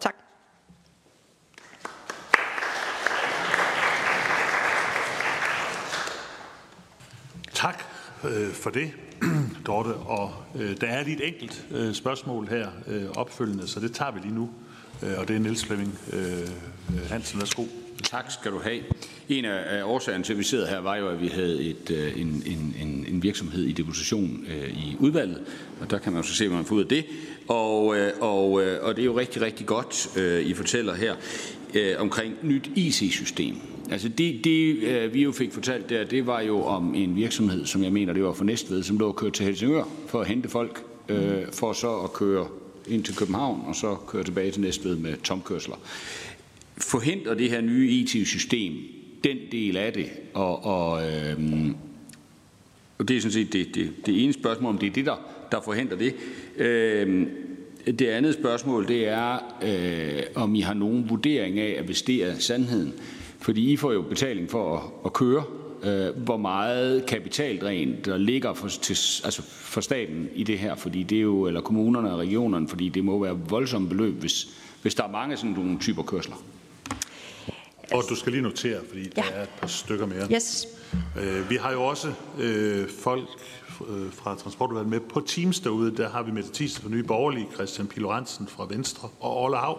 [0.00, 0.21] Tak.
[7.62, 7.84] Tak
[8.24, 8.90] øh, for det,
[9.66, 9.88] Dorte.
[9.94, 14.12] Og øh, der er lige et enkelt øh, spørgsmål her øh, opfølgende, så det tager
[14.12, 14.50] vi lige nu.
[15.02, 17.40] Øh, og det er Niels Flemming øh, øh Hansen.
[17.40, 17.64] Værsgo.
[18.02, 18.80] Tak skal du have.
[19.28, 22.20] En af årsagerne til, at vi sidder her, var jo, at vi havde et, øh,
[22.20, 25.40] en, en, en virksomhed i deputation øh, i udvalget,
[25.80, 27.04] og der kan man jo så se, hvad man får ud af det.
[27.48, 31.14] Og, øh, og, øh, og det er jo rigtig, rigtig godt, I fortæller her,
[31.98, 33.71] omkring nyt IC-system.
[33.90, 37.66] Altså det, det, øh, vi jo fik fortalt der, det var jo om en virksomhed,
[37.66, 40.26] som jeg mener, det var for Næstved, som lå og kørte til Helsingør for at
[40.26, 42.46] hente folk, øh, for så at køre
[42.88, 45.76] ind til København, og så køre tilbage til Næstved med tomkørsler.
[46.76, 48.72] Forhindrer det her nye IT-system
[49.24, 51.70] den del af det, og, og, øh,
[52.98, 55.16] og det er sådan set det, det, det ene spørgsmål, om det er det, der,
[55.52, 56.14] der forhindrer det.
[56.56, 57.26] Øh,
[57.86, 62.14] det andet spørgsmål, det er, øh, om I har nogen vurdering af, at hvis det
[62.14, 62.92] er sandheden,
[63.42, 65.44] fordi I får jo betaling for at, at køre,
[65.82, 71.02] øh, hvor meget kapitaldræn der ligger for, til, altså for staten i det her, fordi
[71.02, 74.48] det er jo, eller kommunerne og regionerne, fordi det må være voldsomme beløb, hvis,
[74.82, 76.36] hvis der er mange sådan nogle typer kørsler.
[77.92, 79.22] Og du skal lige notere, fordi ja.
[79.22, 80.28] der er et par stykker mere.
[80.34, 80.66] Yes.
[81.20, 83.28] Øh, vi har jo også øh, folk
[83.88, 85.96] øh, fra Transportudvalget med på Teams derude.
[85.96, 89.78] Der har vi Mette Thiesen fra Nye Borgerlige, Christian Pilorensen fra Venstre og Olle Hav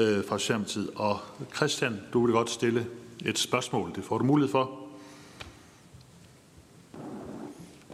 [0.00, 0.90] øh, fra Socialdemokratiet.
[0.96, 1.18] Og
[1.56, 2.86] Christian, du vil godt stille
[3.26, 3.92] et spørgsmål.
[3.96, 4.88] Det får du mulighed for.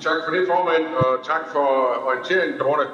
[0.01, 1.67] Tak for det, formand, og tak for
[2.07, 2.87] orienteringen, Dorte.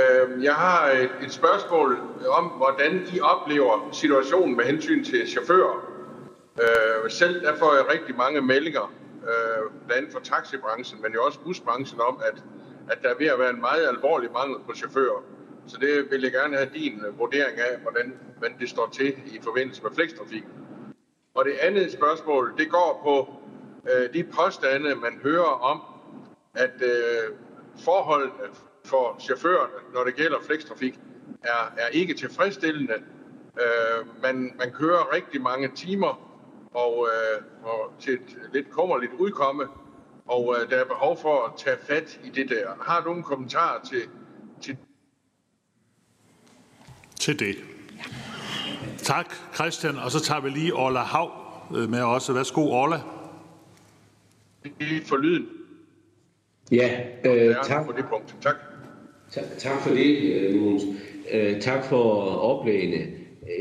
[0.00, 1.98] Øhm, jeg har et, et spørgsmål
[2.38, 5.74] om, hvordan I oplever situationen med hensyn til chauffører.
[6.60, 11.24] Øh, selv der får jeg rigtig mange meldinger, øh, blandt andet fra taxibranchen, men jo
[11.24, 12.42] også busbranchen om, at,
[12.88, 15.22] at der er ved at være en meget alvorlig mangel på chauffører.
[15.66, 19.14] Så det vil jeg gerne have din øh, vurdering af, hvordan, hvordan det står til
[19.26, 20.44] i forbindelse med flekstrafik.
[21.34, 23.14] Og det andet spørgsmål, det går på
[23.92, 25.80] øh, de påstande, man hører om,
[26.54, 27.34] at øh,
[27.84, 28.48] forholdene øh,
[28.84, 30.98] for chaufførerne, når det gælder flekstrafik,
[31.42, 32.94] er, er ikke tilfredsstillende.
[33.60, 36.26] Øh, man, man kører rigtig mange timer
[36.74, 39.66] og, øh, og til et lidt kummerligt udkomme,
[40.26, 42.68] og øh, der er behov for at tage fat i det der.
[42.80, 44.02] Har du en kommentar til
[47.26, 47.56] til det.
[48.98, 49.96] Tak, Christian.
[49.96, 51.30] Og så tager vi lige Ola Hav
[51.76, 52.32] øh, med også.
[52.32, 52.96] Værsgo, Ola.
[54.80, 55.46] Lige for lyden.
[56.72, 57.86] Ja, øh, tak.
[57.86, 58.36] På det punkt.
[58.40, 58.54] Tak.
[59.58, 60.82] Tak for det, øh, Mogens.
[61.32, 63.06] Øh, tak for oplægene.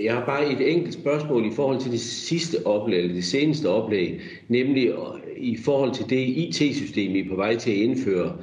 [0.04, 3.70] Jeg har bare et enkelt spørgsmål i forhold til det sidste oplæg, eller det seneste
[3.70, 4.94] oplæg, nemlig
[5.38, 8.38] i forhold til det IT-system, I er på vej til at indføre.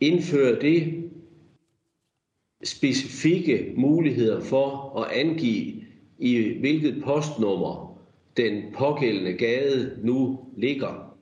[0.00, 1.04] Indføre det
[2.64, 5.74] specifikke muligheder for at angive,
[6.18, 7.98] i hvilket postnummer
[8.36, 11.16] den pågældende gade nu ligger.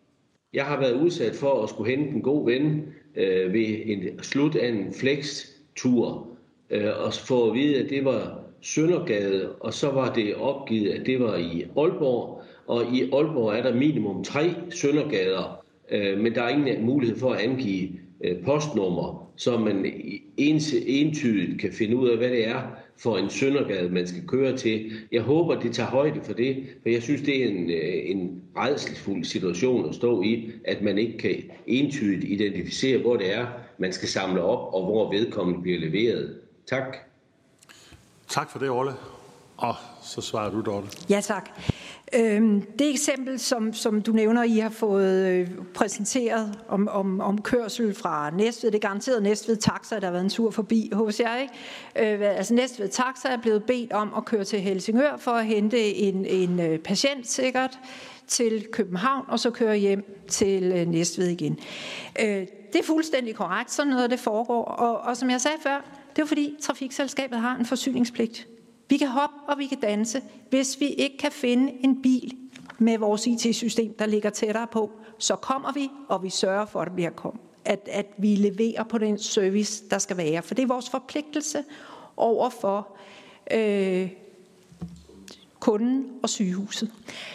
[0.52, 2.82] Jeg har været udsat for at skulle hente en god ven
[3.16, 6.26] øh, ved en slut af en flex-tur,
[6.70, 11.06] øh, og få at vide, at det var Søndergade, og så var det opgivet, at
[11.06, 16.42] det var i Aalborg, og i Aalborg er der minimum tre Søndergader, øh, men der
[16.42, 17.88] er ingen mulighed for at angive
[18.44, 19.86] postnummer, så man
[20.36, 22.62] ens, entydigt kan finde ud af, hvad det er
[22.96, 24.90] for en Søndergade, man skal køre til.
[25.12, 28.42] Jeg håber, det tager højde for det, for jeg synes, det er en, øh, en
[28.56, 33.46] redselsfuld situation at stå i, at man ikke kan entydigt identificere, hvor det er,
[33.78, 36.36] man skal samle op, og hvor vedkommende bliver leveret.
[36.66, 36.96] Tak.
[38.28, 38.92] Tak for det, Olle.
[39.56, 40.86] Og så svarer du, Dorte.
[41.10, 41.50] Ja, tak.
[42.16, 47.42] Øhm, det eksempel, som, som du nævner, I har fået øh, præsenteret om, om, om
[47.42, 51.20] kørsel fra Næstved, det er garanteret Næstved Taxa, der har været en tur forbi hos
[51.20, 52.14] jer, ikke?
[52.14, 55.94] Øh, altså Næstved Taxa er blevet bedt om at køre til Helsingør for at hente
[55.94, 57.78] en, en øh, patient sikkert
[58.26, 61.58] til København, og så køre hjem til Næstved igen.
[62.72, 65.84] Det er fuldstændig korrekt, sådan noget det foregår, og, og som jeg sagde før,
[66.16, 68.48] det er fordi trafikselskabet har en forsyningspligt.
[68.88, 70.22] Vi kan hoppe, og vi kan danse.
[70.50, 72.36] Hvis vi ikke kan finde en bil
[72.78, 76.86] med vores IT-system, der ligger tættere på, så kommer vi, og vi sørger for, at,
[76.86, 80.42] det bliver kom, at, at vi leverer på den service, der skal være.
[80.42, 81.64] For det er vores forpligtelse
[82.16, 82.96] over for
[83.50, 84.10] øh,
[85.64, 86.90] kunden og sygehuset.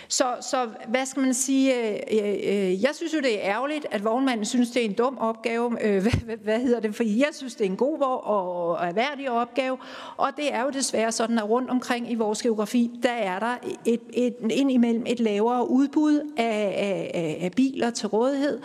[0.07, 1.75] Så, så hvad skal man sige?
[1.75, 4.93] Øh, øh, øh, jeg synes jo, det er ærgerligt, at vognmanden synes, det er en
[4.93, 5.69] dum opgave.
[6.01, 6.95] Hvad, hvad hedder det?
[6.95, 9.77] For jeg synes, det er en god og værdig opgave.
[10.17, 13.55] Og det er jo desværre sådan, at rundt omkring i vores geografi, der er der
[13.85, 16.73] et, et, ind imellem et lavere udbud af,
[17.13, 18.59] af, af biler til rådighed.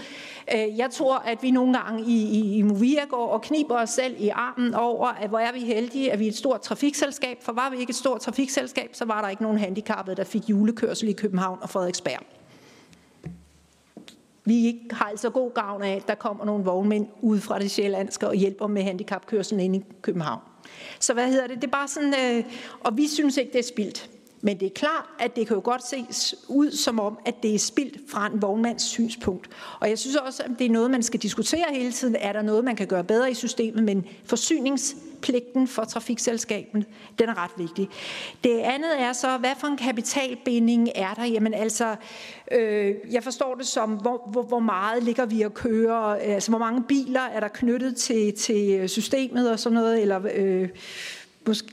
[0.52, 4.14] Jeg tror, at vi nogle gange i, i, i Movia går og kniber os selv
[4.18, 7.38] i armen over, at hvor er vi heldige, at vi er et stort trafikselskab.
[7.42, 10.50] For var vi ikke et stort trafikselskab, så var der ikke nogen handicappede, der fik
[10.50, 12.20] julekørsel i København og Frederiksberg.
[14.44, 18.28] Vi har altså god gavn af, at der kommer nogle vognmænd ud fra det sjællandske
[18.28, 20.40] og hjælper med handicapkørselen ind i København.
[21.00, 21.57] Så hvad hedder det?
[21.57, 22.44] Det er bare sådan, øh,
[22.80, 24.11] og vi synes ikke, det er spildt.
[24.44, 27.55] Men det er klart, at det kan jo godt ses ud som om, at det
[27.55, 29.48] er spildt fra en vognmands synspunkt.
[29.80, 32.16] Og jeg synes også, at det er noget, man skal diskutere hele tiden.
[32.16, 33.84] Er der noget, man kan gøre bedre i systemet?
[33.84, 36.84] Men forsynings forsyningspligten for trafikselskaben,
[37.18, 37.88] den er ret vigtig.
[38.44, 41.24] Det andet er så, hvad for en kapitalbinding er der?
[41.24, 41.96] Jamen altså,
[42.52, 46.20] øh, jeg forstår det som, hvor, hvor, hvor meget ligger vi at køre?
[46.20, 50.02] Altså, hvor mange biler er der knyttet til, til systemet og sådan noget?
[50.02, 50.68] Eller øh,
[51.46, 51.68] måske,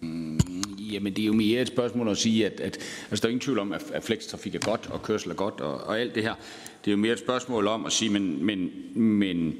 [0.00, 0.40] mm,
[0.92, 2.78] Jamen, det er jo mere et spørgsmål at sige, at, at
[3.10, 5.60] altså, der er ingen tvivl om, at, at flekstrafik er godt, og kørsel er godt,
[5.60, 6.34] og, og alt det her.
[6.84, 9.54] Det er jo mere et spørgsmål om at sige, men, men, men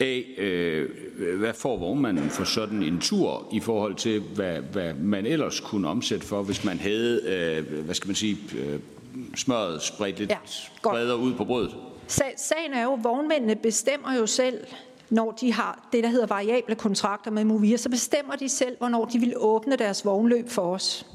[0.00, 0.90] A, øh,
[1.38, 5.88] hvad får vognmanden for sådan en tur i forhold til, hvad, hvad man ellers kunne
[5.88, 8.80] omsætte for, hvis man havde, øh, hvad skal man sige, øh,
[9.36, 10.36] smøret spredt lidt ja,
[10.82, 11.76] bredere ud på brødet?
[12.36, 14.58] Sagen er jo, at vognmændene bestemmer jo selv,
[15.10, 19.04] når de har det, der hedder variable kontrakter med Movia, så bestemmer de selv, hvornår
[19.04, 21.06] de vil åbne deres vognløb for os.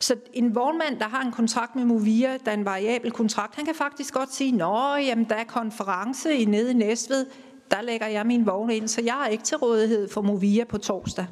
[0.00, 3.64] Så en vognmand, der har en kontrakt med Movia, der er en variabel kontrakt, han
[3.64, 7.26] kan faktisk godt sige, nå, jamen, der er konference i nede i Næstved,
[7.72, 10.78] der lægger jeg min vogn ind, så jeg er ikke til rådighed for Movia på
[10.78, 11.26] torsdag.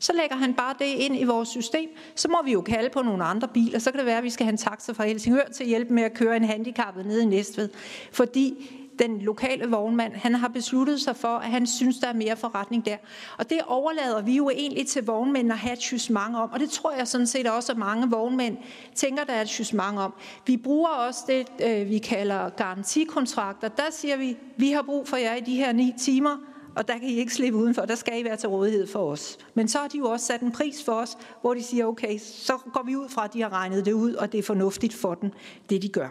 [0.00, 1.88] Så lægger han bare det ind i vores system.
[2.14, 3.78] Så må vi jo kalde på nogle andre biler.
[3.78, 5.94] Så kan det være, at vi skal have en taxa fra Helsingør til at hjælpe
[5.94, 7.68] med at køre en handicappet ned i Næstved.
[8.12, 12.36] Fordi den lokale vognmand, han har besluttet sig for, at han synes, der er mere
[12.36, 12.96] forretning der.
[13.38, 16.70] Og det overlader vi jo egentlig til vognmænd at have et mange om, og det
[16.70, 18.56] tror jeg sådan set også, at mange vognmænd
[18.94, 20.14] tænker, der er et mange om.
[20.46, 23.68] Vi bruger også det, øh, vi kalder garantikontrakter.
[23.68, 26.36] Der siger vi, vi har brug for jer i de her ni timer,
[26.76, 29.38] og der kan I ikke slippe udenfor, der skal I være til rådighed for os.
[29.54, 32.18] Men så har de jo også sat en pris for os, hvor de siger, okay,
[32.18, 34.94] så går vi ud fra, at de har regnet det ud, og det er fornuftigt
[34.94, 35.30] for dem,
[35.70, 36.08] det de gør.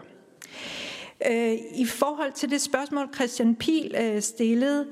[1.30, 4.86] Øh, I forhold til det spørgsmål, Christian Pil øh, stillede,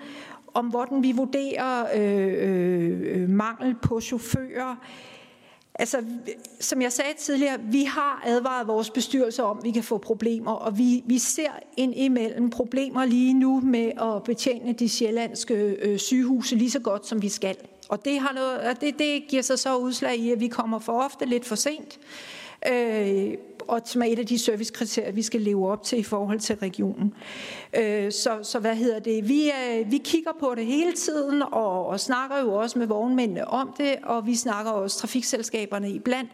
[0.55, 4.77] om hvordan vi vurderer øh, øh, øh, mangel på chauffører.
[5.79, 6.05] Altså,
[6.61, 10.53] som jeg sagde tidligere, vi har advaret vores bestyrelse om, at vi kan få problemer,
[10.53, 15.99] og vi, vi ser ind imellem problemer lige nu med at betjene de sjællandske øh,
[15.99, 17.57] sygehuse lige så godt, som vi skal.
[17.89, 21.03] Og det, har noget, det, det giver sig så udslag i, at vi kommer for
[21.03, 21.99] ofte lidt for sent.
[22.73, 23.35] Øh,
[23.69, 26.57] og som er et af de servicekriterier, vi skal leve op til i forhold til
[26.57, 27.15] regionen.
[27.77, 29.29] Øh, så, så hvad hedder det?
[29.29, 33.49] Vi, øh, vi kigger på det hele tiden, og, og snakker jo også med vognmændene
[33.49, 36.31] om det, og vi snakker også trafikselskaberne iblandt.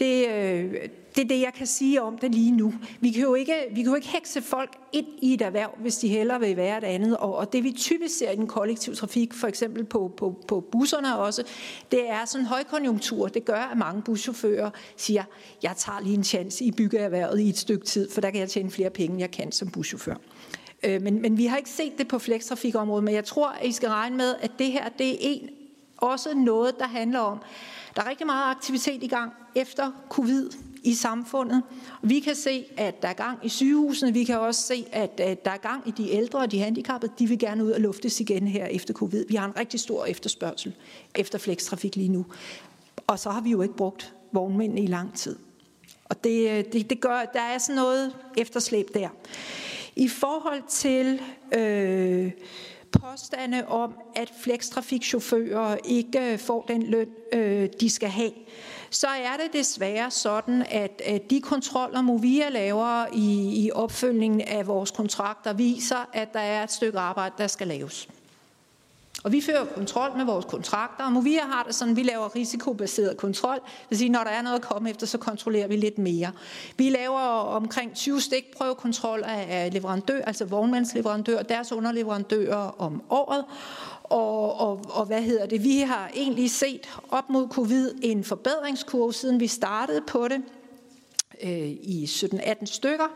[0.00, 0.74] Det, øh,
[1.14, 2.74] det er det, jeg kan sige om det lige nu.
[3.00, 5.96] Vi kan jo ikke, vi kan jo ikke hekse folk ind i et erhverv, hvis
[5.96, 7.16] de hellere vil være et andet.
[7.16, 10.60] Og, og det vi typisk ser i den kollektive trafik, for eksempel på, på, på
[10.72, 11.42] busserne også,
[11.92, 13.28] det er sådan en højkonjunktur.
[13.28, 15.24] Det gør, at mange buschauffører siger,
[15.62, 18.48] jeg tager lige en chance i byggeerhvervet i et stykke tid, for der kan jeg
[18.48, 20.14] tjene flere penge, end jeg kan som buschauffør.
[20.82, 23.72] Øh, men, men vi har ikke set det på flekstrafikområdet, men jeg tror, at I
[23.72, 25.48] skal regne med, at det her det er en,
[25.96, 27.38] også noget, der handler om,
[27.96, 30.50] der er rigtig meget aktivitet i gang efter covid
[30.82, 31.62] i samfundet.
[32.02, 34.12] Vi kan se, at der er gang i sygehusene.
[34.12, 37.12] Vi kan også se, at, øh, der er gang i de ældre og de handicappede.
[37.18, 39.24] De vil gerne ud og luftes igen her efter covid.
[39.28, 40.74] Vi har en rigtig stor efterspørgsel
[41.14, 42.26] efter flekstrafik lige nu.
[43.06, 45.36] Og så har vi jo ikke brugt vognmændene i lang tid.
[46.04, 49.08] Og det, øh, det, det gør, der er sådan noget efterslæb der.
[49.96, 51.20] I forhold til
[51.58, 52.30] øh,
[52.92, 58.32] påstande om, at flekstrafikchauffører ikke får den løn, øh, de skal have,
[58.90, 64.66] så er det desværre sådan, at, at de kontroller, Movia laver i, i opfølgningen af
[64.66, 68.08] vores kontrakter, viser, at der er et stykke arbejde, der skal laves.
[69.24, 73.16] Og vi fører kontrol med vores kontrakter, og Movia har det sådan, vi laver risikobaseret
[73.16, 73.54] kontrol.
[73.54, 76.32] Det vil sige, når der er noget at komme efter, så kontrollerer vi lidt mere.
[76.76, 83.44] Vi laver omkring 20 stikprøvekontrol af leverandør, altså vognmandsleverandør, deres underleverandører om året.
[84.02, 85.64] Og, og, og hvad hedder det?
[85.64, 90.42] Vi har egentlig set op mod covid en forbedringskurve, siden vi startede på det
[91.42, 93.06] øh, i 17-18 stykker.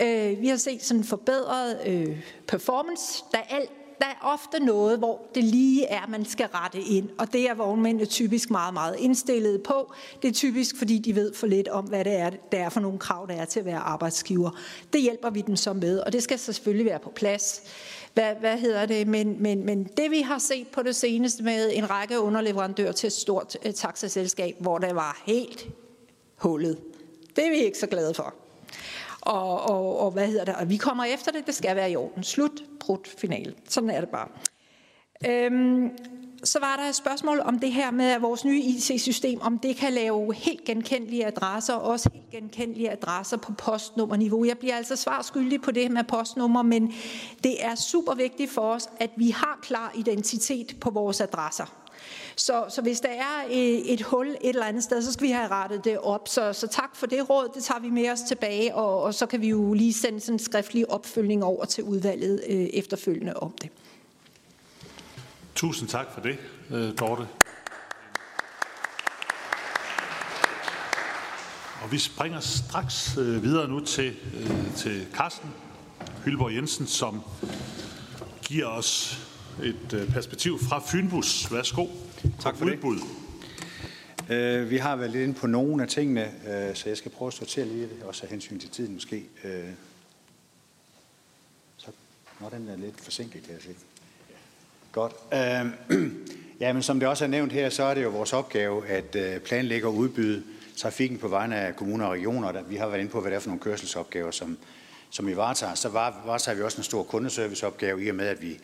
[0.00, 2.16] Øh, vi har set sådan en forbedret øh,
[2.46, 3.70] performance, der alt
[4.00, 7.54] der er ofte noget, hvor det lige er, man skal rette ind, og det er
[7.54, 9.92] vognmændene typisk meget, meget indstillet på.
[10.22, 12.80] Det er typisk, fordi de ved for lidt om, hvad det er, der er for
[12.80, 14.50] nogle krav, der er til at være arbejdsgiver.
[14.92, 17.62] Det hjælper vi dem så med, og det skal selvfølgelig være på plads.
[18.14, 19.06] Hvad, hvad hedder det?
[19.06, 23.06] Men, men, men det vi har set på det seneste med en række underleverandører til
[23.06, 25.68] et stort øh, taxaselskab, hvor det var helt
[26.36, 26.78] hullet,
[27.36, 28.34] det er vi ikke så glade for.
[29.20, 30.54] Og, og, og hvad hedder det?
[30.54, 32.22] Og vi kommer efter det, det skal være i orden.
[32.22, 33.54] Slut, brudt, final.
[33.68, 34.28] Sådan er det bare.
[35.26, 35.90] Øhm,
[36.44, 39.92] så var der et spørgsmål om det her med vores nye IT-system, om det kan
[39.92, 44.44] lave helt genkendelige adresser, og også helt genkendelige adresser på postnummerniveau.
[44.44, 46.92] Jeg bliver altså svarskyldig på det med postnummer, men
[47.44, 51.79] det er super vigtigt for os, at vi har klar identitet på vores adresser.
[52.40, 55.48] Så, så hvis der er et, hul et eller andet sted, så skal vi have
[55.48, 56.28] rettet det op.
[56.28, 59.26] Så, så tak for det råd, det tager vi med os tilbage, og, og så
[59.26, 63.54] kan vi jo lige sende sådan en skriftlig opfølgning over til udvalget øh, efterfølgende om
[63.62, 63.70] det.
[65.54, 66.38] Tusind tak for det,
[66.70, 67.26] øh, Dorte.
[71.82, 75.50] Og vi springer straks øh, videre nu til, øh, til Carsten
[76.24, 77.22] Hylborg Jensen, som
[78.42, 79.18] giver os
[79.62, 81.52] et perspektiv fra Fynbus.
[81.52, 81.86] Værsgo.
[82.40, 82.98] Tak for udbud.
[84.28, 84.62] det.
[84.62, 87.26] Uh, vi har været lidt inde på nogle af tingene, uh, så jeg skal prøve
[87.26, 89.24] at sortere lige det, også af hensyn til tiden måske.
[89.44, 89.50] Uh,
[91.76, 91.90] så,
[92.40, 93.74] nå, den er lidt forsinket, kan jeg se.
[94.92, 95.12] Godt.
[96.60, 99.42] Ja, men som det også er nævnt her, så er det jo vores opgave at
[99.42, 100.42] planlægge og udbyde
[100.76, 102.62] trafikken på vegne af kommuner og regioner.
[102.62, 104.58] Vi har været inde på, hvad det er for nogle kørselsopgaver, som,
[105.10, 105.74] som vi varetager.
[105.74, 108.58] Så varetager vi også en stor kundeserviceopgave i og med, at vi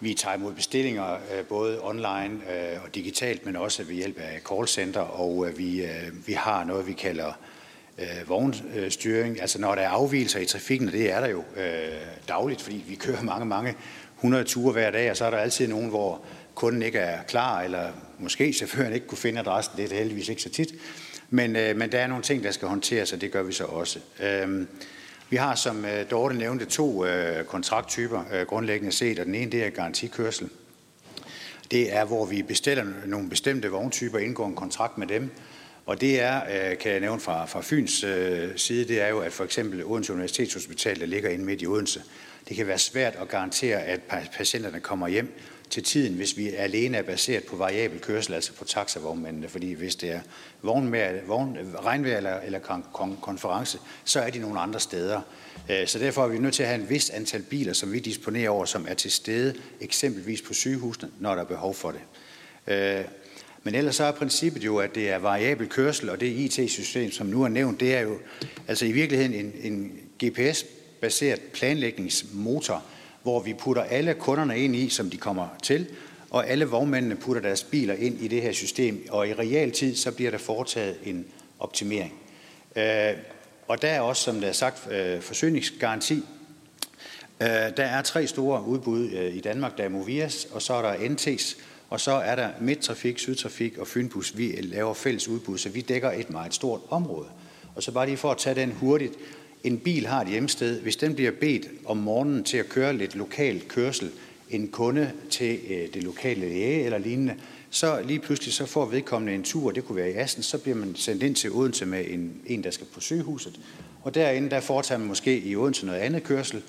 [0.00, 4.40] vi tager imod bestillinger øh, både online øh, og digitalt, men også ved hjælp af
[4.48, 5.86] callcenter, og øh, vi,
[6.26, 7.32] vi har noget, vi kalder
[8.26, 9.40] vognstyring.
[9.40, 11.44] Altså når der er afvielser i trafikken, og det er der jo
[12.28, 13.74] dagligt, fordi vi kører mange, mange
[14.16, 16.24] 100 ture hver dag, og så er der altid nogen, hvor
[16.54, 19.76] kunden ikke er klar, eller måske chaufføren ikke kunne finde adressen.
[19.76, 20.74] Det er det heldigvis ikke så tit.
[21.30, 23.98] Men, men der er nogle ting, der skal håndteres, og det gør vi så også.
[24.20, 24.66] Øh,
[25.30, 29.50] vi har, som øh, Dorte nævnte, to øh, kontrakttyper øh, grundlæggende set, og den ene
[29.50, 30.48] det er garantikørsel.
[31.70, 35.30] Det er, hvor vi bestiller nogle bestemte vogntyper, indgår en kontrakt med dem,
[35.86, 38.04] og det er, kan jeg nævne fra, fra Fyns
[38.56, 42.02] side, det er jo, at for eksempel Odense Universitetshospital, der ligger inde midt i Odense,
[42.48, 44.00] det kan være svært at garantere, at
[44.32, 45.34] patienterne kommer hjem
[45.70, 49.48] til tiden, hvis vi alene er baseret på variabel kørsel, altså på taxavognmændene.
[49.48, 50.20] Fordi hvis det er
[50.62, 55.20] vognvejr, vogn, regnvejr eller, eller kon, konference, så er de nogle andre steder.
[55.70, 57.98] Øh, så derfor er vi nødt til at have en vis antal biler, som vi
[57.98, 62.00] disponerer over, som er til stede, eksempelvis på sygehusene, når der er behov for det.
[62.74, 63.04] Øh,
[63.62, 67.26] men ellers så er princippet jo, at det er variabel kørsel, og det IT-system, som
[67.26, 68.18] nu er nævnt, det er jo
[68.68, 69.92] altså i virkeligheden en, en
[70.24, 72.84] GPS-baseret planlægningsmotor,
[73.22, 75.86] hvor vi putter alle kunderne ind i, som de kommer til,
[76.30, 80.12] og alle vognmændene putter deres biler ind i det her system, og i realtid så
[80.12, 81.26] bliver der foretaget en
[81.58, 82.12] optimering.
[82.76, 83.12] Øh,
[83.68, 86.22] og der er også, som der er sagt, øh, forsyningsgaranti.
[87.40, 89.78] Øh, der er tre store udbud øh, i Danmark.
[89.78, 91.56] Der er Movias, og så er der NT's,
[91.90, 94.36] og så er der Midtrafik, Sydtrafik og Fynbus.
[94.36, 97.28] Vi laver fælles udbud, så vi dækker et meget stort område.
[97.74, 99.14] Og så bare lige for at tage den hurtigt
[99.64, 103.16] en bil har et hjemsted, hvis den bliver bedt om morgenen til at køre lidt
[103.16, 104.10] lokal kørsel,
[104.50, 107.34] en kunde til øh, det lokale læge eller lignende,
[107.70, 110.76] så lige pludselig så får vedkommende en tur, det kunne være i Assen, så bliver
[110.76, 113.60] man sendt ind til Odense med en, en der skal på sygehuset.
[114.02, 116.62] Og derinde, der foretager man måske i Odense noget andet kørsel.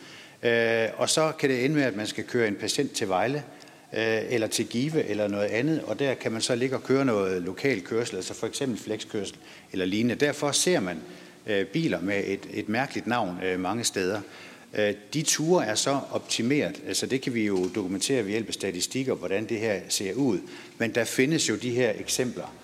[0.43, 3.43] Øh, og så kan det ende med, at man skal køre en patient til Vejle,
[3.93, 7.05] øh, eller til Give, eller noget andet, og der kan man så ligge og køre
[7.05, 9.35] noget lokal kørsel, altså for eksempel flexkørsel
[9.71, 10.15] eller lignende.
[10.15, 10.97] Derfor ser man
[11.47, 14.21] Øh, biler med et, et mærkeligt navn øh, mange steder.
[14.73, 18.53] Øh, de ture er så optimeret, altså det kan vi jo dokumentere ved hjælp af
[18.53, 20.39] statistikker, hvordan det her ser ud.
[20.77, 22.55] Men der findes jo de her eksempler.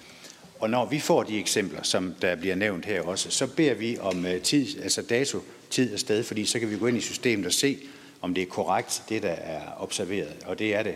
[0.59, 3.97] Og når vi får de eksempler, som der bliver nævnt her også, så beder vi
[3.99, 7.01] om øh, tid, altså dato, tid og sted, fordi så kan vi gå ind i
[7.01, 7.78] systemet og se,
[8.21, 10.36] om det er korrekt, det der er observeret.
[10.45, 10.95] Og det er det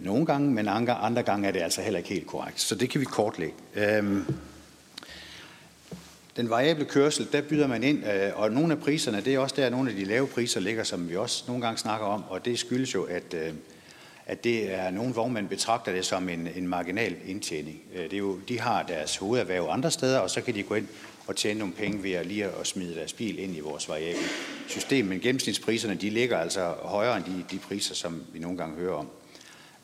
[0.00, 2.60] nogle gange, men andre, andre gange er det altså heller ikke helt korrekt.
[2.60, 3.54] Så det kan vi kortlægge.
[3.74, 4.24] Øhm,
[6.38, 9.56] den variable kørsel, der byder man ind, øh, og nogle af priserne, det er også
[9.56, 12.44] der, nogle af de lave priser ligger, som vi også nogle gange snakker om, og
[12.44, 13.52] det skyldes jo, at, øh,
[14.26, 17.80] at det er nogle vognmænd betragter det som en, en marginal indtjening.
[17.94, 20.74] Øh, det er jo, de har deres hovederhverv andre steder, og så kan de gå
[20.74, 20.88] ind
[21.26, 24.22] og tjene nogle penge ved at lige at smide deres bil ind i vores variable
[24.68, 25.06] system.
[25.06, 28.94] Men gennemsnitspriserne, de ligger altså højere end de, de priser, som vi nogle gange hører
[28.94, 29.08] om.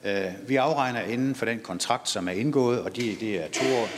[0.05, 3.65] Øh, vi afregner inden for den kontrakt, som er indgået, og de, det er to,
[3.77, 3.89] år,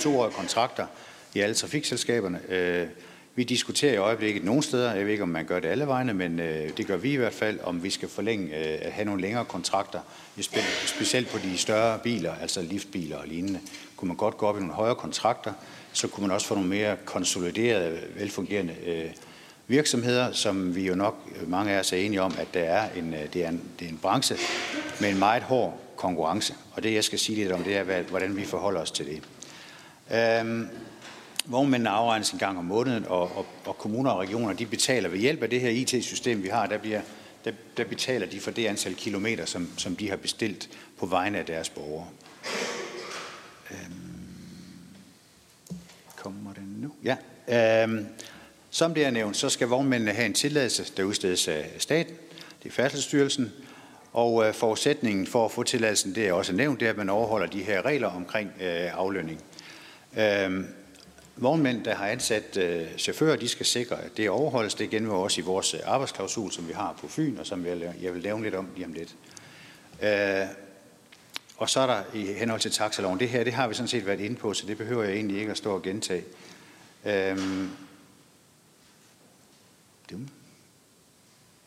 [1.37, 2.41] i alle trafikselskaberne.
[2.49, 2.87] Øh,
[3.35, 6.15] vi diskuterer i øjeblikket nogle steder, jeg ved ikke om man gør det alle vegne,
[6.15, 9.05] men øh, det gør vi i hvert fald, om vi skal forlænge øh, at have
[9.05, 10.01] nogle længere kontrakter,
[10.87, 13.61] specielt på de større biler, altså liftbiler og lignende.
[13.97, 15.53] Kunne man godt gå op i nogle højere kontrakter,
[15.93, 19.11] så kunne man også få nogle mere konsoliderede, velfungerende øh,
[19.67, 22.89] virksomheder, som vi jo nok øh, mange af os er enige om, at der er
[22.97, 24.37] en, øh, det, er en, det er en branche
[25.01, 26.55] med en meget hård konkurrence.
[26.73, 29.23] Og det, jeg skal sige lidt om, det er, hvordan vi forholder os til det.
[30.17, 30.69] Øhm,
[31.47, 35.19] vognmændene afregnes en gang om måneden, og, og, og kommuner og regioner de betaler ved
[35.19, 37.01] hjælp af det her IT-system, vi har, der, bliver,
[37.45, 40.69] der, der betaler de for det antal kilometer, som, som de har bestilt
[40.99, 42.07] på vegne af deres borgere.
[43.71, 44.17] Øhm,
[46.17, 46.93] kommer den nu?
[47.05, 47.17] Ja.
[47.83, 48.07] Øhm,
[48.71, 52.15] som det er nævnt, så skal vognmændene have en tilladelse, der udstedes af staten,
[52.63, 53.53] det er Færdselsstyrelsen,
[54.13, 57.09] og øh, forudsætningen for at få tilladelsen, det er også nævnt, det er, at man
[57.09, 59.41] overholder de her regler omkring øh, aflønning.
[60.19, 60.67] Øhm,
[61.39, 64.75] Vognmænd, der har ansat øh, chauffører, de skal sikre, at det overholdes.
[64.75, 67.95] Det gennemgår også i vores øh, arbejdsklausul, som vi har på Fyn, og som jeg,
[68.03, 69.17] jeg vil lave lidt om lige om lidt.
[70.03, 70.47] Øh,
[71.57, 74.07] og så er der i henhold til taxaloven, det her, det har vi sådan set
[74.07, 76.25] været inde på, så det behøver jeg egentlig ikke at stå og gentage.
[77.05, 77.39] Øh,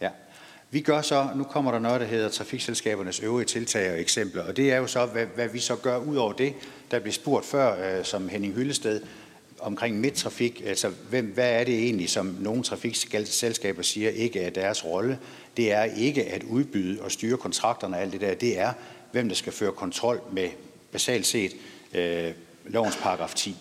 [0.02, 0.10] ja.
[0.72, 4.58] Vi gør så, nu kommer der noget, der hedder trafikselskabernes øvrige tiltag og eksempler, og
[4.58, 6.54] det er jo så, hvad, hvad vi så gør ud over det.
[6.92, 9.02] Der blev spurgt før, øh, som Henning Hyllested,
[9.62, 14.86] omkring midttrafik, altså hvem, hvad er det egentlig, som nogle trafikselskaber siger ikke er deres
[14.86, 15.20] rolle?
[15.58, 18.34] Det er ikke at udbyde og styre kontrakterne og alt det der.
[18.34, 18.74] Det er,
[19.12, 20.50] hvem der skal føre kontrol med
[20.92, 21.56] basalt set
[21.94, 22.32] øh,
[22.66, 23.56] lovens paragraf 10.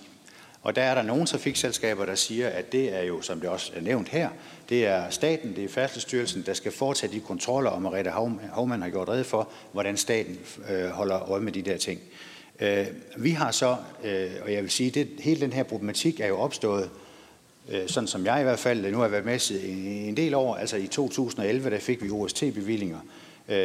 [0.63, 3.73] Og der er der nogle trafikselskaber, der siger, at det er jo, som det også
[3.77, 4.29] er nævnt her,
[4.69, 8.11] det er staten, det er Færdselsstyrelsen, der skal foretage de kontroller, og Mariette
[8.55, 10.39] Havmann har gjort red for, hvordan staten
[10.71, 12.01] øh, holder øje med de der ting.
[12.01, 12.87] Øh, Øh,
[13.17, 16.39] vi har så, øh, og jeg vil sige, at hele den her problematik er jo
[16.39, 16.91] opstået,
[17.69, 20.35] øh, sådan som jeg i hvert fald, nu har jeg været med i en del
[20.35, 22.99] år, altså i 2011, der fik vi OST-bevillinger,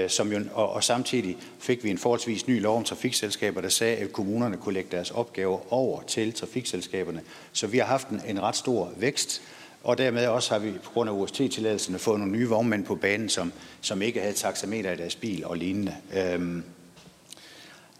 [0.08, 3.98] som jo, og, og samtidig fik vi en forholdsvis ny lov om trafikselskaber, der sagde,
[3.98, 7.22] at kommunerne kunne lægge deres opgaver over til trafikselskaberne.
[7.54, 9.42] Så vi har haft en, en ret stor vækst,
[9.84, 13.30] og dermed også har vi på grund af OST-tilladelserne fået nogle nye vognmænd på banen,
[13.30, 15.96] som, som ikke havde taxameter i deres bil og lignende.
[16.18, 16.64] Øhm,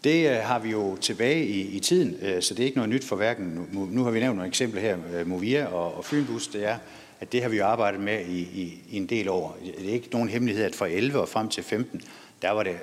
[0.04, 2.90] det øh, har vi jo tilbage i, i tiden, øh, så det er ikke noget
[2.90, 3.68] nyt for hverken.
[3.72, 6.78] Nu, nu har vi nævnt nogle eksempler her, øh, Movia og, og Fynbus, det er,
[7.20, 9.58] at det har vi jo arbejdet med i, i, i en del år.
[9.78, 12.02] Det er ikke nogen hemmelighed, at fra 11 og frem til 15,
[12.42, 12.76] der var det,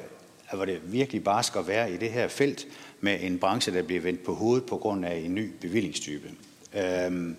[0.51, 2.67] der var det virkelig barsk at være i det her felt
[3.01, 6.29] med en branche, der bliver vendt på hovedet på grund af en ny bevillingstype.
[6.77, 7.35] Øhm,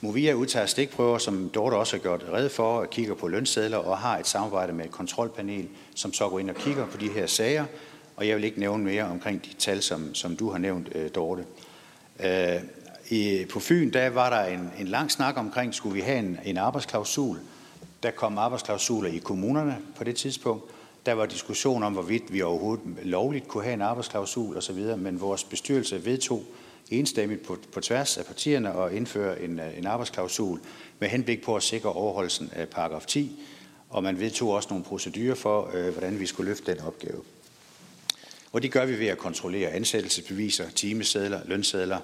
[0.00, 4.18] Movia udtager stikprøver, som Dorte også har gjort red for, kigger på lønsedler og har
[4.18, 7.64] et samarbejde med et kontrolpanel, som så går ind og kigger på de her sager,
[8.22, 11.10] og jeg vil ikke nævne mere omkring de tal, som, som du har nævnt, øh,
[11.14, 11.44] Dorte.
[12.24, 12.60] Øh,
[13.10, 16.38] i, på Fyn, der var der en, en lang snak omkring, skulle vi have en,
[16.44, 17.38] en arbejdsklausul.
[18.02, 20.64] Der kom arbejdsklausuler i kommunerne på det tidspunkt.
[21.06, 25.44] Der var diskussion om, hvorvidt vi overhovedet lovligt kunne have en arbejdsklausul osv., men vores
[25.44, 26.44] bestyrelse vedtog
[26.90, 30.60] enstemmigt på, på tværs af partierne at indføre en, øh, en arbejdsklausul
[30.98, 33.40] med henblik på at sikre overholdelsen af paragraf 10,
[33.90, 37.22] og man vedtog også nogle procedurer for, øh, hvordan vi skulle løfte den opgave.
[38.52, 41.98] Og det gør vi ved at kontrollere ansættelsesbeviser, timesedler, lønsedler,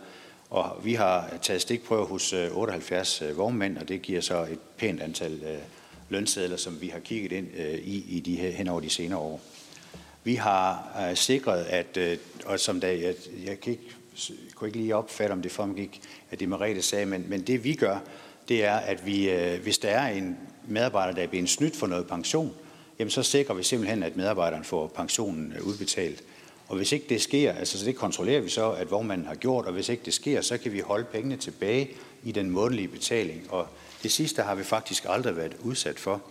[0.51, 4.59] og vi har taget stikprøver hos øh, 78 øh, vognmænd, og det giver så et
[4.77, 5.59] pænt antal øh,
[6.09, 7.49] lønsedler, som vi har kigget ind
[7.85, 9.41] i, i de her, hen over de senere år.
[10.25, 13.15] Vi har sikret, at, og som da, jeg,
[13.47, 13.85] jeg kan ikke,
[14.55, 17.75] kunne ikke lige opfatte, om det fremgik, at det Merete sagde, men, men det vi
[17.75, 17.99] gør,
[18.49, 19.31] det er, at vi,
[19.63, 20.37] hvis der er en
[20.67, 22.55] medarbejder, der er blevet snydt for noget pension,
[22.99, 26.23] jamen så sikrer vi simpelthen, at medarbejderen får pensionen udbetalt.
[26.69, 29.67] Og hvis ikke det sker, altså så det kontrollerer vi så, at vognmanden har gjort,
[29.67, 31.91] og hvis ikke det sker, så kan vi holde pengene tilbage
[32.25, 33.53] i den månedlige betaling.
[33.53, 33.67] Og
[34.03, 36.23] det sidste har vi faktisk aldrig været udsat for.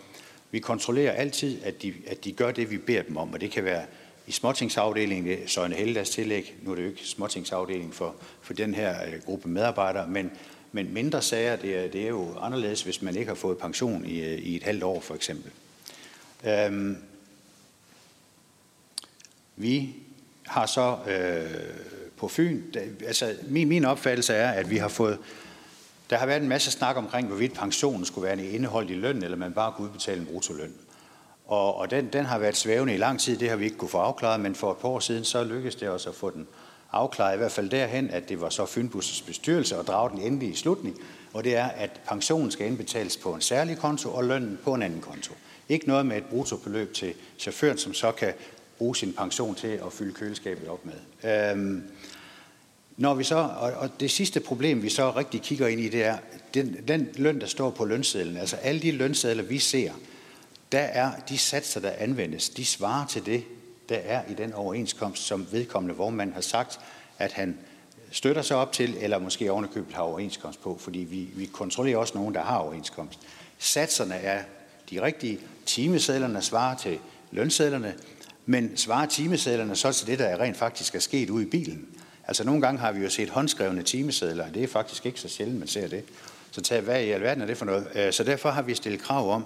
[0.51, 3.51] Vi kontrollerer altid, at de, at de gør det, vi beder dem om, og det
[3.51, 3.85] kan være
[4.27, 8.73] i småtingsafdelingen, så en heldags tillæg, nu er det jo ikke småtingsafdelingen for, for den
[8.73, 10.31] her øh, gruppe medarbejdere, men,
[10.71, 14.05] men mindre sager, det er, det er jo anderledes, hvis man ikke har fået pension
[14.05, 15.51] i, øh, i et halvt år for eksempel.
[16.45, 16.97] Øhm,
[19.55, 19.95] vi
[20.47, 21.59] har så øh,
[22.17, 25.17] på Fyn, der, altså min, min opfattelse er, at vi har fået,
[26.09, 29.37] der har været en masse snak omkring, hvorvidt pensionen skulle være indeholdt i løn, eller
[29.37, 30.73] man bare kunne udbetale en brutoløn.
[31.47, 33.89] Og, og den, den har været svævende i lang tid, det har vi ikke kunne
[33.89, 36.47] få afklaret, men for et par år siden, så lykkedes det også at få den
[36.91, 40.55] afklaret, i hvert fald derhen, at det var så Fynbussens bestyrelse at drage den endelige
[40.55, 40.97] slutning,
[41.33, 44.81] og det er, at pensionen skal indbetales på en særlig konto, og lønnen på en
[44.81, 45.33] anden konto.
[45.69, 48.33] Ikke noget med et brutobeløb til chaufføren, som så kan
[48.77, 51.31] bruge sin pension til at fylde køleskabet op med.
[51.51, 51.83] Øhm,
[52.97, 56.03] når vi så, og, og det sidste problem, vi så rigtig kigger ind i, det
[56.03, 56.17] er,
[56.53, 59.91] den, den løn, der står på lønsedlen, altså alle de lønsedler, vi ser,
[60.71, 63.43] der er de satser, der anvendes, de svarer til det,
[63.89, 66.79] der er i den overenskomst, som vedkommende vognmand har sagt,
[67.19, 67.57] at han
[68.11, 72.17] støtter sig op til, eller måske ovenikøbet har overenskomst på, fordi vi, vi kontrollerer også
[72.17, 73.19] nogen, der har overenskomst.
[73.57, 74.43] Satserne er
[74.89, 76.99] de rigtige, timesedlerne svarer til
[77.31, 77.93] lønsedlerne,
[78.49, 81.87] men svarer timesedlerne så til det, der rent faktisk er sket ude i bilen?
[82.27, 85.27] Altså nogle gange har vi jo set håndskrevne timesedler, og det er faktisk ikke så
[85.27, 86.03] sjældent, man ser det.
[86.51, 87.87] Så tag, hvad i alverden er det for noget?
[87.95, 89.45] Øh, så derfor har vi stillet krav om,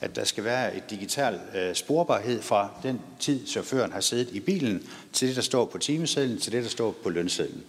[0.00, 4.40] at der skal være et digital øh, sporbarhed fra den tid, chaufføren har siddet i
[4.40, 7.64] bilen, til det, der står på timesedlen, til det, der står på lønsedlen.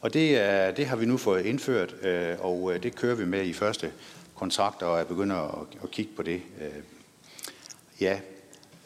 [0.00, 0.36] Og det,
[0.76, 3.92] det har vi nu fået indført, øh, og det kører vi med i første
[4.34, 5.48] kontrakt, og er begyndt at,
[5.82, 6.42] at kigge på det.
[8.00, 8.18] Ja,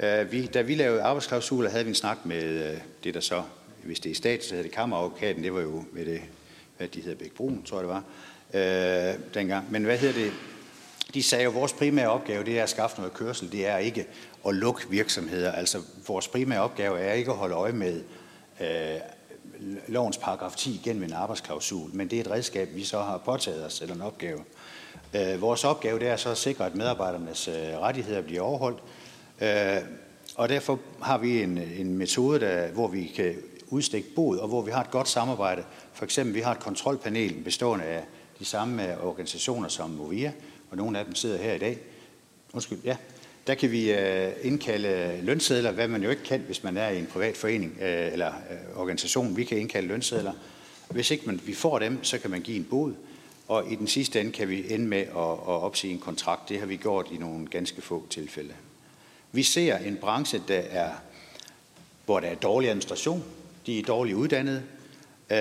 [0.01, 3.43] Øh, vi, da vi lavede arbejdsklausuler, havde vi en snak med øh, det, der så
[3.89, 6.21] hvis det er stat, så hedder det kammeradvokaten, det var jo med det,
[6.77, 8.05] hvad de hedder, Bæk Brun, tror jeg det var,
[8.55, 9.73] øh, dengang.
[9.73, 10.33] Men hvad hedder det?
[11.15, 13.79] De sagde jo, at vores primære opgave, det er at skaffe noget kørsel, det er
[13.79, 14.07] ikke
[14.49, 15.53] at lukke virksomheder.
[15.53, 18.03] Altså, vores primære opgave er ikke at holde øje med
[18.61, 19.01] øh,
[19.89, 23.67] lovens paragraf 10 gennem en arbejdsklausul, men det er et redskab, vi så har påtaget
[23.67, 24.45] os, eller en opgave.
[25.15, 28.83] Øh, vores opgave, det er så at sikre, at medarbejdernes øh, rettigheder bliver overholdt,
[29.41, 29.77] Øh,
[30.35, 33.35] og derfor har vi en, en metode, der, hvor vi kan
[33.69, 35.65] udstikke bod, og hvor vi har et godt samarbejde.
[35.93, 38.05] For eksempel, vi har et kontrolpanel bestående af
[38.39, 40.33] de samme øh, organisationer som Movia,
[40.71, 41.79] og nogle af dem sidder her i dag.
[42.53, 42.97] Undskyld, ja.
[43.47, 46.99] Der kan vi øh, indkalde lønsedler, hvad man jo ikke kan, hvis man er i
[46.99, 48.33] en privat forening eller
[48.77, 49.37] organisation.
[49.37, 50.33] Vi kan indkalde lønsedler.
[50.91, 52.95] Hvis ikke man, vi får dem, så kan man give en bod,
[53.49, 56.49] og i den sidste ende kan vi ende med at, at opsige en kontrakt.
[56.49, 58.53] Det har vi gjort i nogle ganske få tilfælde.
[59.33, 60.91] Vi ser en branche, der er,
[62.05, 63.25] hvor der er dårlig administration,
[63.67, 64.63] de er dårligt uddannede,
[65.31, 65.37] øh,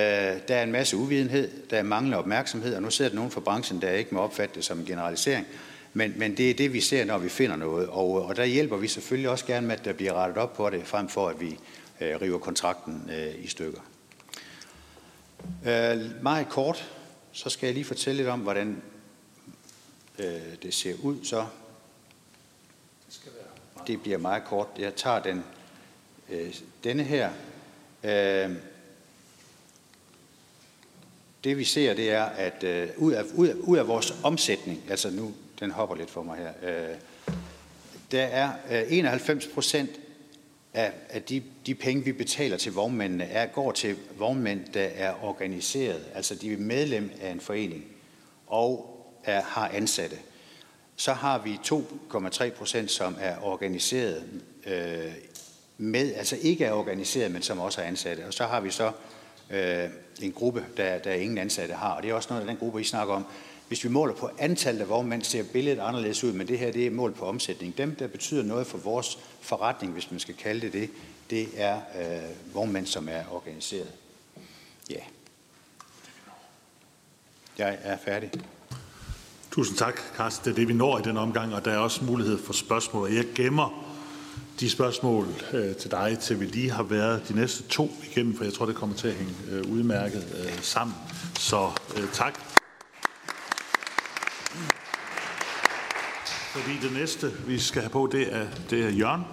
[0.47, 3.41] der er en masse uvidenhed, der er manglende opmærksomhed, og nu sidder der nogen fra
[3.41, 5.47] branchen, der ikke må opfatte det som en generalisering,
[5.93, 8.77] men, men det er det, vi ser, når vi finder noget, og, og der hjælper
[8.77, 11.41] vi selvfølgelig også gerne med, at der bliver rettet op på det, frem for at
[11.41, 11.57] vi
[12.01, 13.81] øh, river kontrakten øh, i stykker.
[15.65, 16.91] Øh, meget kort,
[17.31, 18.81] så skal jeg lige fortælle lidt om, hvordan
[20.19, 20.25] øh,
[20.63, 21.45] det ser ud så.
[23.87, 24.67] Det bliver meget kort.
[24.79, 25.43] Jeg tager den,
[26.29, 27.29] øh, denne her,
[28.03, 28.51] Øh,
[31.43, 34.83] det vi ser, det er, at øh, ud, af, ud, af, ud af vores omsætning,
[34.89, 36.51] altså nu, den hopper lidt for mig her,
[36.89, 36.95] øh,
[38.11, 39.89] der er øh, 91 procent
[40.73, 45.23] af, af de, de penge, vi betaler til vognmændene, er, går til vognmænd, der er
[45.23, 47.85] organiseret, altså de er medlem af en forening
[48.47, 50.17] og er, har ansatte.
[50.99, 54.23] Så har vi 2,3 procent, som er organiseret
[54.65, 55.13] øh,
[55.77, 58.25] med, altså ikke er organiseret, men som også er ansatte.
[58.27, 58.91] Og så har vi så
[59.49, 59.89] øh,
[60.21, 62.81] en gruppe, der, der ingen ansatte har, og det er også noget af den gruppe,
[62.81, 63.25] I snakker om.
[63.67, 66.87] Hvis vi måler på antallet af vognmænd, ser billedet anderledes ud, men det her det
[66.87, 67.77] er mål på omsætning.
[67.77, 70.89] Dem, der betyder noget for vores forretning, hvis man skal kalde det det,
[71.29, 73.91] det er øh, vognmænd, som er organiseret.
[74.89, 74.99] Ja.
[77.57, 78.31] Jeg er færdig.
[79.57, 80.45] Tusind tak, Carsten.
[80.45, 83.11] Det er det, vi når i den omgang, og der er også mulighed for spørgsmål.
[83.11, 83.85] Jeg gemmer
[84.59, 88.43] de spørgsmål øh, til dig, til vi lige har været de næste to igennem, for
[88.43, 90.95] jeg tror, det kommer til at hænge øh, udmærket øh, sammen.
[91.39, 92.39] Så øh, tak.
[96.51, 99.23] Fordi det næste, vi skal have på, det er, det er Jørgen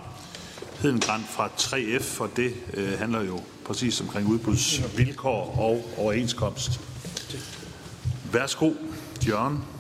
[0.81, 6.81] Hedengrand fra 3F, og det øh, handler jo præcis omkring udbudsvilkår og overenskomst.
[8.33, 8.73] Værsgo,
[9.29, 9.74] Jørgen.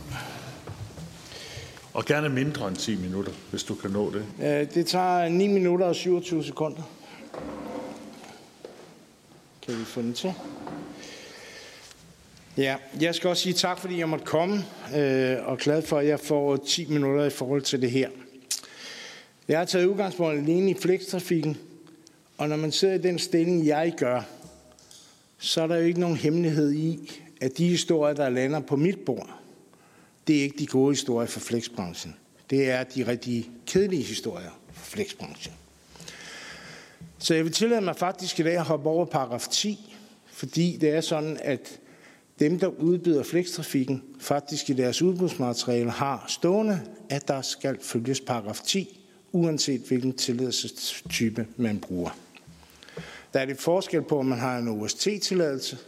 [1.94, 4.24] Og gerne mindre end 10 minutter, hvis du kan nå det.
[4.42, 6.82] Øh, det tager 9 minutter og 27 sekunder.
[9.66, 10.34] Kan vi få den til?
[12.56, 14.64] Ja, jeg skal også sige tak, fordi jeg måtte komme,
[14.96, 18.08] øh, og glad for, at jeg får 10 minutter i forhold til det her.
[19.48, 21.56] Jeg har taget udgangspunkt alene i flekstrafikken,
[22.38, 24.22] og når man sidder i den stilling, jeg gør,
[25.38, 28.98] så er der jo ikke nogen hemmelighed i, at de historier, der lander på mit
[28.98, 29.30] bord,
[30.26, 32.16] det er ikke de gode historier for flexbranchen.
[32.50, 35.54] Det er de rigtig kedelige historier for flexbranchen.
[37.18, 39.96] Så jeg vil tillade mig faktisk i dag at hoppe over paragraf 10,
[40.26, 41.80] fordi det er sådan, at
[42.38, 46.80] dem, der udbyder flekstrafikken, faktisk i deres udbudsmateriale har stående,
[47.10, 49.00] at der skal følges paragraf 10,
[49.32, 52.10] uanset hvilken tilladelsestype man bruger.
[53.32, 55.78] Der er det forskel på, om man har en OST-tilladelse,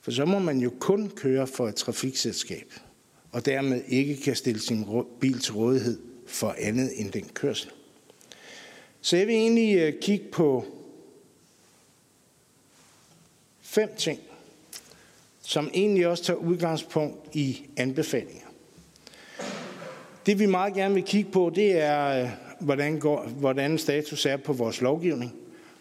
[0.00, 2.72] for så må man jo kun køre for et trafikselskab,
[3.38, 4.86] og dermed ikke kan stille sin
[5.20, 7.70] bil til rådighed for andet end den kørsel.
[9.00, 10.64] Så jeg vil egentlig øh, kigge på
[13.60, 14.20] fem ting,
[15.42, 18.46] som egentlig også tager udgangspunkt i anbefalinger.
[20.26, 24.36] Det vi meget gerne vil kigge på, det er, øh, hvordan, går, hvordan status er
[24.36, 25.32] på vores lovgivning.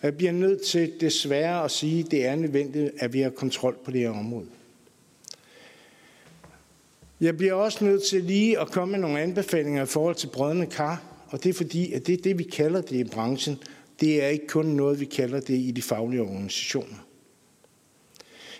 [0.03, 3.77] Jeg bliver nødt til desværre at sige, at det er nødvendigt, at vi har kontrol
[3.85, 4.47] på det her område.
[7.21, 10.65] Jeg bliver også nødt til lige at komme med nogle anbefalinger i forhold til brødende
[10.65, 13.57] kar, og det er fordi, at det er det, vi kalder det i branchen.
[13.99, 17.05] Det er ikke kun noget, vi kalder det i de faglige organisationer.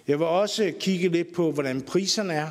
[0.07, 2.47] Jeg vil også kigge lidt på, hvordan priserne er.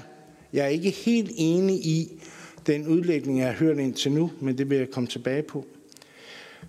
[0.53, 2.23] Jeg er ikke helt enig i
[2.67, 5.67] den udlægning, jeg har hørt indtil nu, men det vil jeg komme tilbage på.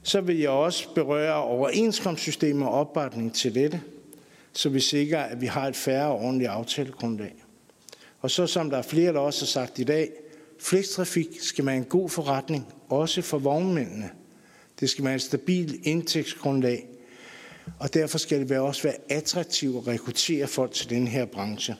[0.03, 3.81] Så vil jeg også berøre overenskomstsystemet og opbakning til dette,
[4.53, 7.33] så vi sikrer, at vi har et færre og ordentligt aftalegrundlag.
[8.27, 10.11] Og så som der er flere, der også har sagt i dag,
[10.59, 14.09] flekstrafik skal være en god forretning, også for vognmændene.
[14.79, 16.87] Det skal være et stabilt indtægtsgrundlag,
[17.79, 21.75] og derfor skal det også være attraktivt at rekruttere folk til den her branche.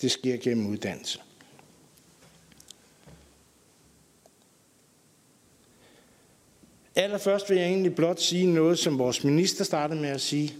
[0.00, 1.20] Det sker gennem uddannelse.
[6.94, 10.54] Allerførst vil jeg egentlig blot sige noget, som vores minister startede med at sige.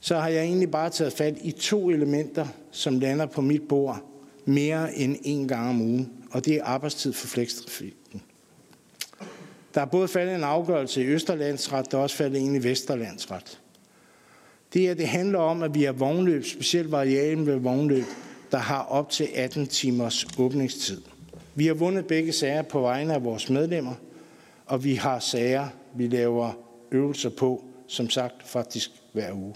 [0.00, 4.10] Så har jeg egentlig bare taget fat i to elementer, som lander på mit bord
[4.44, 8.22] mere end en gang om ugen, og det er arbejdstid for flekstrafikken.
[9.74, 13.60] Der er både faldet en afgørelse i Østerlandsret, der er også faldet en i Vesterlandsret.
[14.72, 18.04] Det her det handler om, at vi har vognløb, specielt variablen ved vognløb,
[18.52, 21.02] der har op til 18 timers åbningstid.
[21.54, 23.94] Vi har vundet begge sager på vegne af vores medlemmer,
[24.66, 26.52] og vi har sager, vi laver
[26.92, 29.54] øvelser på, som sagt faktisk hver uge.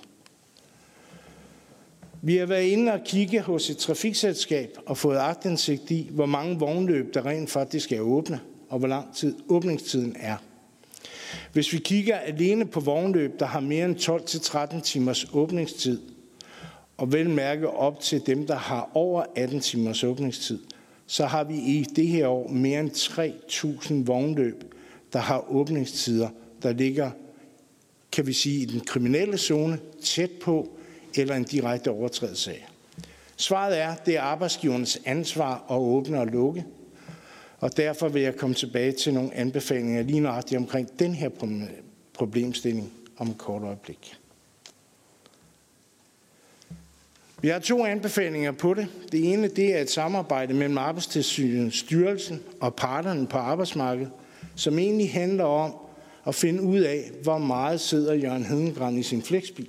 [2.22, 6.58] Vi har været inde og kigge hos et trafikselskab og fået agtindsigt i, hvor mange
[6.58, 10.36] vognløb, der rent faktisk er åbne, og hvor lang tid åbningstiden er.
[11.52, 13.96] Hvis vi kigger alene på vognløb, der har mere end
[14.76, 16.00] 12-13 timers åbningstid,
[16.96, 20.58] og vel mærke op til dem, der har over 18 timers åbningstid,
[21.06, 24.64] så har vi i det her år mere end 3.000 vognløb,
[25.12, 26.28] der har åbningstider,
[26.62, 27.10] der ligger,
[28.12, 30.77] kan vi sige, i den kriminelle zone, tæt på
[31.14, 32.68] eller en direkte overtrædelse af.
[33.36, 36.64] Svaret er, det er arbejdsgivernes ansvar at åbne og lukke,
[37.58, 41.28] og derfor vil jeg komme tilbage til nogle anbefalinger lige nøjagtigt omkring den her
[42.14, 44.16] problemstilling om et kort øjeblik.
[47.40, 48.88] Vi har to anbefalinger på det.
[49.12, 54.10] Det ene det er et samarbejde mellem Arbejdstilsynet, styrelsen og parterne på arbejdsmarkedet,
[54.54, 55.74] som egentlig handler om
[56.26, 59.68] at finde ud af, hvor meget sidder Jørgen Hedengren i sin flexbil.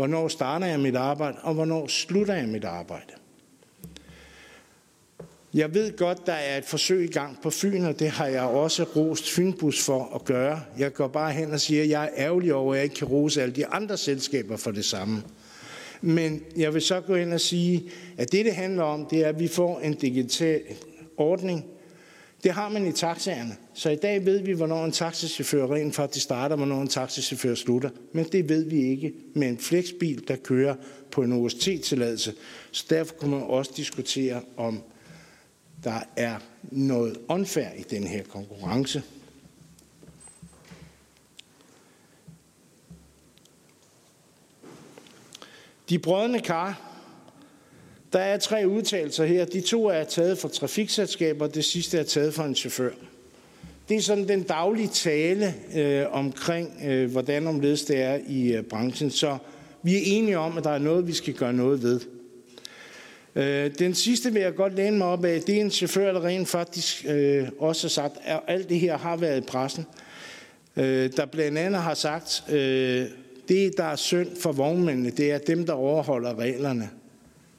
[0.00, 3.12] Hvornår starter jeg mit arbejde, og hvornår slutter jeg mit arbejde.
[5.54, 8.42] Jeg ved godt, der er et forsøg i gang på Fyn, og det har jeg
[8.42, 10.62] også rost Fynbus for at gøre.
[10.78, 13.08] Jeg går bare hen og siger, at jeg er ærgerlig over, at jeg ikke kan
[13.08, 15.22] rose alle de andre selskaber for det samme.
[16.00, 19.28] Men jeg vil så gå ind og sige, at det, det handler om, det er,
[19.28, 20.62] at vi får en digital
[21.16, 21.64] ordning.
[22.44, 23.56] Det har man i taxaerne.
[23.80, 27.90] Så i dag ved vi, hvornår en taxichauffør rent faktisk starter, hvornår en taxichauffør slutter.
[28.12, 30.74] Men det ved vi ikke med en flexbil, der kører
[31.10, 32.34] på en OST-tilladelse.
[32.70, 34.82] Så derfor kunne man også diskutere, om
[35.84, 39.02] der er noget åndfærd i den her konkurrence.
[45.88, 46.80] De brødne kar.
[48.12, 49.44] Der er tre udtalelser her.
[49.44, 52.90] De to er taget fra trafikselskaber, og det sidste er taget fra en chauffør.
[53.90, 58.62] Det er sådan den daglige tale øh, omkring, øh, hvordan omledes det er i øh,
[58.62, 59.10] branchen.
[59.10, 59.38] Så
[59.82, 62.00] vi er enige om, at der er noget, vi skal gøre noget ved.
[63.34, 65.42] Øh, den sidste vil jeg godt læne mig op af.
[65.42, 68.98] Det er en chauffør, der rent faktisk øh, også har sagt, at alt det her
[68.98, 69.86] har været i pressen.
[70.76, 73.06] Øh, der blandt andet har sagt, øh,
[73.48, 76.90] det der er synd for vognmændene, det er dem, der overholder reglerne.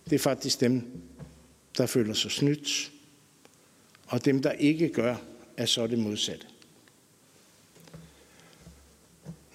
[0.09, 0.83] Det er faktisk dem,
[1.77, 2.91] der føler sig snydt.
[4.07, 5.15] Og dem, der ikke gør,
[5.57, 6.45] er så det modsatte.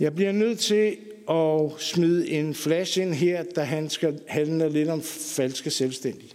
[0.00, 0.96] Jeg bliver nødt til
[1.30, 6.32] at smide en flash ind her, der han skal handle lidt om falske selvstændige.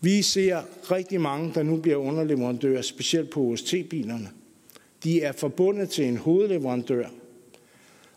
[0.00, 4.30] Vi ser rigtig mange, der nu bliver underleverandører, specielt på OST-bilerne.
[5.04, 7.06] De er forbundet til en hovedleverandør,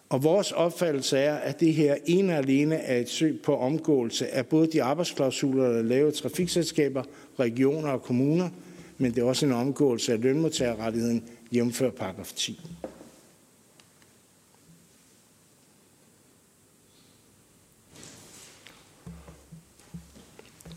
[0.09, 4.27] og vores opfattelse er, at det her ene og alene er et søg på omgåelse
[4.27, 7.03] af både de arbejdsklausuler, der laver trafikselskaber,
[7.39, 8.49] regioner og kommuner,
[8.97, 12.61] men det er også en omgåelse af lønmodtagerrettigheden jævnfør paragraf 10.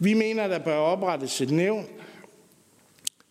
[0.00, 1.86] Vi mener, at der bør oprettes et nævn,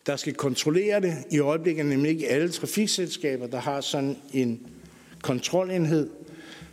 [0.06, 1.14] der skal kontrollere det.
[1.30, 4.66] I øjeblikket er nemlig ikke alle trafikselskaber, der har sådan en
[5.22, 6.10] kontrolenhed.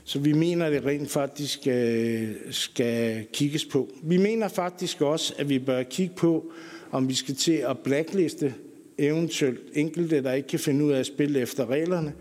[0.04, 3.90] Så vi mener, at det rent faktisk skal, skal kigges på.
[4.04, 6.52] Vi mener faktisk også, at vi bør kigge på,
[6.96, 8.54] om vi skal til at blackliste
[8.98, 12.14] eventuelt enkelte, der ikke kan finde ud af at spille efter reglerne.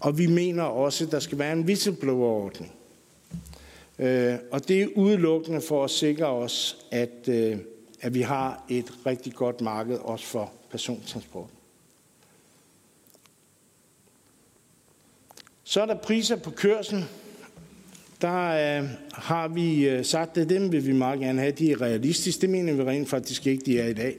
[0.00, 2.72] Og vi mener også, at der skal være en whistleblower-ordning.
[3.98, 7.58] Øh, og det er udelukkende for at sikre os, at, øh,
[8.00, 11.50] at vi har et rigtig godt marked også for persontransport.
[15.64, 17.04] Så er der priser på kørsel.
[18.22, 21.52] Der øh, har vi øh, sagt, at dem vil vi meget gerne have.
[21.52, 22.40] De er realistiske.
[22.40, 24.16] Det mener vi rent faktisk ikke, de er i dag.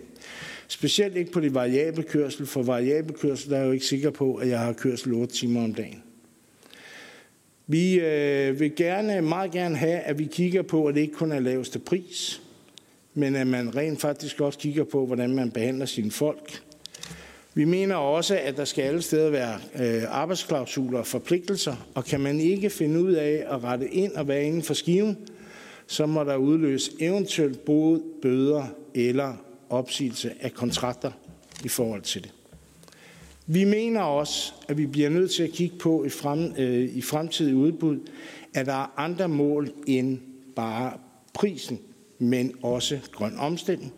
[0.67, 2.45] Specielt ikke på det variable kørsel.
[2.45, 5.35] For variable kørsel der er jeg jo ikke sikker på, at jeg har kørsel 8
[5.35, 6.03] timer om dagen.
[7.67, 11.31] Vi øh, vil gerne, meget gerne have, at vi kigger på, at det ikke kun
[11.31, 12.41] er laveste pris,
[13.13, 16.66] men at man rent faktisk også kigger på, hvordan man behandler sine folk.
[17.57, 22.19] Vi mener også, at der skal alle steder være øh, arbejdsklausuler og forpligtelser, og kan
[22.19, 25.17] man ikke finde ud af at rette ind og være inden for skiven,
[25.87, 28.65] så må der udløse eventuelt både bøder
[28.95, 29.33] eller
[29.69, 31.11] opsigelse af kontrakter
[31.65, 32.31] i forhold til det.
[33.47, 37.01] Vi mener også, at vi bliver nødt til at kigge på i, frem, øh, i
[37.01, 37.99] fremtidig udbud,
[38.53, 40.19] at der er andre mål end
[40.55, 40.93] bare
[41.33, 41.79] prisen,
[42.19, 43.93] men også grøn omstilling,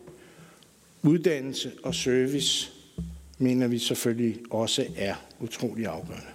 [1.04, 2.72] uddannelse og service,
[3.40, 6.28] mener vi selvfølgelig også er utrolig afgørende.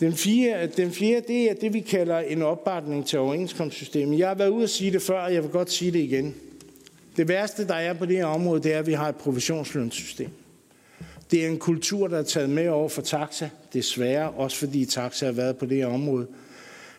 [0.00, 4.18] Den fjerde, den fjerde, det er det, vi kalder en opbakning til overenskomstsystemet.
[4.18, 6.34] Jeg har været ude at sige det før, og jeg vil godt sige det igen.
[7.16, 10.30] Det værste, der er på det her område, det er, at vi har et provisionslønssystem.
[11.30, 15.26] Det er en kultur, der er taget med over for taxa, desværre, også fordi taxa
[15.26, 16.26] har været på det her område.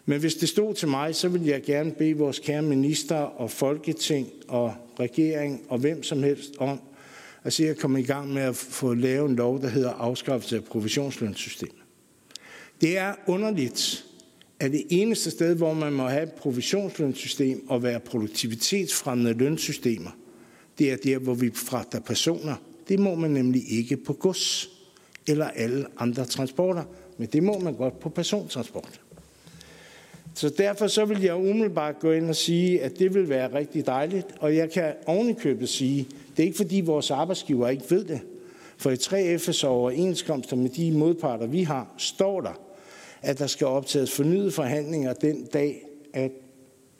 [0.05, 3.51] Men hvis det stod til mig, så ville jeg gerne bede vores kære minister og
[3.51, 6.79] folketing og regering og hvem som helst om
[7.43, 10.55] at se at komme i gang med at få lavet en lov, der hedder afskaffelse
[10.55, 11.75] af provisionslønssystemet.
[12.81, 14.05] Det er underligt,
[14.59, 20.11] at det eneste sted, hvor man må have et provisionslønssystem og være produktivitetsfremmende lønsystemer,
[20.79, 22.55] det er der, hvor vi fragter personer.
[22.89, 24.69] Det må man nemlig ikke på gods
[25.27, 26.83] eller alle andre transporter,
[27.17, 29.01] men det må man godt på persontransport.
[30.35, 33.85] Så derfor så vil jeg umiddelbart gå ind og sige, at det vil være rigtig
[33.85, 36.07] dejligt, og jeg kan ovenikøbet sige,
[36.39, 38.21] det er ikke fordi vores arbejdsgiver ikke ved det,
[38.77, 42.61] for i 3F's overenskomster med de modparter, vi har, står der,
[43.21, 46.31] at der skal optages fornyede forhandlinger den dag, at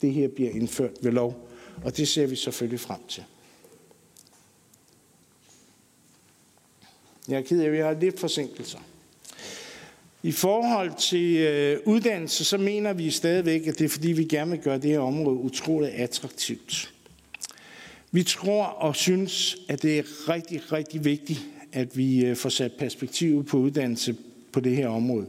[0.01, 1.49] det her bliver indført ved lov.
[1.83, 3.23] Og det ser vi selvfølgelig frem til.
[7.27, 8.79] Jeg er ked af, at vi har lidt forsinkelser.
[10.23, 14.51] I forhold til øh, uddannelse, så mener vi stadigvæk, at det er fordi, vi gerne
[14.51, 16.93] vil gøre det her område utroligt attraktivt.
[18.11, 21.39] Vi tror og synes, at det er rigtig, rigtig vigtigt,
[21.71, 24.15] at vi øh, får sat perspektiv på uddannelse
[24.51, 25.27] på det her område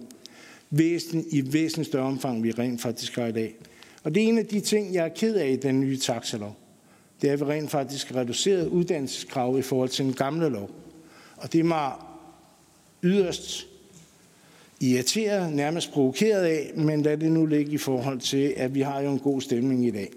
[0.71, 3.55] væsen, i væsentligt større omfang, vi rent faktisk har i dag.
[4.03, 6.57] Og det er en af de ting, jeg er ked af i den nye taxalov.
[7.23, 10.71] Det er, at vi rent faktisk reduceret uddannelseskrav i forhold til den gamle lov.
[11.37, 11.93] Og det er mig
[13.03, 13.67] yderst
[14.81, 19.01] irriteret, nærmest provokeret af, men lad det nu ligge i forhold til, at vi har
[19.01, 20.11] jo en god stemning i dag.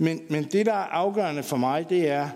[0.00, 2.30] Men, men det, der er afgørende for mig, det er, at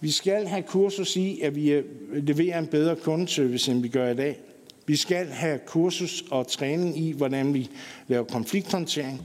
[0.00, 4.10] vi skal have kursus i, at vi øh, leverer en bedre kundeservice, end vi gør
[4.10, 4.40] i dag.
[4.86, 7.70] Vi skal have kursus og træning i, hvordan vi
[8.08, 9.22] laver konflikthåndtering.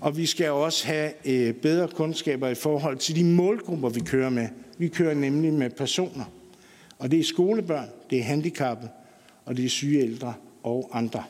[0.00, 4.30] Og vi skal også have øh, bedre kundskaber i forhold til de målgrupper, vi kører
[4.30, 4.48] med.
[4.78, 6.24] Vi kører nemlig med personer.
[6.98, 8.90] Og det er skolebørn, det er handicappede,
[9.44, 11.24] og det er syge ældre og andre.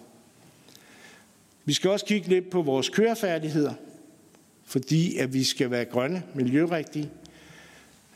[1.64, 3.72] Vi skal også kigge lidt på vores kørefærdigheder,
[4.70, 7.10] fordi at vi skal være grønne, miljørigtige.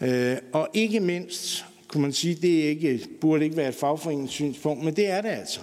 [0.01, 4.97] Øh, og ikke mindst kunne man sige, det ikke, burde ikke være et fagforeningssynspunkt, men
[4.97, 5.61] det er det altså.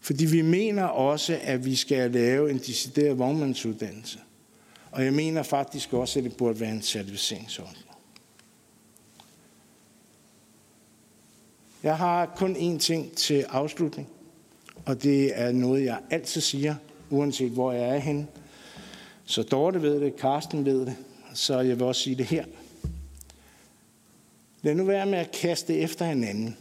[0.00, 4.18] Fordi vi mener også, at vi skal lave en decideret vognmandsuddannelse.
[4.90, 7.86] Og jeg mener faktisk også, at det burde være en certificeringsordning.
[11.82, 14.08] Jeg har kun én ting til afslutning,
[14.84, 16.74] og det er noget, jeg altid siger,
[17.10, 18.26] uanset hvor jeg er henne.
[19.32, 20.96] Så Dorte ved det, Karsten ved det,
[21.34, 22.44] så jeg vil også sige det her.
[24.62, 26.56] Lad nu være med at kaste efter hinanden.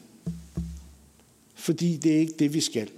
[1.55, 2.89] Fordi det er ikke det, vi skal.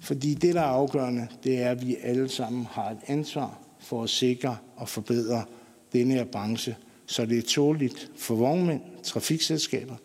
[0.00, 4.02] Fordi det, der er afgørende, det er, at vi alle sammen har et ansvar for
[4.02, 5.44] at sikre og forbedre
[5.92, 9.96] denne her branche, så det er tåligt for vognmænd, trafikselskaber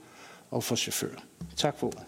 [0.52, 1.22] og for chauffører.
[1.56, 2.04] Tak for ordet.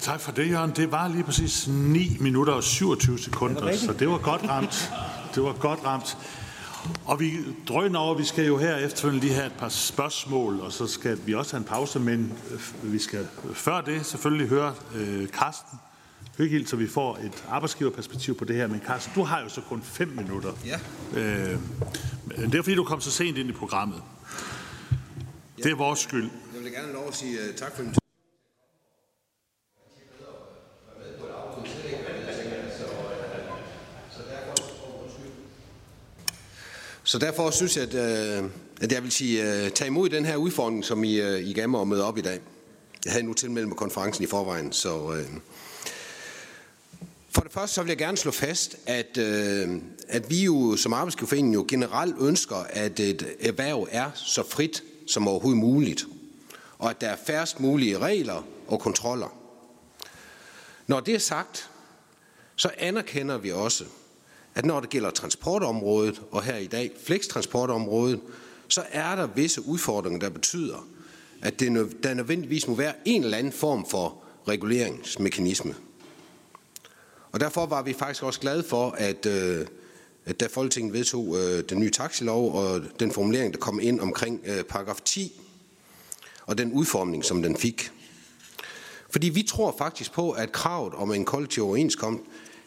[0.00, 0.72] Tak for det, Jørgen.
[0.76, 4.90] Det var lige præcis 9 minutter og 27 sekunder, så det var godt ramt.
[5.34, 6.18] Det var godt ramt.
[7.04, 7.32] Og vi
[7.68, 11.18] drøner over, vi skal jo her efterfølgende lige have et par spørgsmål, og så skal
[11.26, 15.78] vi også have en pause, men øh, vi skal før det selvfølgelig høre øh, Carsten
[16.38, 18.66] Høghild, så vi får et arbejdsgiverperspektiv på det her.
[18.66, 20.52] Men Carsten, du har jo så kun 5 minutter.
[20.66, 20.78] Ja.
[21.20, 21.58] Øh,
[22.36, 24.02] det er fordi, du kom så sent ind i programmet.
[25.58, 25.62] Ja.
[25.62, 26.30] Det er vores skyld.
[26.54, 28.09] Jeg vil gerne lov at sige uh, tak for
[37.10, 38.50] Så derfor synes jeg, at, øh,
[38.80, 41.68] at jeg vil sige, øh, tage imod den her udfordring, som I, øh, I gav
[41.68, 42.40] mig at møde op i dag.
[43.04, 45.12] Jeg havde nu tilmeldt mig konferencen i forvejen, så...
[45.12, 45.26] Øh,
[47.30, 49.68] for det første så vil jeg gerne slå fast, at, øh,
[50.08, 55.28] at vi jo som arbejdsgiverforening jo generelt ønsker, at et erhverv er så frit som
[55.28, 56.06] overhovedet muligt,
[56.78, 59.36] og at der er færrest mulige regler og kontroller.
[60.86, 61.70] Når det er sagt,
[62.56, 63.84] så anerkender vi også,
[64.54, 68.20] at når det gælder transportområdet, og her i dag flekstransportområdet,
[68.68, 70.86] så er der visse udfordringer, der betyder,
[71.42, 75.74] at det, der nødvendigvis må være en eller anden form for reguleringsmekanisme.
[77.32, 79.66] Og derfor var vi faktisk også glade for, at, øh,
[80.24, 84.40] at da Folketinget vedtog øh, den nye taxilov og den formulering, der kom ind omkring
[84.46, 85.40] øh, paragraf 10,
[86.46, 87.90] og den udformning, som den fik.
[89.10, 92.24] Fordi vi tror faktisk på, at kravet om en kollektiv overenskomst,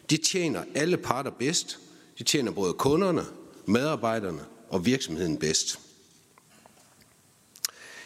[0.09, 1.80] det tjener alle parter bedst.
[2.17, 3.25] Det tjener både kunderne,
[3.65, 5.80] medarbejderne og virksomheden bedst.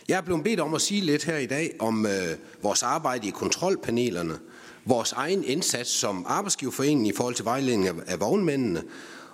[0.07, 3.27] Jeg er blevet bedt om at sige lidt her i dag om øh, vores arbejde
[3.27, 4.39] i kontrolpanelerne,
[4.85, 8.83] vores egen indsats som arbejdsgiverforening i forhold til vejledning af, af vognmændene,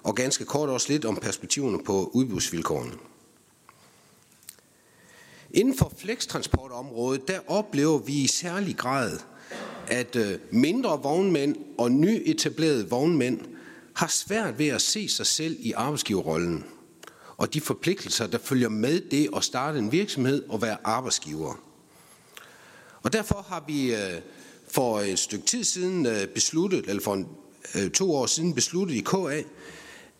[0.03, 2.93] og ganske kort også lidt om perspektiverne på udbudsvilkårene.
[5.51, 9.19] Inden for flekstransportområdet, der oplever vi i særlig grad,
[9.87, 13.39] at øh, mindre vognmænd og nyetablerede vognmænd
[13.93, 16.65] har svært ved at se sig selv i arbejdsgiverrollen
[17.37, 21.53] og de forpligtelser, der følger med det at starte en virksomhed og være arbejdsgiver.
[23.01, 24.21] Og derfor har vi øh,
[24.67, 27.23] for et stykke tid siden øh, besluttet, eller for
[27.93, 29.43] to år siden besluttet i KA,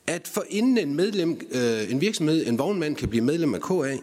[0.08, 1.42] at for inden en, medlem,
[1.90, 3.98] en virksomhed, en vognmand kan blive medlem af KA,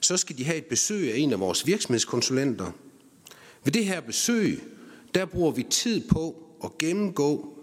[0.00, 2.72] så skal de have et besøg af en af vores virksomhedskonsulenter.
[3.64, 4.62] Ved det her besøg,
[5.14, 7.58] der bruger vi tid på at gennemgå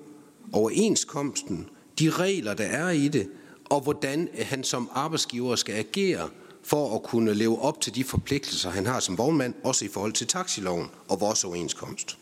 [0.53, 1.69] overenskomsten,
[1.99, 3.29] de regler, der er i det,
[3.65, 6.29] og hvordan øh, han som arbejdsgiver skal agere
[6.63, 10.13] for at kunne leve op til de forpligtelser, han har som vognmand, også i forhold
[10.13, 12.17] til taxiloven og vores overenskomst.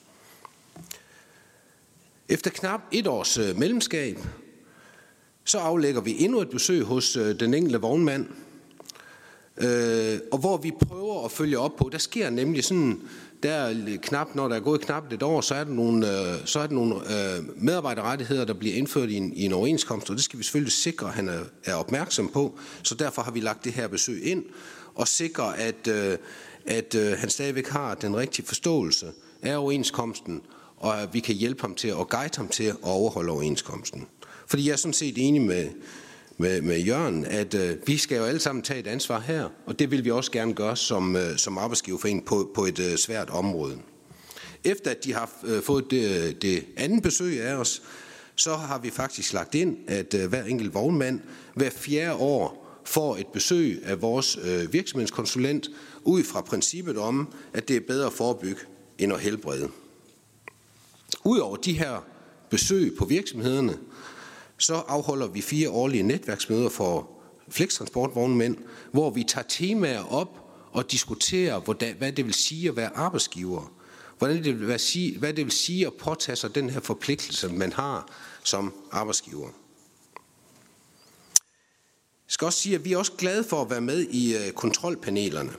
[2.29, 4.17] Efter knap et års medlemskab, mellemskab,
[5.43, 8.27] så aflægger vi endnu et besøg hos øh, den enkelte vognmand,
[10.31, 11.89] og hvor vi prøver at følge op på.
[11.91, 13.01] Der sker nemlig sådan,
[13.43, 16.59] der knap, når der er gået knap et år, så er der nogle, øh, så
[16.59, 20.23] er der nogle øh, medarbejderrettigheder, der bliver indført i en, i en overenskomst, og det
[20.23, 22.59] skal vi selvfølgelig sikre, at han er, er opmærksom på.
[22.83, 24.43] Så derfor har vi lagt det her besøg ind,
[24.95, 26.17] og sikre, at, øh,
[26.65, 29.11] at øh, han stadigvæk har den rigtige forståelse
[29.41, 30.41] af overenskomsten,
[30.77, 34.07] og at vi kan hjælpe ham til at guide ham til at overholde overenskomsten.
[34.47, 35.69] Fordi jeg er sådan set enig med,
[36.37, 39.79] med, med Jørgen, at øh, vi skal jo alle sammen tage et ansvar her, og
[39.79, 43.29] det vil vi også gerne gøre som, øh, som arbejdsgiverforening på, på et øh, svært
[43.29, 43.77] område.
[44.63, 47.81] Efter at de har øh, fået det, øh, det andet besøg af os,
[48.35, 51.19] så har vi faktisk lagt ind, at øh, hver enkelt vognmand
[51.55, 55.69] hver fjerde år får et besøg af vores øh, virksomhedskonsulent
[56.03, 58.61] ud fra princippet om, at det er bedre at forebygge
[58.97, 59.69] end at helbrede.
[61.25, 62.05] Udover de her
[62.49, 63.77] besøg på virksomhederne,
[64.57, 67.09] så afholder vi fire årlige netværksmøder for
[67.49, 68.57] flekstransportvognmænd,
[68.91, 71.59] hvor vi tager temaer op og diskuterer,
[71.93, 73.71] hvad det vil sige at være arbejdsgiver.
[74.17, 77.73] Hvordan det vil sige, hvad det vil sige at påtage sig den her forpligtelse, man
[77.73, 78.07] har
[78.43, 79.47] som arbejdsgiver.
[82.27, 84.51] Jeg skal også sige, at vi er også glade for at være med i øh,
[84.51, 85.51] kontrolpanelerne.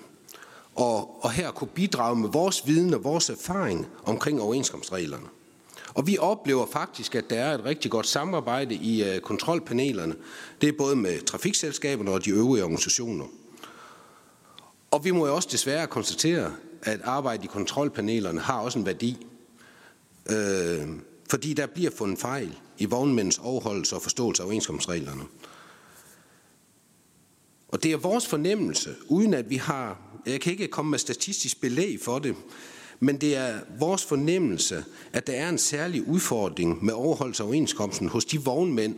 [0.75, 5.27] Og, og her kunne bidrage med vores viden og vores erfaring omkring overenskomstreglerne.
[5.95, 10.15] Og vi oplever faktisk, at der er et rigtig godt samarbejde i øh, kontrolpanelerne.
[10.61, 13.25] Det er både med trafikselskaberne og de øvrige organisationer.
[14.91, 16.53] Og vi må jo også desværre konstatere,
[16.83, 19.27] at arbejde i kontrolpanelerne har også en værdi.
[20.31, 20.89] Øh,
[21.31, 25.23] fordi der bliver fundet fejl i vognmændens overholdelse og forståelse af overenskomstreglerne.
[27.69, 31.61] Og det er vores fornemmelse, uden at vi har, jeg kan ikke komme med statistisk
[31.61, 32.37] belæg for det,
[33.01, 38.09] men det er vores fornemmelse, at der er en særlig udfordring med overholdelse af overenskomsten
[38.09, 38.95] hos de vognmænd,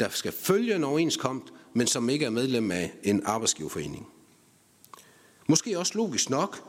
[0.00, 4.06] der skal følge en overenskomst, men som ikke er medlem af en arbejdsgiverforening.
[5.48, 6.68] Måske også logisk nok,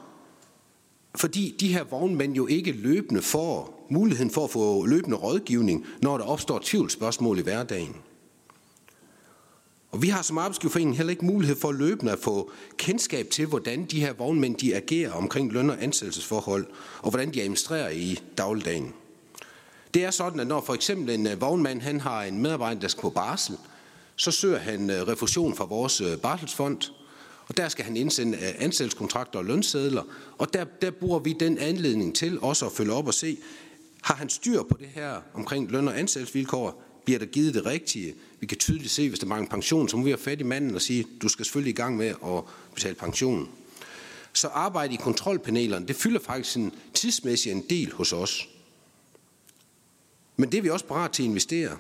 [1.16, 6.18] fordi de her vognmænd jo ikke løbende får muligheden for at få løbende rådgivning, når
[6.18, 7.96] der opstår tvivlsspørgsmål i hverdagen.
[9.96, 13.86] Og vi har som arbejdsgiverforening heller ikke mulighed for løbende at få kendskab til, hvordan
[13.86, 16.66] de her vognmænd de agerer omkring løn- og ansættelsesforhold,
[17.02, 18.94] og hvordan de administrerer i dagligdagen.
[19.94, 22.88] Det er sådan, at når for eksempel en øh, vognmand han har en medarbejder, der
[22.88, 23.58] skal på barsel,
[24.16, 26.78] så søger han øh, refusion fra vores øh, barselsfond,
[27.48, 30.04] og der skal han indsende ansættelseskontrakter og lønsedler,
[30.38, 33.38] og der, der bruger vi den anledning til også at følge op og se,
[34.02, 36.85] har han styr på det her omkring løn- og ansættelsesvilkår?
[37.06, 38.16] Bliver der givet det rigtige?
[38.40, 40.76] Vi kan tydeligt se, hvis der mangler pension, så må vi have fat i manden
[40.76, 43.50] og sige, du skal selvfølgelig i gang med at betale pension.
[44.34, 48.50] Så arbejde i kontrolpanelerne, det fylder faktisk en tidsmæssig en del hos os.
[50.38, 51.78] Men det er vi også parat til at investere,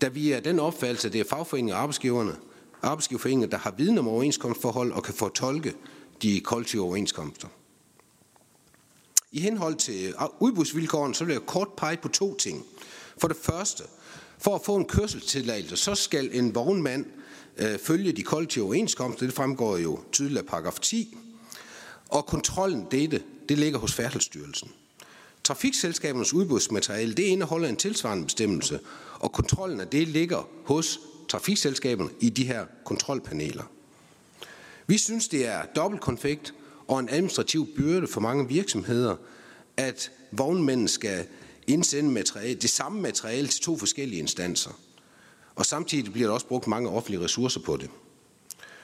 [0.00, 2.36] da vi er den opfattelse, at det er fagforeninger og arbejdsgiverne,
[2.82, 5.74] arbejdsgiverforeninger, der har viden om overenskomstforhold og kan fortolke
[6.22, 7.48] de kollektive overenskomster.
[9.32, 12.64] I henhold til udbudsvilkårene, så vil jeg kort pege på to ting.
[13.18, 13.84] For det første,
[14.44, 17.06] for at få en kørselstilladelse, så skal en vognmand
[17.56, 19.26] øh, følge de kollektive overenskomster.
[19.26, 21.16] Det fremgår jo tydeligt af paragraf 10.
[22.08, 24.70] Og kontrollen dette, det ligger hos Færdselsstyrelsen.
[25.44, 28.80] Trafikselskabernes udbudsmateriale, det indeholder en tilsvarende bestemmelse,
[29.18, 33.64] og kontrollen af det ligger hos trafikselskaberne i de her kontrolpaneler.
[34.86, 36.54] Vi synes, det er dobbeltkonfekt
[36.88, 39.16] og en administrativ byrde for mange virksomheder,
[39.76, 41.26] at vognmændene skal
[41.66, 44.70] indsende materiale, det samme materiale til to forskellige instanser.
[45.54, 47.90] Og samtidig bliver der også brugt mange offentlige ressourcer på det.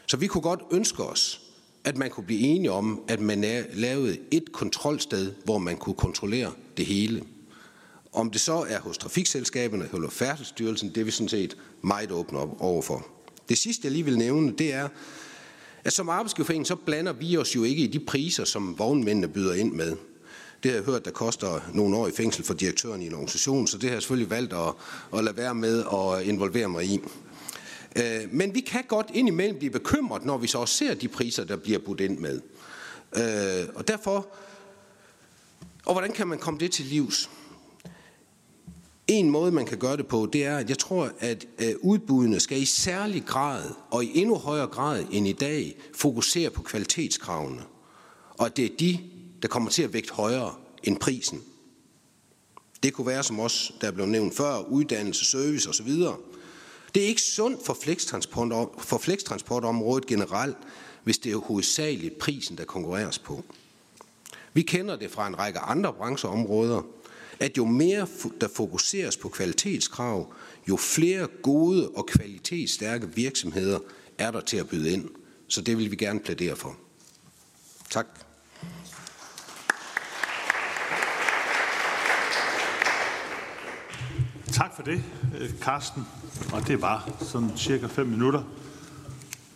[0.07, 1.41] Så vi kunne godt ønske os,
[1.85, 3.41] at man kunne blive enige om, at man
[3.73, 7.23] lavede et kontrolsted, hvor man kunne kontrollere det hele.
[8.13, 12.39] Om det så er hos trafikselskaberne eller færdselsstyrelsen, det er vi sådan set meget åbne
[12.39, 13.07] op overfor.
[13.49, 14.89] Det sidste, jeg lige vil nævne, det er,
[15.85, 19.55] at som arbejdsgiverforening, så blander vi os jo ikke i de priser, som vognmændene byder
[19.55, 19.97] ind med.
[20.63, 23.67] Det har jeg hørt, der koster nogle år i fængsel for direktøren i en organisation,
[23.67, 24.73] så det har jeg selvfølgelig valgt at,
[25.15, 27.01] at lade være med at involvere mig i.
[27.97, 31.45] Øh, men vi kan godt indimellem blive bekymret, når vi så også ser de priser,
[31.45, 32.41] der bliver budt ind med.
[33.17, 34.29] Øh, og derfor,
[35.87, 37.31] og hvordan kan man komme det til livs?
[39.07, 42.41] En måde, man kan gøre det på, det er, at jeg tror, at udbudene udbuddene
[42.41, 47.63] skal i særlig grad, og i endnu højere grad end i dag, fokusere på kvalitetskravene.
[48.39, 48.99] Og det er de,
[49.43, 51.43] der kommer til at vægte højere end prisen.
[52.83, 55.91] Det kunne være, som også der blev nævnt før, uddannelse, service osv.
[56.95, 60.57] Det er ikke sundt for flekstransport, for flekstransportområdet generelt,
[61.05, 63.45] hvis det er hovedsageligt prisen, der konkurreres på.
[64.53, 66.83] Vi kender det fra en række andre brancheområder,
[67.41, 68.07] at jo mere
[68.41, 70.33] der fokuseres på kvalitetskrav,
[70.69, 73.79] jo flere gode og kvalitetsstærke virksomheder
[74.19, 75.09] er der til at byde ind.
[75.49, 76.77] Så det vil vi gerne plædere for.
[77.91, 78.07] Tak.
[84.53, 85.03] Tak for det,
[85.39, 86.07] øh, Karsten.
[86.53, 88.43] Og det var sådan cirka 5 minutter.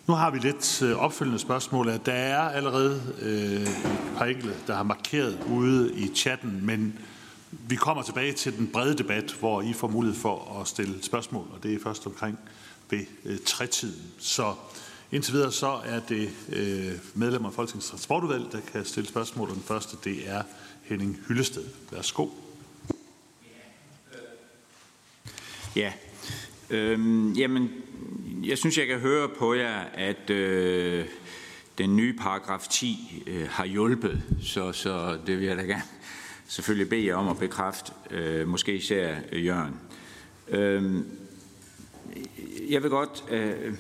[0.06, 1.86] Nu har vi lidt øh, opfølgende spørgsmål.
[2.06, 3.68] Der er allerede øh, et
[4.16, 6.98] par enkelte, der har markeret ude i chatten, men
[7.50, 11.46] vi kommer tilbage til den brede debat, hvor I får mulighed for at stille spørgsmål,
[11.52, 12.38] og det er først omkring
[12.90, 14.02] ved øh, trætiden.
[14.18, 14.54] Så
[15.12, 19.54] indtil videre så er det øh, medlemmer af Folketingets Transportudvalg, der kan stille spørgsmål, og
[19.54, 20.42] den første det er
[20.82, 21.64] Henning Hyllested.
[21.92, 22.28] Værsgo.
[25.76, 25.92] Ja,
[26.70, 27.70] øhm, jamen,
[28.44, 31.06] jeg synes, jeg kan høre på jer, at øh,
[31.78, 35.82] den nye paragraf 10 øh, har hjulpet, så, så det vil jeg da gerne
[36.46, 39.74] selvfølgelig bede jer om at bekræfte, øh, måske især øh, Jørgen.
[40.48, 41.06] Øhm,
[42.68, 43.74] jeg vil godt, øh,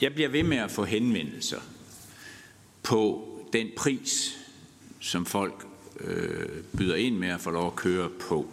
[0.00, 1.60] jeg bliver ved med at få henvendelser
[2.82, 4.38] på den pris,
[5.00, 5.66] som folk
[6.00, 6.48] øh,
[6.78, 8.48] byder ind med at få lov at køre på.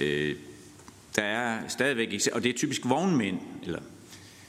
[0.00, 0.36] Øh,
[1.18, 3.80] der er stadigvæk, og det er typisk vognmænd, eller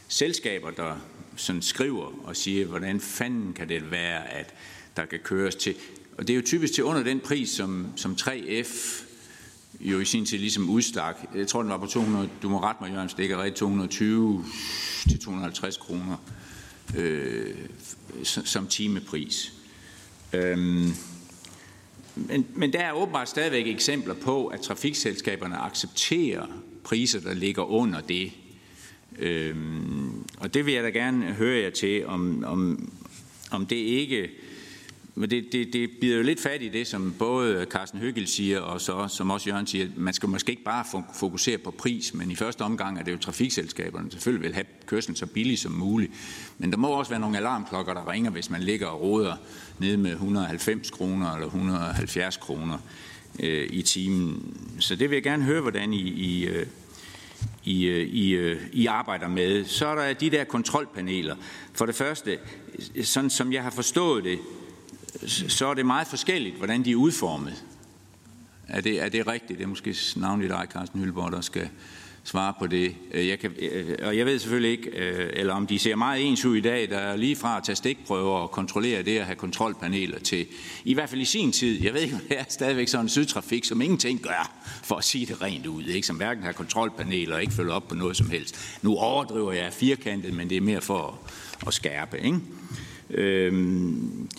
[0.08, 0.96] selskaber, der
[1.36, 4.54] sådan skriver og siger, hvordan fanden kan det være, at
[4.98, 5.76] der kan køres til.
[6.18, 9.04] Og det er jo typisk til under den pris, som, som 3F
[9.80, 11.18] jo i sin tid ligesom udstak.
[11.36, 14.46] Jeg tror, den var på 200, du må rette mig, Jørgen Stikker, rigtig 220
[15.10, 16.18] til 250 kroner
[16.98, 17.56] øh,
[18.24, 19.54] som timepris.
[20.34, 20.94] Øhm,
[22.28, 26.46] men, men der er åbenbart stadigvæk eksempler på, at trafikselskaberne accepterer
[26.84, 28.32] priser, der ligger under det.
[29.20, 32.92] Øhm, og det vil jeg da gerne høre jer til, om, om,
[33.52, 34.30] om det ikke
[35.20, 38.60] men det, det, det bider jo lidt fat i det, som både Carsten Høgel siger,
[38.60, 42.32] og så, som også Jørgen siger, man skal måske ikke bare fokusere på pris, men
[42.32, 46.12] i første omgang er det jo trafikselskaberne, selvfølgelig vil have kørslen så billig som muligt.
[46.58, 49.36] Men der må også være nogle alarmklokker, der ringer, hvis man ligger og roder
[49.80, 52.78] nede med 190 kroner eller 170 kroner
[53.40, 54.58] øh, i timen.
[54.80, 56.68] Så det vil jeg gerne høre, hvordan I, I, øh,
[57.64, 59.66] I, øh, I, øh, I arbejder med.
[59.66, 61.36] Så er der de der kontrolpaneler.
[61.74, 62.38] For det første,
[63.04, 64.40] sådan som jeg har forstået det,
[65.28, 67.64] så er det meget forskelligt, hvordan de er udformet.
[68.68, 69.60] Er det, er det rigtigt?
[69.60, 71.70] Det er måske navnligt dig, Carsten Hylborg, der skal
[72.30, 72.96] svare på det.
[73.12, 76.28] Øh, jeg kan, øh, og jeg ved selvfølgelig ikke, øh, eller om de ser meget
[76.28, 79.26] ens ud i dag, der er lige fra at tage stikprøver og kontrollere det at
[79.26, 80.48] have kontrolpaneler til,
[80.84, 83.66] i hvert fald i sin tid, jeg ved ikke, det er stadigvæk sådan en sydtrafik,
[83.66, 84.52] som ingenting gør,
[84.84, 86.08] for at sige det rent ud, ikke?
[86.08, 88.80] som hverken har kontrolpaneler og ikke følger op på noget som helst.
[88.82, 91.22] Nu overdriver jeg firkantet, men det er mere for
[91.62, 92.20] at, at skærpe.
[92.20, 92.40] Ikke?
[93.10, 94.30] Øhm,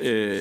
[0.00, 0.40] øh,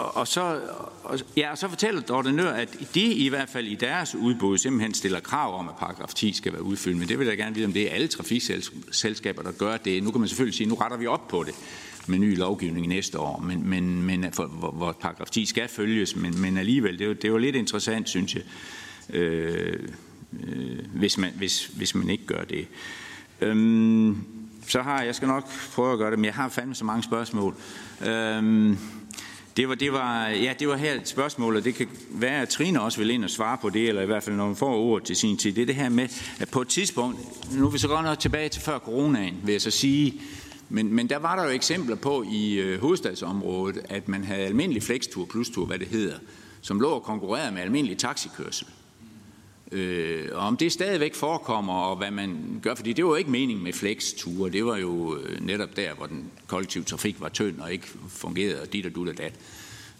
[0.00, 0.60] og, og, så,
[1.04, 4.58] og, ja, og så fortæller Dorte Nør, at de i hvert fald i deres udbud
[4.58, 6.98] simpelthen stiller krav om, at paragraf 10 skal være udfyldt.
[6.98, 10.02] Men det vil jeg gerne vide, om det er alle trafikselskaber, der gør det.
[10.02, 11.54] Nu kan man selvfølgelig sige, at nu retter vi op på det
[12.06, 16.16] med ny lovgivning næste år, men, men, men for, hvor, hvor paragraf 10 skal følges,
[16.16, 18.42] men, men alligevel, det er, jo, det er jo lidt interessant, synes jeg,
[19.10, 19.88] øh,
[20.46, 22.66] øh, hvis, man, hvis, hvis man ikke gør det.
[23.40, 24.24] Øhm,
[24.66, 27.02] så har jeg skal nok prøve at gøre det, men jeg har fandme så mange
[27.02, 27.54] spørgsmål.
[28.06, 28.78] Øhm,
[29.56, 32.48] det var, det, var, ja, det var her et spørgsmål, og det kan være, at
[32.48, 34.76] Trine også vil ind og svare på det, eller i hvert fald når hun får
[34.76, 35.52] ordet til sin tid.
[35.52, 36.08] Det er det her med,
[36.40, 37.18] at på et tidspunkt,
[37.52, 40.20] nu er vi så godt nok tilbage til før coronaen, vil jeg så sige,
[40.68, 44.82] men, men der var der jo eksempler på i øh, hovedstadsområdet, at man havde almindelig
[44.82, 46.16] flextur, plus-tur, hvad det hedder,
[46.60, 48.66] som lå og konkurrerede med almindelig taxikørsel.
[49.72, 53.30] Øh, og om det stadigvæk forekommer, og hvad man gør, fordi det var jo ikke
[53.30, 57.60] meningen med flexture, det var jo øh, netop der, hvor den kollektive trafik var tynd
[57.60, 59.32] og ikke fungerede, og dit og dut og dat.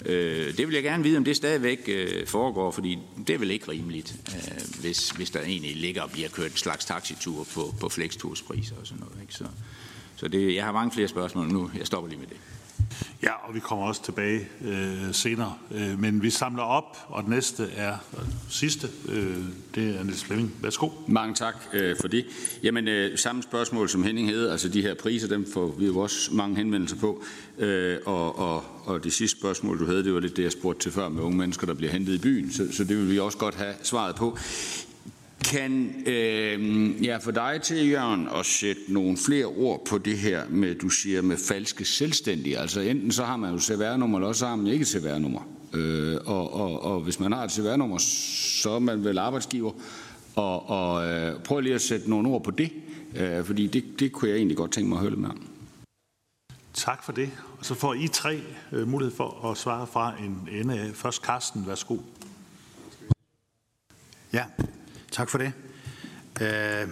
[0.06, 3.50] Øh, det vil jeg gerne vide, om det stadigvæk øh, foregår, fordi det er vel
[3.50, 7.74] ikke rimeligt, øh, hvis, hvis der egentlig ligger og bliver kørt en slags taxitur på,
[7.80, 9.18] på flexturspriser og sådan noget.
[9.22, 9.34] Ikke?
[9.34, 9.44] Så,
[10.16, 11.70] så det, jeg har mange flere spørgsmål nu.
[11.78, 12.36] Jeg stopper lige med det.
[13.22, 15.54] Ja, og vi kommer også tilbage øh, senere.
[15.70, 18.88] Øh, men vi samler op, og den næste er øh, sidste.
[19.08, 19.36] Øh,
[19.74, 20.54] det er Niels Flemming.
[20.62, 20.88] Værsgo.
[21.06, 22.26] Mange tak øh, for det.
[22.62, 24.52] Jamen, øh, samme spørgsmål som Henning havde.
[24.52, 27.22] Altså de her priser, dem får vi jo også mange henvendelser på.
[27.58, 30.82] Øh, og, og, og det sidste spørgsmål, du havde, det var lidt det, jeg spurgte
[30.82, 32.52] til før med unge mennesker, der bliver hentet i byen.
[32.52, 34.38] Så, så det vil vi også godt have svaret på.
[35.44, 40.42] Kan øh, jeg få dig til, Jørgen, at sætte nogle flere ord på det her
[40.48, 42.58] med, du siger, med falske selvstændige?
[42.58, 45.40] Altså enten så har man jo CVR-nummer, eller også har man ikke CVR-nummer.
[45.72, 49.72] Øh, og, og, og hvis man har et CVR-nummer, så er man vel arbejdsgiver.
[50.36, 52.70] Og, og øh, prøv lige at sætte nogle ord på det,
[53.16, 55.46] øh, fordi det, det kunne jeg egentlig godt tænke mig at høre lidt mere om.
[56.74, 57.30] Tak for det.
[57.58, 58.40] Og så får I tre
[58.72, 60.90] øh, mulighed for at svare fra en ende af.
[60.94, 61.96] Først Carsten, værsgo.
[64.32, 64.44] Ja,
[65.10, 65.52] Tak for det.
[66.40, 66.88] Øh,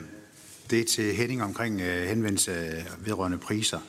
[0.71, 3.81] det er til Henning omkring øh, henvendelse vedrørende priser.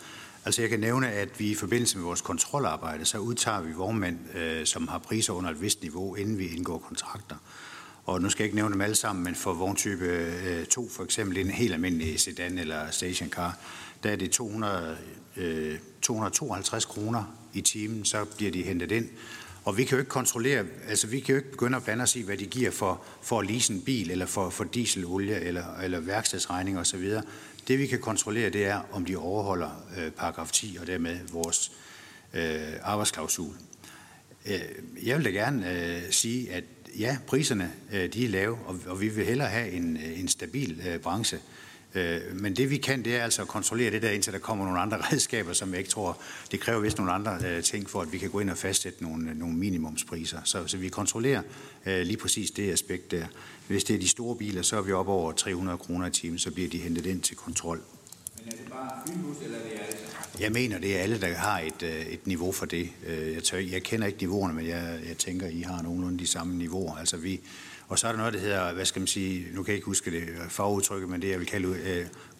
[0.46, 4.36] Altså jeg kan nævne, at vi i forbindelse med vores kontrolarbejde, så udtager vi vognmænd,
[4.36, 7.36] øh, som har priser under et vist niveau, inden vi indgår kontrakter.
[8.06, 11.38] Og nu skal jeg ikke nævne dem alle sammen, men for vogntype 2, for eksempel
[11.38, 13.58] en helt almindelig sedan eller stationcar,
[14.04, 14.98] der er det 200,
[16.02, 17.24] 252 kroner
[17.54, 19.10] i timen, så bliver de hentet ind.
[19.70, 22.16] Og vi kan jo ikke kontrollere, altså vi kan jo ikke begynde at blande os
[22.16, 25.78] i, hvad de giver for, for at lease en bil, eller for, for dieselolie, eller,
[25.78, 27.14] eller værkstedsregning osv.
[27.68, 31.72] Det vi kan kontrollere, det er, om de overholder øh, paragraf 10, og dermed vores
[32.34, 33.54] øh, arbejdsklausul.
[34.46, 34.60] Øh,
[35.04, 36.64] jeg vil da gerne øh, sige, at
[37.00, 40.28] ja, priserne øh, de er lave, og, og vi vil hellere have en, øh, en
[40.28, 41.38] stabil øh, branche.
[41.38, 41.69] Øh,
[42.34, 44.80] men det vi kan, det er altså at kontrollere det der, indtil der kommer nogle
[44.80, 46.22] andre redskaber, som jeg ikke tror,
[46.52, 49.04] det kræver vist nogle andre øh, ting, for at vi kan gå ind og fastsætte
[49.04, 50.40] nogle, nogle minimumspriser.
[50.44, 51.42] Så, så vi kontrollerer
[51.86, 53.26] øh, lige præcis det aspekt der.
[53.68, 56.40] Hvis det er de store biler, så er vi op over 300 kroner i timen,
[56.40, 57.82] så bliver de hentet ind til kontrol.
[58.38, 59.98] Men er det bare Fynbus, eller er det alle?
[60.40, 62.90] Jeg mener, det er alle, der har et, et niveau for det.
[63.08, 66.56] Jeg, tør, jeg kender ikke niveauerne, men jeg, jeg tænker, I har nogenlunde de samme
[66.56, 66.96] niveauer.
[66.96, 67.42] Altså vi,
[67.90, 69.86] og så er der noget, der hedder, hvad skal man sige, nu kan jeg ikke
[69.86, 71.70] huske det øh, fagudtrykket, men det jeg vil kalde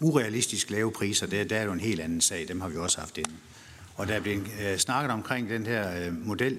[0.00, 2.76] uh, urealistisk lave priser, det, der er jo en helt anden sag, dem har vi
[2.76, 3.30] også haft inde.
[3.96, 6.58] Og der er blevet uh, snakket omkring den her uh, model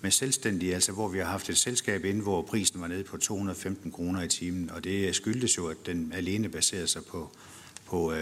[0.00, 3.16] med selvstændige, altså hvor vi har haft et selskab inde, hvor prisen var nede på
[3.16, 7.30] 215 kroner i timen, og det skyldtes jo, at den alene baserede sig på,
[7.86, 8.18] på uh,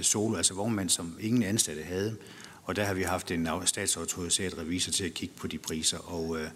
[0.00, 2.16] solo, altså vognmænd, som ingen ansatte havde.
[2.64, 6.40] og der har vi haft en statsautoriseret revisor til at kigge på de priser, og,
[6.40, 6.48] øh,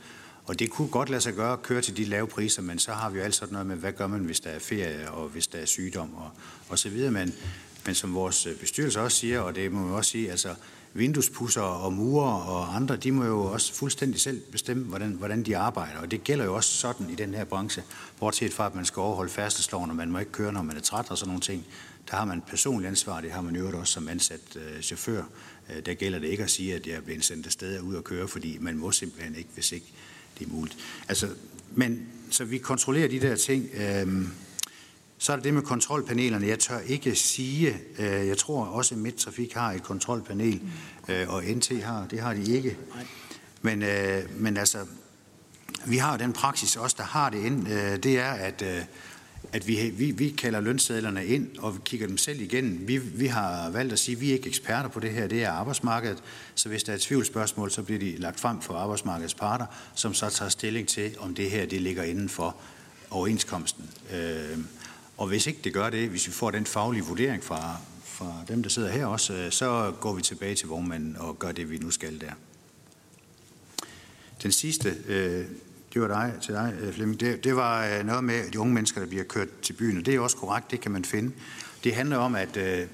[0.47, 2.93] og det kunne godt lade sig gøre at køre til de lave priser, men så
[2.93, 5.29] har vi jo alt sådan noget med, hvad gør man, hvis der er ferie, og
[5.29, 6.31] hvis der er sygdom, og,
[6.69, 7.11] og så videre.
[7.11, 7.35] Men,
[7.87, 10.55] men som vores øh, bestyrelse også siger, og det må vi også sige, altså
[10.95, 15.57] vinduespusser og murer og andre, de må jo også fuldstændig selv bestemme, hvordan, hvordan de
[15.57, 15.99] arbejder.
[15.99, 17.83] Og det gælder jo også sådan i den her branche,
[18.19, 20.81] bortset fra, at man skal overholde færdselsloven, og man må ikke køre, når man er
[20.81, 21.67] træt og sådan nogle ting.
[22.11, 25.23] Der har man personlig ansvar, det har man jo også som ansat øh, chauffør.
[25.71, 28.29] Øh, der gælder det ikke at sige, at jeg bliver sendt afsted ud og køre,
[28.29, 29.93] fordi man må simpelthen ikke, hvis ikke
[30.39, 30.79] det er muligt.
[31.09, 31.29] Altså,
[31.75, 33.69] men så vi kontrollerer de der ting.
[33.75, 34.29] Øh,
[35.19, 36.47] så er det det med kontrolpanelerne.
[36.47, 40.61] Jeg tør ikke sige, øh, jeg tror også, at Midtrafik har et kontrolpanel,
[41.09, 42.77] øh, og NT har, det har de ikke.
[43.63, 44.79] Men, øh, men altså,
[45.87, 48.83] vi har den praksis også, der har det ind, øh, det er, at, øh,
[49.53, 52.89] at vi, vi, vi kalder lønsedlerne ind, og vi kigger dem selv igen.
[52.89, 55.45] Vi, vi har valgt at sige, at vi er ikke eksperter på det her, det
[55.45, 56.23] er arbejdsmarkedet.
[56.55, 60.15] Så hvis der er et tvivlsspørgsmål, så bliver de lagt frem for arbejdsmarkedets parter, som
[60.15, 62.57] så tager stilling til, om det her det ligger inden for
[63.11, 63.91] overenskomsten.
[64.15, 64.59] Øh,
[65.17, 68.63] og hvis ikke det gør det, hvis vi får den faglige vurdering fra, fra dem,
[68.63, 71.79] der sidder her også, øh, så går vi tilbage til vognmanden og gør det, vi
[71.79, 72.33] nu skal der.
[74.43, 75.47] Den sidste, øh,
[75.97, 78.75] det var dig, til dig, øh, Flemming, det, det var øh, noget med de unge
[78.75, 81.33] mennesker, der bliver kørt til byen, og det er også korrekt, det kan man finde.
[81.85, 82.87] Det handler om, at øh,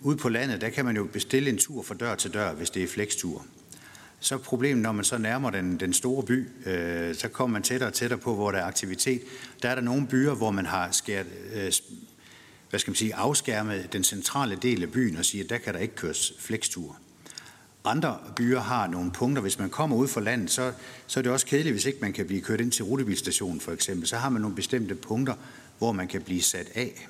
[0.00, 2.70] ude på landet, der kan man jo bestille en tur fra dør til dør, hvis
[2.70, 3.46] det er flextur.
[4.20, 7.62] Så er problemet, når man så nærmer den, den store by, øh, så kommer man
[7.62, 9.22] tættere og tættere på, hvor der er aktivitet.
[9.62, 11.72] Der er der nogle byer, hvor man har skært, øh,
[12.70, 15.74] hvad skal man sige, afskærmet den centrale del af byen og siger, at der kan
[15.74, 16.96] der ikke køres flextur.
[17.86, 19.42] Andre byer har nogle punkter.
[19.42, 20.72] Hvis man kommer ud fra landet, så,
[21.06, 23.72] så er det også kedeligt, hvis ikke man kan blive kørt ind til rutebilstationen for
[23.72, 24.08] eksempel.
[24.08, 25.34] Så har man nogle bestemte punkter,
[25.78, 27.08] hvor man kan blive sat af.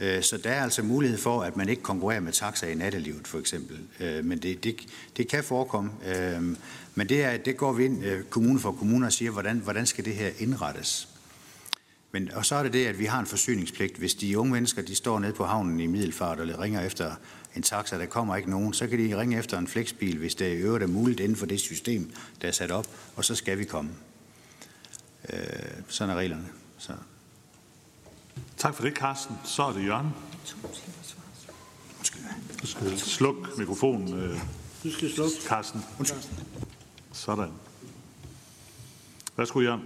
[0.00, 3.28] Øh, så der er altså mulighed for, at man ikke konkurrerer med taxa i nattelivet,
[3.28, 3.78] for eksempel.
[4.00, 4.76] Øh, men det, det,
[5.16, 5.90] det kan forekomme.
[6.06, 6.42] Øh,
[6.94, 10.04] men det, er, det går vi ind kommune for kommune og siger, hvordan, hvordan skal
[10.04, 11.08] det her indrettes?
[12.12, 13.96] Men, og så er det det, at vi har en forsyningspligt.
[13.96, 17.14] Hvis de unge mennesker de står nede på havnen i Middelfart og ringer efter
[17.56, 20.52] en taxa, der kommer ikke nogen, så kan de ringe efter en flexbil, hvis det
[20.52, 22.12] i øvrigt er muligt inden for det system,
[22.42, 22.86] der er sat op,
[23.16, 23.90] og så skal vi komme.
[25.32, 25.38] Øh,
[25.88, 26.48] sådan er reglerne.
[26.78, 26.92] Så.
[28.56, 29.36] Tak for det, Carsten.
[29.44, 30.10] Så er det Jørgen.
[32.62, 34.14] Du skal slukke mikrofonen.
[34.14, 34.40] Øh,
[34.84, 35.36] du skal slukke.
[35.46, 35.84] Carsten.
[37.12, 37.50] Sådan.
[39.36, 39.82] Værsgo, Jørgen.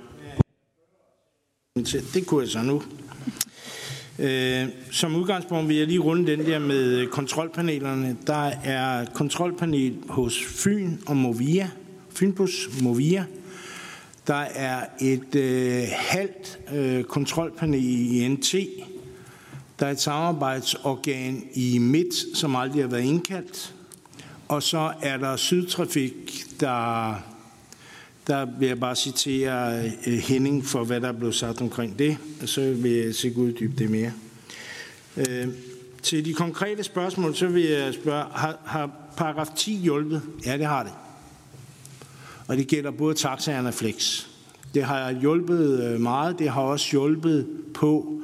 [2.15, 2.83] Det kunne jeg så nu.
[4.19, 8.17] Øh, som udgangspunkt vil jeg lige runde den der med øh, kontrolpanelerne.
[8.27, 11.71] Der er kontrolpanel hos Fyn og Movia.
[12.11, 13.25] Fynbus Movia.
[14.27, 18.55] Der er et øh, halvt øh, kontrolpanel i NT.
[19.79, 23.75] Der er et samarbejdsorgan i Midt, som aldrig har været indkaldt.
[24.49, 27.15] Og så er der Sydtrafik, der,
[28.27, 32.17] der vil jeg bare citere øh, Henning for, hvad der er blevet sagt omkring det.
[32.43, 34.13] Og så vil jeg sikkert uddybe det mere.
[35.17, 35.49] Øh,
[36.03, 40.23] til de konkrete spørgsmål, så vil jeg spørge, har, har paragraf 10 hjulpet?
[40.47, 40.93] Ja, det har det
[42.47, 44.27] og det gælder både taxaerne og flex.
[44.75, 46.39] Det har hjulpet øh, meget.
[46.39, 48.21] Det har også hjulpet på,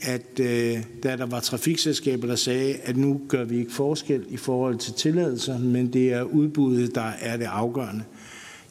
[0.00, 4.36] at øh, da der var trafikselskaber, der sagde, at nu gør vi ikke forskel i
[4.36, 8.04] forhold til tilladelser, men det er udbuddet, der er det afgørende.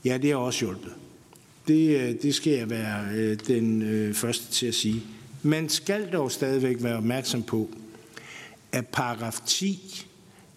[0.06, 0.94] Ja, det har også hjulpet.
[1.68, 5.04] Det, øh, det skal jeg være øh, den øh, første til at sige.
[5.44, 7.70] Man skal dog stadigvæk være opmærksom på,
[8.72, 10.06] at paragraf 10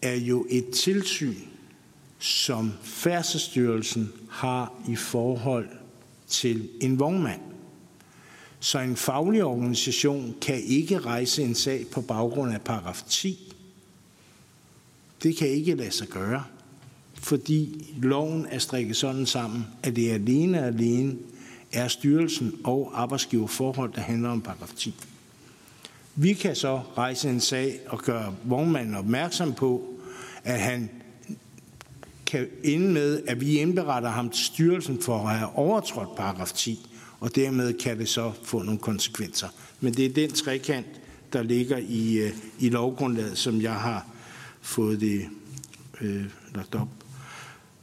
[0.03, 1.35] er jo et tilsyn,
[2.19, 5.69] som Færdselsstyrelsen har i forhold
[6.29, 7.41] til en vognmand.
[8.61, 13.55] Så en faglig organisation kan ikke rejse en sag på baggrund af paragraf 10.
[15.23, 16.45] Det kan ikke lade sig gøre,
[17.23, 21.17] fordi loven er strikket sådan sammen, at det alene og alene
[21.73, 24.95] er styrelsen og arbejdsgiverforhold, der handler om paragraf 10.
[26.15, 29.85] Vi kan så rejse en sag og gøre vognmanden opmærksom på,
[30.45, 30.91] at han
[32.27, 36.87] kan ende med, at vi indberetter ham til styrelsen for at have overtrådt paragraf 10,
[37.21, 39.49] og dermed kan det så få nogle konsekvenser.
[39.81, 40.87] Men det er den trekant,
[41.33, 44.07] der ligger i, øh, i lovgrundlaget, som jeg har
[44.61, 45.29] fået det
[46.01, 46.25] øh,
[46.55, 46.89] lagt op.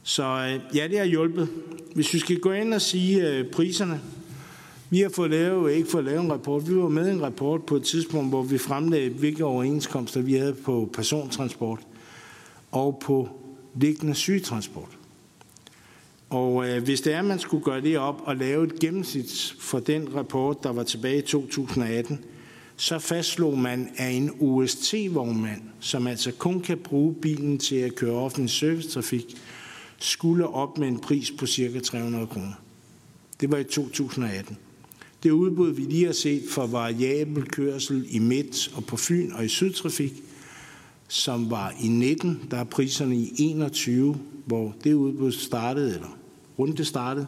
[0.06, 1.48] Så øh, ja, det har hjulpet.
[1.94, 4.00] Hvis vi skal gå ind og sige øh, priserne,
[4.90, 6.68] vi har fået lavet, ikke fået lavet en rapport.
[6.68, 10.34] Vi var med i en rapport på et tidspunkt, hvor vi fremlagde, hvilke overenskomster vi
[10.34, 11.78] havde på persontransport
[12.72, 13.28] og på
[13.80, 14.98] liggende sygetransport.
[16.30, 19.54] Og øh, hvis det er, at man skulle gøre det op og lave et gennemsnit
[19.58, 22.24] for den rapport, der var tilbage i 2018,
[22.76, 28.14] så fastslog man, at en OST-vognmand, som altså kun kan bruge bilen til at køre
[28.14, 29.36] offentlig servicetrafik,
[30.04, 31.80] skulle op med en pris på ca.
[31.80, 32.52] 300 kroner.
[33.40, 34.58] Det var i 2018.
[35.22, 39.44] Det udbud, vi lige har set for variabel kørsel i Midt og på Fyn og
[39.44, 40.22] i Sydtrafik,
[41.08, 44.16] som var i 19, der er priserne i 21,
[44.46, 46.18] hvor det udbud startede, eller
[46.58, 47.26] runde startede,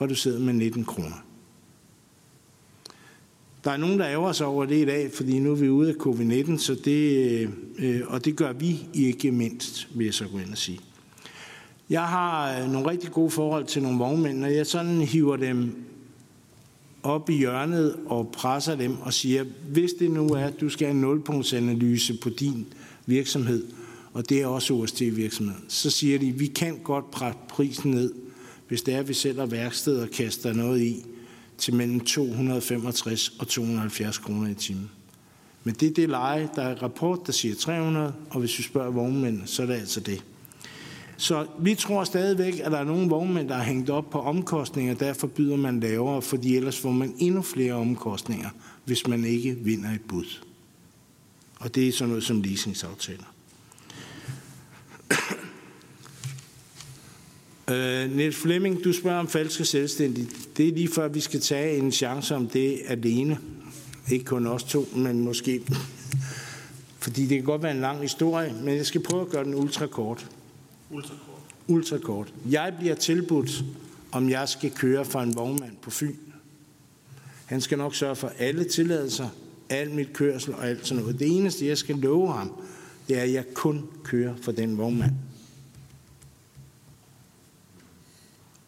[0.00, 1.24] reduceret med 19 kroner.
[3.64, 5.88] Der er nogen, der ærger sig over det i dag, fordi nu er vi ude
[5.88, 10.28] af covid-19, så det, øh, øh, og det gør vi ikke mindst, vil jeg så
[10.28, 10.80] gå ind og sige.
[11.90, 15.84] Jeg har øh, nogle rigtig gode forhold til nogle vognmænd, og jeg sådan hiver dem
[17.02, 20.86] op i hjørnet og presser dem og siger, hvis det nu er, at du skal
[20.86, 22.66] have en nulpunktsanalyse på din
[23.06, 23.66] virksomhed,
[24.12, 28.12] og det er også OST-virksomheden, så siger de, vi kan godt presse prisen ned,
[28.68, 31.04] hvis det er, at vi sælger værksted og kaster noget i,
[31.58, 34.90] til mellem 265 og 270 kroner i timen.
[35.64, 38.62] Men det er det leje, der er en rapport, der siger 300, og hvis vi
[38.62, 40.24] spørger vognmændene, så er det altså det.
[41.16, 44.94] Så vi tror stadigvæk, at der er nogle vognmænd, der er hængt op på omkostninger,
[44.94, 48.48] derfor byder man lavere, fordi ellers får man endnu flere omkostninger,
[48.84, 50.42] hvis man ikke vinder et bud.
[51.58, 53.24] Og det er sådan noget som leasingsaftaler.
[57.70, 60.28] Øh, Niels Flemming, du spørger om falske selvstændige.
[60.56, 63.38] Det er lige før, vi skal tage en chance om det alene.
[64.10, 65.62] Ikke kun os to, men måske.
[67.04, 69.54] Fordi det kan godt være en lang historie, men jeg skal prøve at gøre den
[69.54, 70.26] ultra kort.
[70.90, 71.42] Ultrakort.
[71.68, 72.34] Ultrakort.
[72.50, 73.64] Jeg bliver tilbudt,
[74.12, 76.16] om jeg skal køre for en vognmand på Fyn.
[77.46, 79.28] Han skal nok sørge for alle tilladelser,
[79.68, 81.18] al mit kørsel og alt sådan noget.
[81.18, 82.52] Det eneste, jeg skal love ham,
[83.08, 85.12] det er, at jeg kun kører for den vognmand.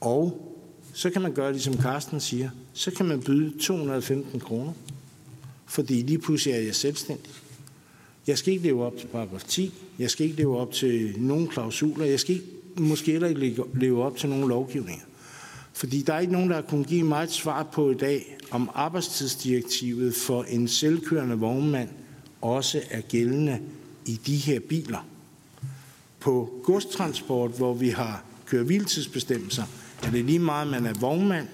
[0.01, 0.55] Og
[0.93, 4.73] så kan man gøre, ligesom Carsten siger, så kan man byde 215 kroner,
[5.67, 7.33] fordi lige pludselig er jeg selvstændig.
[8.27, 11.49] Jeg skal ikke leve op til paragraf 10, jeg skal ikke leve op til nogen
[11.49, 12.47] klausuler, jeg skal ikke,
[12.77, 15.05] måske heller ikke leve op til nogen lovgivninger.
[15.73, 18.37] Fordi der er ikke nogen, der har kunnet give mig et svar på i dag,
[18.51, 21.89] om arbejdstidsdirektivet for en selvkørende vognmand
[22.41, 23.61] også er gældende
[24.07, 25.07] i de her biler.
[26.21, 29.65] På godstransport, hvor vi har kørevildtidsbestemmelser,
[30.03, 31.47] er det lige meget, man er vognmand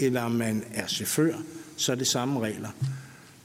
[0.00, 1.36] eller man er chauffør,
[1.76, 2.68] så er det samme regler.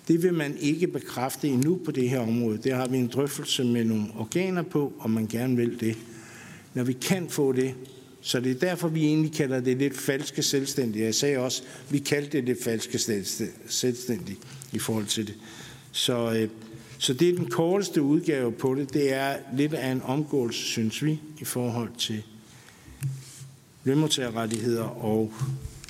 [0.07, 2.57] Det vil man ikke bekræfte endnu på det her område.
[2.57, 5.97] Det har vi en drøftelse med nogle organer på, om man gerne vil det.
[6.73, 7.73] Når vi kan få det,
[8.21, 11.05] så det er derfor, vi egentlig kalder det lidt falske selvstændige.
[11.05, 12.99] Jeg sagde også, vi kaldte det lidt falske
[13.67, 14.37] selvstændige
[14.73, 15.35] i forhold til det.
[15.91, 16.49] Så, øh,
[16.97, 18.93] så det er den korteste udgave på det.
[18.93, 22.23] Det er lidt af en omgåelse, synes vi, i forhold til
[23.83, 25.33] lønmodtagerrettigheder og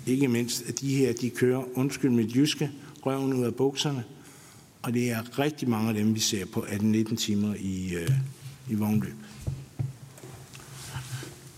[0.06, 2.72] ikke mindst, at de her, de kører, undskyld mit jyske,
[3.08, 4.04] røven ud af bukserne.
[4.82, 8.12] Og det er rigtig mange af dem, vi ser på 18-19 timer i, øh,
[8.70, 9.16] i vognløb.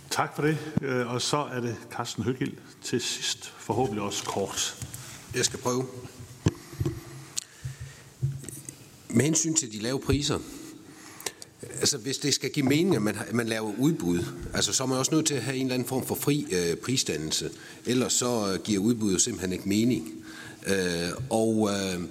[0.09, 0.57] Tak for det.
[0.81, 2.53] Øh, og så er det Carsten Høgild
[2.83, 3.53] til sidst.
[3.57, 4.85] Forhåbentlig også kort.
[5.35, 5.85] Jeg skal prøve.
[9.09, 10.39] Med hensyn til de lave priser,
[11.61, 14.23] altså hvis det skal give mening, at man, man laver udbud,
[14.53, 16.45] altså så er man også nødt til at have en eller anden form for fri
[16.51, 17.49] øh, prisdannelse.
[17.85, 20.18] Ellers så øh, giver udbuddet simpelthen ikke mening.
[20.67, 22.03] Øh, og, øh,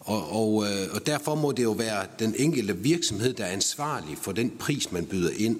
[0.00, 4.18] og, og, øh, og derfor må det jo være den enkelte virksomhed, der er ansvarlig
[4.22, 5.56] for den pris, man byder ind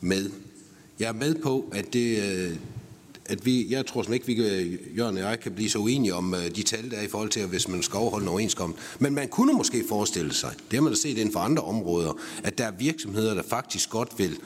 [0.00, 0.30] med.
[0.98, 2.56] Jeg er med på, at det, øh,
[3.26, 6.14] at vi, jeg tror som ikke, vi kan, Jørgen og jeg kan blive så uenige
[6.14, 8.78] om øh, de tal, der er i forhold til, hvis man skal overholde en overenskomst.
[8.98, 12.12] Men man kunne måske forestille sig, det har man da set inden for andre områder,
[12.42, 14.38] at der er virksomheder, der faktisk godt vil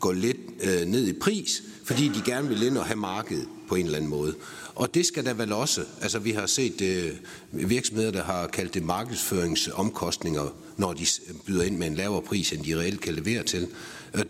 [0.00, 3.74] gå lidt øh, ned i pris, fordi de gerne vil ind og have markedet på
[3.74, 4.34] en eller anden måde.
[4.74, 5.84] Og det skal der vel også.
[6.00, 7.10] Altså vi har set øh,
[7.70, 11.06] virksomheder, der har kaldt det markedsføringsomkostninger, når de
[11.46, 13.68] byder ind med en lavere pris, end de reelt kan levere til.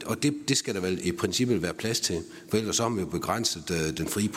[0.06, 3.00] Og det, det skal der vel i princippet være plads til, for ellers har vi
[3.00, 4.28] jo begrænset øh, den frie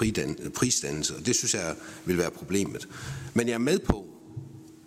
[0.56, 2.88] prisdannelse, og det synes jeg vil være problemet.
[3.34, 4.06] Men jeg er med på,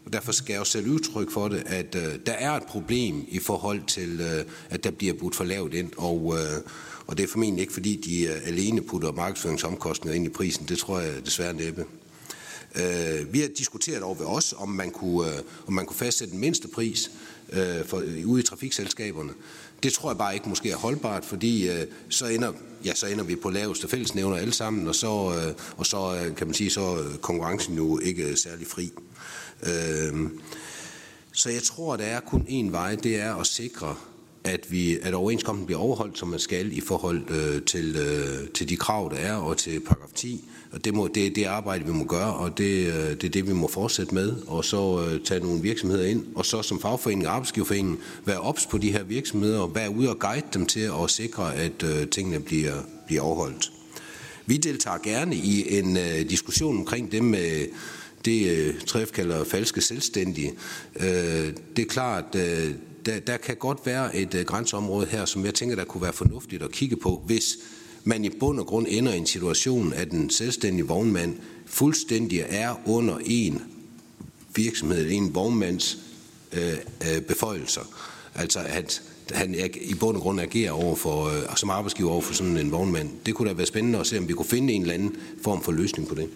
[0.05, 3.25] og derfor skal jeg også selv udtryk for det, at øh, der er et problem
[3.29, 6.61] i forhold til, øh, at der bliver budt for lavt ind, og, øh,
[7.07, 10.67] og det er formentlig ikke, fordi de øh, alene putter markedsføringsomkostninger ind i prisen.
[10.69, 11.85] Det tror jeg desværre næppe.
[12.77, 16.35] Øh, vi har diskuteret over ved os, om man kunne, øh, om man kunne fastsætte
[16.35, 17.11] en mindste pris
[17.87, 19.33] for, ude i trafikselskaberne.
[19.83, 21.69] Det tror jeg bare ikke måske er holdbart, fordi
[22.09, 22.53] så, ender,
[22.85, 25.09] ja, så ender vi på laveste fællesnævner alle sammen, og så,
[25.77, 28.93] og så kan man sige, så er konkurrencen jo ikke særlig fri.
[31.33, 33.97] Så jeg tror, der er kun én vej, det er at sikre,
[34.45, 38.69] at, vi, at overenskomsten bliver overholdt, som man skal i forhold øh, til, øh, til
[38.69, 40.45] de krav, der er, og til paragraf 10.
[40.73, 43.29] Og det, må, det er det arbejde, vi må gøre, og det, øh, det er
[43.29, 44.37] det, vi må fortsætte med.
[44.47, 48.67] Og så øh, tage nogle virksomheder ind, og så som fagforening og arbejdsgiverforening være ops
[48.67, 52.09] på de her virksomheder, og være ude og guide dem til at sikre, at øh,
[52.09, 52.75] tingene bliver,
[53.07, 53.73] bliver overholdt.
[54.47, 57.67] Vi deltager gerne i en øh, diskussion omkring det med
[58.25, 60.53] det, øh, Træf kalder falske selvstændige.
[60.97, 62.75] Øh, det er klart, øh,
[63.07, 66.13] der, der kan godt være et øh, grænseområde her, som jeg tænker, der kunne være
[66.13, 67.57] fornuftigt at kigge på, hvis
[68.05, 72.81] man i bund og grund ender i en situation, at den selvstændige vognmand fuldstændig er
[72.87, 73.63] under en
[74.55, 75.99] virksomhed, en vognmands
[76.53, 76.73] øh,
[77.15, 77.81] øh, beføjelser.
[78.35, 82.35] Altså at han i bund og grund agerer over for, øh, som arbejdsgiver over for
[82.35, 83.11] sådan en vognmand.
[83.27, 85.63] Det kunne da være spændende at se, om vi kunne finde en eller anden form
[85.63, 86.29] for løsning på det.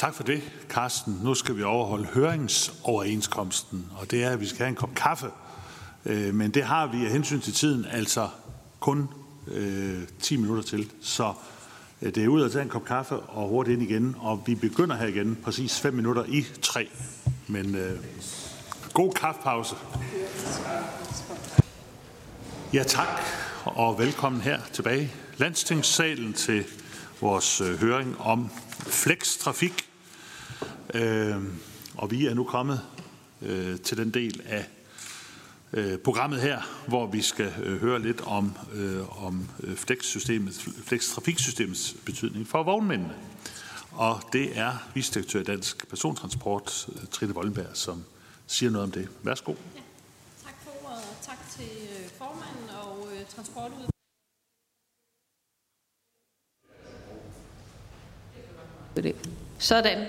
[0.00, 1.20] Tak for det, Carsten.
[1.22, 5.26] Nu skal vi overholde høringsoverenskomsten, og det er, at vi skal have en kop kaffe.
[6.06, 8.28] Øh, men det har vi af hensyn til tiden altså
[8.80, 9.08] kun
[9.46, 10.90] øh, 10 minutter til.
[11.00, 11.32] Så
[12.02, 14.54] øh, det er ud at tage en kop kaffe og hurtigt ind igen, og vi
[14.54, 16.88] begynder her igen præcis 5 minutter i 3.
[17.46, 17.98] Men øh,
[18.92, 19.74] god kaffepause.
[22.72, 23.20] Ja, tak,
[23.64, 26.64] og velkommen her tilbage Landstingssalen til
[27.20, 28.50] vores høring om
[28.86, 29.89] flekstrafik.
[30.94, 31.36] Øh,
[31.94, 32.80] og vi er nu kommet
[33.42, 34.68] øh, til den del af
[35.72, 42.04] øh, programmet her, hvor vi skal øh, høre lidt om, øh, om øh, flekstrafiksystemets flex
[42.04, 43.14] betydning for vognmændene.
[43.92, 48.04] Og det er vicedirektør i Dansk Persontransport, øh, Trine Vollenberg, som
[48.46, 49.08] siger noget om det.
[49.22, 49.52] Værsgo.
[49.52, 49.56] Ja,
[50.44, 51.68] tak for ordet, og tak til
[52.18, 53.90] formanden og øh, transportudvalget.
[59.02, 59.39] det.
[59.60, 60.06] Sådan.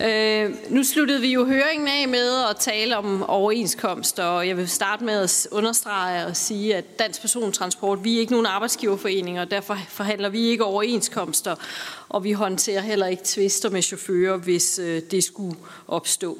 [0.00, 4.68] Øh, nu sluttede vi jo høringen af med at tale om overenskomster, og jeg vil
[4.68, 9.50] starte med at understrege og sige, at Dansk Persontransport, vi er ikke nogen arbejdsgiverforening, og
[9.50, 11.54] derfor forhandler vi ikke overenskomster,
[12.08, 15.56] og vi håndterer heller ikke tvister med chauffører, hvis øh, det skulle
[15.88, 16.38] opstå.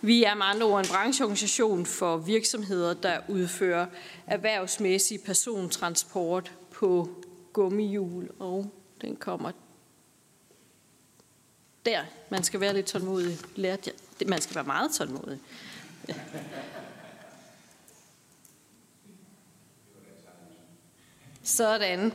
[0.00, 3.86] Vi er med andre ord en brancheorganisation for virksomheder, der udfører
[4.26, 7.08] erhvervsmæssig persontransport på
[7.52, 8.66] gummihjul, og
[9.02, 9.50] den kommer
[11.88, 12.04] der.
[12.28, 13.38] Man skal være lidt tålmodig.
[13.56, 14.28] Lærte jeg.
[14.28, 15.38] Man skal være meget tålmodig.
[21.42, 22.12] Sådan.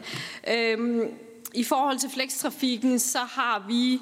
[0.47, 1.17] Øhm,
[1.53, 3.99] i forhold til flekstrafikken, så har vi,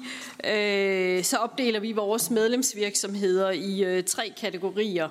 [0.50, 5.08] øh, så opdeler vi vores medlemsvirksomheder i øh, tre kategorier.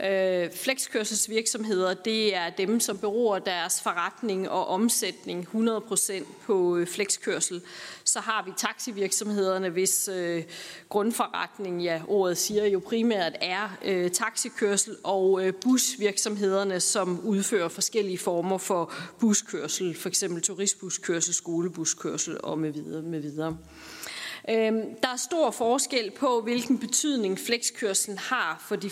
[0.00, 6.12] Øh, flekskørselsvirksomheder, det er dem, som beror deres forretning og omsætning 100%
[6.46, 7.62] på øh, flekskørsel.
[8.04, 10.42] Så har vi taxivirksomhederne, hvis øh,
[10.88, 18.18] grundforretning, ja, ordet siger jo primært er øh, taxikørsel, og øh, busvirksomhederne, som udfører forskellige
[18.18, 20.24] former for buskørsel, f.eks.
[20.42, 21.34] turistbuskørsel,
[21.84, 23.02] buskørsel og med videre.
[23.02, 23.56] Med videre.
[24.50, 28.90] Øhm, der er stor forskel på, hvilken betydning flekskørselen har for de,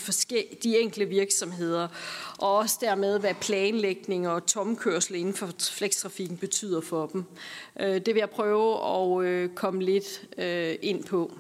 [0.63, 1.89] de enkelte virksomheder,
[2.39, 7.25] og også dermed, hvad planlægning og tomkørsel inden for flekstrafikken betyder for dem.
[7.81, 11.33] Øh, det vil jeg prøve at øh, komme lidt øh, ind på.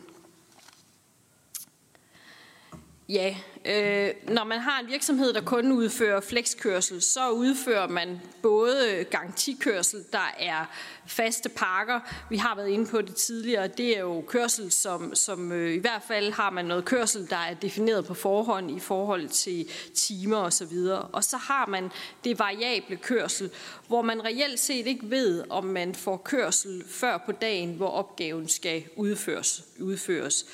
[3.09, 9.05] Ja, øh, når man har en virksomhed, der kun udfører flekskørsel, så udfører man både
[9.11, 10.65] garantikørsel, der er
[11.07, 12.01] faste pakker.
[12.31, 13.69] Vi har været inde på det tidligere.
[13.69, 17.37] Det er jo kørsel, som, som øh, i hvert fald har man noget kørsel, der
[17.37, 20.77] er defineret på forhånd i forhold til timer osv.
[20.77, 21.91] Og, og så har man
[22.24, 23.51] det variable kørsel,
[23.89, 28.49] hvor man reelt set ikke ved, om man får kørsel før på dagen, hvor opgaven
[28.49, 29.65] skal udføres.
[29.81, 30.47] udføres.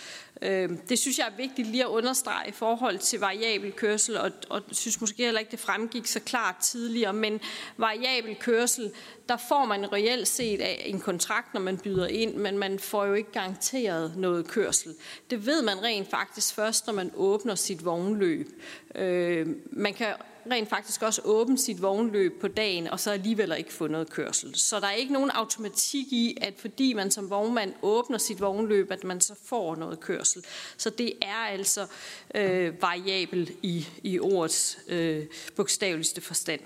[0.43, 4.31] Øhm, det synes jeg er vigtigt lige at understrege i forhold til variabel kørsel, og,
[4.51, 7.40] og synes måske heller ikke, det fremgik så klart tidligere, men
[7.77, 8.90] variabel kørsel,
[9.28, 13.05] der får man reelt set af en kontrakt, når man byder ind, men man får
[13.05, 14.94] jo ikke garanteret noget kørsel.
[15.31, 18.48] Det ved man rent faktisk først, når man åbner sit vognløb.
[18.94, 20.15] Øh, man kan
[20.51, 24.55] rent faktisk også åbne sit vognløb på dagen, og så alligevel ikke få noget kørsel.
[24.55, 28.91] Så der er ikke nogen automatik i, at fordi man som vognmand åbner sit vognløb,
[28.91, 30.45] at man så får noget kørsel.
[30.77, 31.87] Så det er altså
[32.35, 35.27] øh, variabel i, i ordets øh,
[35.57, 36.61] bogstaveligste forstand.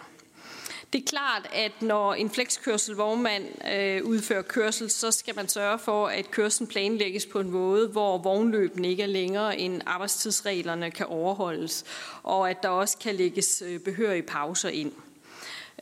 [0.92, 5.78] Det er klart, at når en flekskørsel vognmand øh, udfører kørsel, så skal man sørge
[5.78, 11.06] for, at kørselen planlægges på en måde, hvor vognløbene ikke er længere end arbejdstidsreglerne kan
[11.06, 11.84] overholdes,
[12.22, 14.92] og at der også kan lægges øh, behørige pauser ind.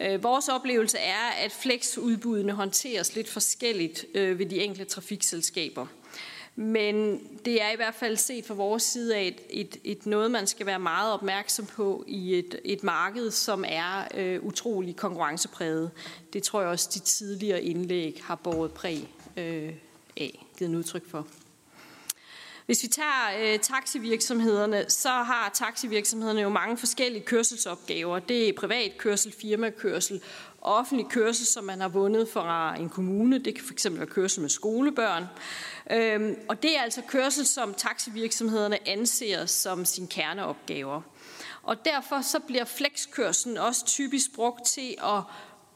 [0.01, 5.87] Øh, vores oplevelse er, at flexudbudene håndteres lidt forskelligt øh, ved de enkelte trafikselskaber.
[6.61, 10.31] Men det er i hvert fald set fra vores side af et, et, et noget,
[10.31, 15.91] man skal være meget opmærksom på i et, et marked, som er øh, utrolig konkurrencepræget.
[16.33, 19.73] Det tror jeg også, de tidligere indlæg har båret præg øh,
[20.17, 21.27] af, givet udtryk for.
[22.67, 28.19] Hvis vi tager øh, taxivirksomhederne, så har taxivirksomhederne jo mange forskellige kørselsopgaver.
[28.19, 30.23] Det er privat kørsel, firmakørsel,
[30.63, 33.39] offentlig kørsel, som man har vundet fra en kommune.
[33.39, 35.25] Det kan fx være kørsel med skolebørn.
[35.91, 41.03] Øhm, og det er altså kørsel, som taxivirksomhederne anser som sin kerneopgaver.
[41.63, 45.23] Og derfor så bliver flexkørselen også typisk brugt til at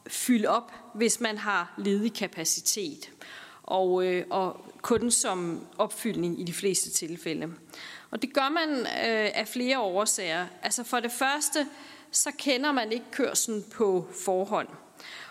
[0.07, 3.11] fylde op, hvis man har ledig kapacitet.
[3.63, 7.53] Og, øh, og kun som opfyldning i de fleste tilfælde.
[8.11, 10.47] Og det gør man øh, af flere årsager.
[10.61, 11.67] Altså for det første,
[12.11, 14.67] så kender man ikke kørselen på forhånd.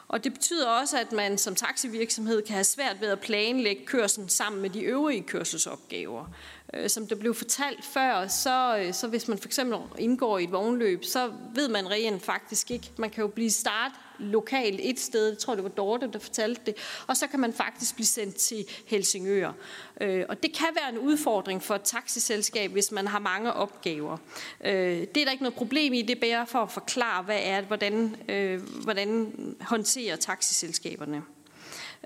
[0.08, 4.28] Og det betyder også, at man som taxivirksomhed kan have svært ved at planlægge kørslen
[4.28, 6.26] sammen med de øvrige kørselsopgaver.
[6.74, 10.44] Øh, som det blev fortalt før, så, øh, så hvis man for eksempel indgår i
[10.44, 12.90] et vognløb, så ved man rent faktisk ikke.
[12.96, 16.60] Man kan jo blive start lokalt et sted, jeg tror det var Dorte, der fortalte
[16.66, 16.74] det,
[17.06, 19.52] og så kan man faktisk blive sendt til Helsingør.
[20.00, 24.16] Øh, og det kan være en udfordring for et taxiselskab, hvis man har mange opgaver.
[24.64, 27.40] Øh, det er der ikke noget problem i, det er bare for at forklare, hvad
[27.42, 31.22] er det, hvordan, øh, hvordan håndterer taxiselskaberne.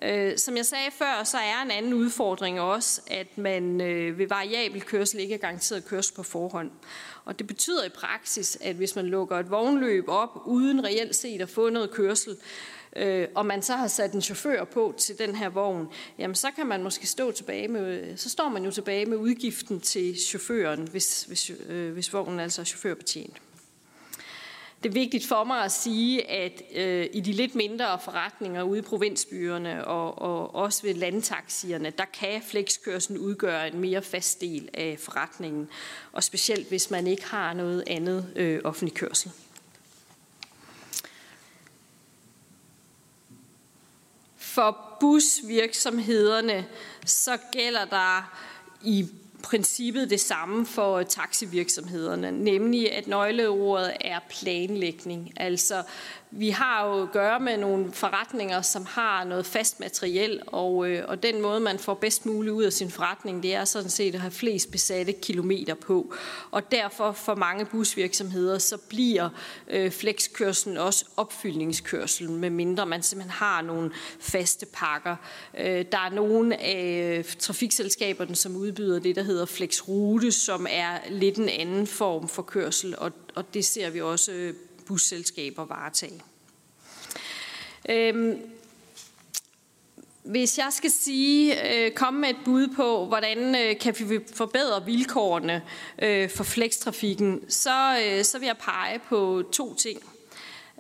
[0.03, 4.27] Øh, som jeg sagde før, så er en anden udfordring også, at man øh, ved
[4.27, 6.71] variabel kørsel ikke er garanteret kørsel på forhånd.
[7.25, 11.41] Og det betyder i praksis, at hvis man lukker et vognløb op uden reelt set
[11.41, 12.37] at få noget kørsel,
[12.97, 15.89] øh, og man så har sat en chauffør på til den her vogn,
[16.19, 19.81] jamen så kan man måske stå tilbage med, så står man jo tilbage med udgiften
[19.81, 23.37] til chaufføren, hvis, hvis, øh, hvis vognen altså er chaufførbetjent.
[24.83, 28.79] Det er vigtigt for mig at sige, at øh, i de lidt mindre forretninger ude
[28.79, 34.69] i provinsbyerne og, og også ved landtaxierne, der kan flexkørslen udgøre en mere fast del
[34.75, 35.69] af forretningen,
[36.13, 39.31] og specielt hvis man ikke har noget andet øh, offentlig kørsel.
[44.37, 46.67] For busvirksomhederne
[47.07, 48.39] så gælder der
[48.85, 49.09] i
[49.43, 55.33] princippet det samme for øh, taxivirksomhederne, nemlig at nøgleordet er planlægning.
[55.37, 55.83] Altså
[56.31, 61.05] vi har jo at gøre med nogle forretninger, som har noget fast materiel, og, øh,
[61.09, 64.15] og den måde, man får bedst muligt ud af sin forretning, det er sådan set
[64.15, 66.15] at have flest besatte kilometer på.
[66.51, 69.29] Og derfor for mange busvirksomheder, så bliver
[69.69, 73.91] øh, flexkørselen også opfyldningskørsel, med mindre man simpelthen har nogle
[74.21, 75.17] faste pakker.
[75.59, 80.99] Øh, der er nogle af øh, trafikselskaberne, som udbyder det, der hedder flexrute, som er
[81.11, 84.55] lidt en anden form for kørsel, og, og det ser vi også øh,
[84.87, 86.23] busselskaber varetage.
[87.89, 88.39] Øhm,
[90.23, 94.85] hvis jeg skal sige, øh, komme med et bud på, hvordan øh, kan vi forbedre
[94.85, 95.63] vilkårene
[96.03, 100.01] øh, for flekstrafikken, så, øh, så vil jeg pege på to ting.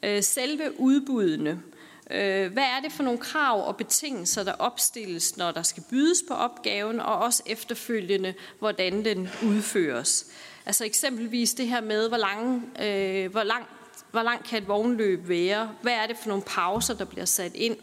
[0.02, 1.62] Øh, selve udbuddene.
[2.10, 6.18] Øh, hvad er det for nogle krav og betingelser, der opstilles, når der skal bydes
[6.28, 10.26] på opgaven, og også efterfølgende, hvordan den udføres?
[10.66, 13.66] Altså eksempelvis det her med, hvor, lange, øh, hvor lang
[14.10, 15.70] hvor lang kan et vognløb være?
[15.82, 17.76] Hvad er det for nogle pauser, der bliver sat ind?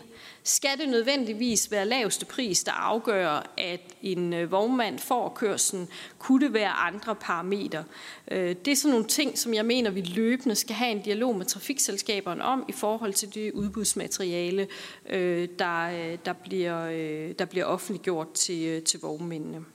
[0.48, 5.90] Skal det nødvendigvis være laveste pris, der afgør, at en øh, vognmand får kørslen?
[6.20, 7.84] Kunne det være andre parametre?
[8.32, 11.36] Øh, det er sådan nogle ting, som jeg mener, vi løbende skal have en dialog
[11.36, 14.68] med trafikselskaberne om i forhold til det udbudsmateriale,
[15.10, 16.88] øh, der, der, bliver,
[17.34, 19.66] der bliver offentliggjort til, til vognmændene.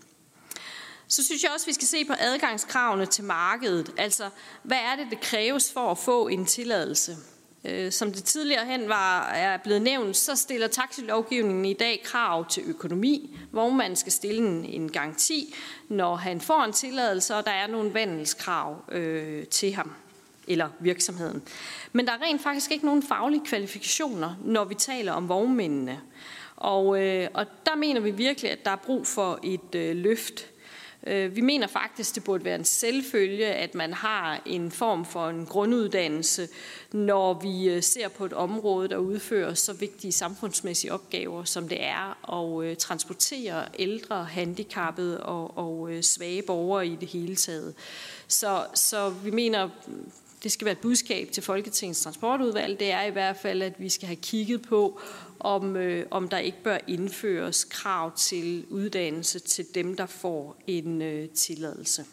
[1.09, 3.93] Så synes jeg også, at vi skal se på adgangskravene til markedet.
[3.97, 4.31] Altså,
[4.63, 7.17] hvad er det, det kræves for at få en tilladelse?
[7.65, 12.49] Øh, som det tidligere hen var, er blevet nævnt, så stiller taxilovgivningen i dag krav
[12.49, 15.55] til økonomi, hvor man skal stille en, en garanti,
[15.89, 19.93] når han får en tilladelse, og der er nogle vandelskrav øh, til ham
[20.49, 21.43] eller virksomheden.
[21.93, 26.01] Men der er rent faktisk ikke nogen faglige kvalifikationer, når vi taler om vognmændene.
[26.57, 30.50] Og, øh, og der mener vi virkelig, at der er brug for et øh, løft
[31.07, 35.29] Øh, vi mener faktisk, det burde være en selvfølge, at man har en form for
[35.29, 36.49] en grunduddannelse,
[36.93, 41.79] når vi øh, ser på et område, der udfører så vigtige samfundsmæssige opgaver, som det
[41.85, 47.75] er at øh, transportere ældre, handicappede og, og svage borgere i det hele taget.
[48.29, 49.69] Så, så vi mener,
[50.43, 53.89] det skal være et budskab til Folketingets transportudvalg, det er i hvert fald, at vi
[53.89, 55.01] skal have kigget på,
[55.41, 61.03] om, øh, om der ikke bør indføres krav til uddannelse til dem, der får en
[61.03, 62.05] øh, tilladelse.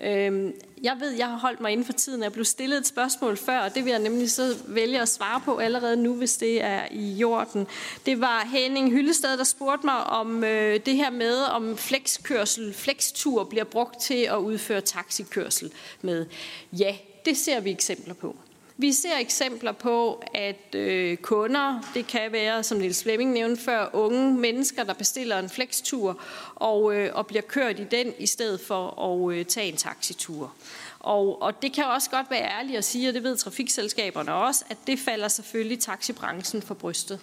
[0.00, 0.52] Øh,
[0.82, 3.58] jeg ved, jeg har holdt mig inden for tiden, jeg blev stillet et spørgsmål før,
[3.58, 6.82] og det vil jeg nemlig så vælge at svare på allerede nu, hvis det er
[6.90, 7.66] i jorden.
[8.06, 13.44] Det var Henning Hyllested, der spurgte mig om øh, det her med, om flexkørsel, flextur
[13.44, 16.26] bliver brugt til at udføre taxikørsel med.
[16.72, 18.36] Ja, det ser vi eksempler på.
[18.80, 23.90] Vi ser eksempler på, at øh, kunder, det kan være, som Niels Flemming nævnte før,
[23.92, 26.20] unge mennesker, der bestiller en flextur
[26.54, 30.54] og, øh, og bliver kørt i den, i stedet for at øh, tage en taxitur.
[31.00, 34.64] Og, og det kan også godt være ærligt at sige, og det ved trafikselskaberne også,
[34.70, 37.20] at det falder selvfølgelig taxibranchen for brystet.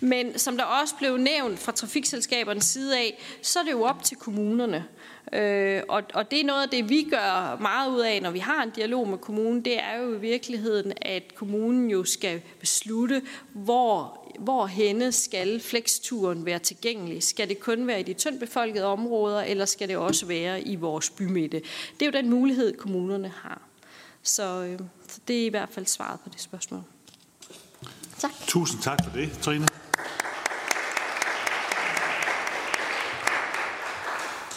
[0.00, 4.02] Men som der også blev nævnt fra trafikselskabernes side af, så er det jo op
[4.02, 4.84] til kommunerne.
[5.32, 8.38] Øh, og, og det er noget af det, vi gør meget ud af, når vi
[8.38, 13.22] har en dialog med kommunen, det er jo i virkeligheden, at kommunen jo skal beslutte,
[13.52, 17.22] hvor hvor henne skal fleksturen være tilgængelig?
[17.22, 20.76] Skal det kun være i de tyndt befolkede områder, eller skal det også være i
[20.76, 21.62] vores bymidte?
[22.00, 23.60] Det er jo den mulighed, kommunerne har.
[24.22, 24.78] Så, øh,
[25.08, 26.82] så det er i hvert fald svaret på det spørgsmål.
[28.18, 28.30] Tak.
[28.46, 29.66] Tusind tak for det, Trine.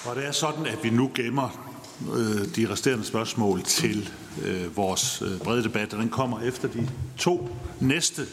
[0.10, 1.76] Og det er sådan, at vi nu gemmer
[2.14, 4.10] øh, de resterende spørgsmål til
[4.46, 7.50] øh, vores øh, brede debat, og den kommer efter de to
[7.80, 8.26] næste,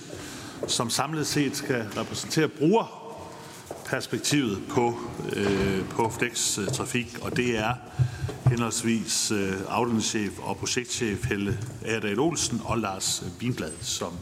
[0.67, 4.99] som samlet set skal repræsentere brugerperspektivet på,
[5.33, 7.75] øh, på Flex-trafik, og det er
[8.47, 14.13] henholdsvis øh, afdelingschef og projektchef Helle Erdal Olsen og Lars Winblad, som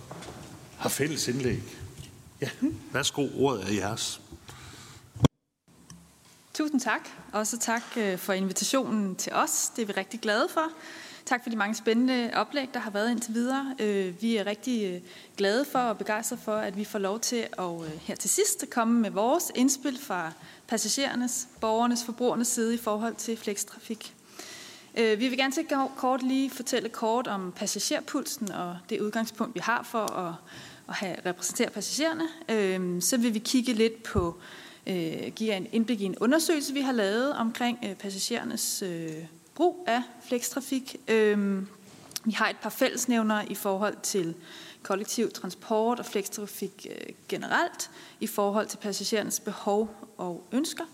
[0.76, 1.62] har fælles indlæg.
[2.40, 2.48] Ja,
[2.92, 4.20] værsgo, ordet er jeres.
[6.54, 7.08] Tusind tak.
[7.32, 9.72] Også tak øh, for invitationen til os.
[9.76, 10.72] Det er vi rigtig glade for.
[11.26, 13.74] Tak for de mange spændende oplæg, der har været indtil videre.
[13.78, 15.00] Øh, vi er rigtig øh,
[15.36, 17.70] glade for og begejstrede for, at vi får lov til at
[18.00, 20.32] her til sidst komme med vores indspil fra
[20.66, 24.14] passagerernes, borgernes, forbrugernes side i forhold til flekstrafik.
[24.94, 25.66] Vi vil gerne til
[25.96, 30.34] kort lige fortælle kort om passagerpulsen og det udgangspunkt, vi har for at,
[30.88, 33.00] at have, repræsentere passagererne.
[33.00, 34.36] Så vil vi kigge lidt på
[34.86, 39.10] øh, giver en indblik i en undersøgelse, vi har lavet omkring øh, passagerernes øh,
[39.54, 40.96] brug af flekstrafik.
[41.08, 41.62] Øh,
[42.24, 44.34] vi har et par fællesnævner i forhold til
[44.82, 47.90] kollektiv transport og flekstrafik øh, generelt,
[48.20, 50.84] i forhold til passagerernes behov og ønsker.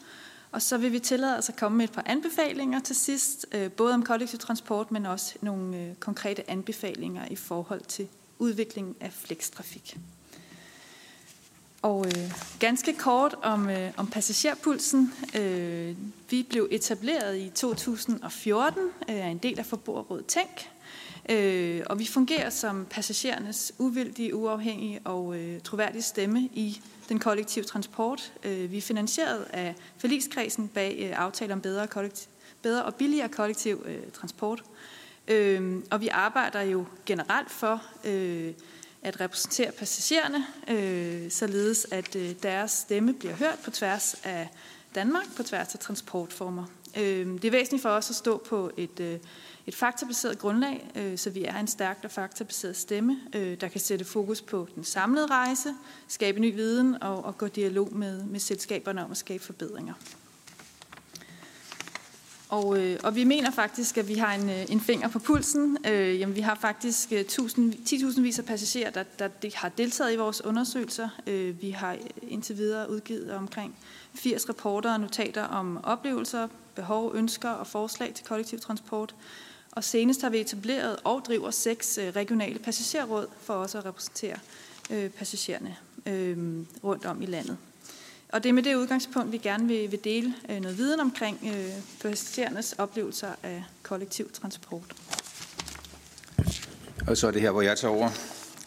[0.52, 3.70] Og så vil vi tillade os at komme med et par anbefalinger til sidst, øh,
[3.70, 8.08] både om kollektiv transport, men også nogle øh, konkrete anbefalinger i forhold til
[8.38, 9.96] udviklingen af flekstrafik.
[11.82, 15.12] Og øh, ganske kort om, øh, om passagerpulsen.
[15.38, 15.96] Øh,
[16.30, 20.70] vi blev etableret i 2014 øh, af en del af Forbrugerrådet Tænk,
[21.28, 27.64] øh, og vi fungerer som passagerernes uvildige, uafhængige og øh, troværdige stemme i den kollektive
[27.64, 28.32] transport.
[28.44, 32.28] Øh, vi er finansieret af forligskredsen bag øh, aftale om bedre, kollektiv,
[32.62, 34.62] bedre og billigere kollektiv øh, transport.
[35.28, 38.52] Øh, og vi arbejder jo generelt for øh,
[39.02, 44.48] at repræsentere passagererne, øh, således at øh, deres stemme bliver hørt på tværs af
[44.94, 46.64] Danmark, på tværs af transportformer.
[46.96, 49.18] Øh, det er væsentligt for os at stå på et, øh,
[49.66, 53.80] et faktabaseret grundlag, øh, så vi er en stærk og faktabaseret stemme, øh, der kan
[53.80, 55.74] sætte fokus på den samlede rejse,
[56.08, 59.94] skabe ny viden og, og gå dialog med, med selskaberne om at skabe forbedringer.
[62.50, 65.78] Og, øh, og vi mener faktisk, at vi har en, øh, en finger på pulsen.
[65.86, 70.16] Øh, jamen, vi har faktisk øh, 10.000 vis af passagerer, der, der har deltaget i
[70.16, 71.08] vores undersøgelser.
[71.26, 73.76] Øh, vi har indtil videre udgivet omkring
[74.14, 79.14] 80 rapporter og notater om oplevelser, behov, ønsker og forslag til kollektiv transport.
[79.72, 84.36] Og senest har vi etableret og driver seks øh, regionale passagerråd for også at repræsentere
[84.90, 86.38] øh, passagererne øh,
[86.84, 87.56] rundt om i landet.
[88.32, 91.38] Og det er med det udgangspunkt, vi gerne vil, vil dele øh, noget viden omkring
[91.44, 94.82] øh, passagerernes oplevelser af kollektiv transport.
[97.06, 98.08] Og så er det her, hvor jeg tager over.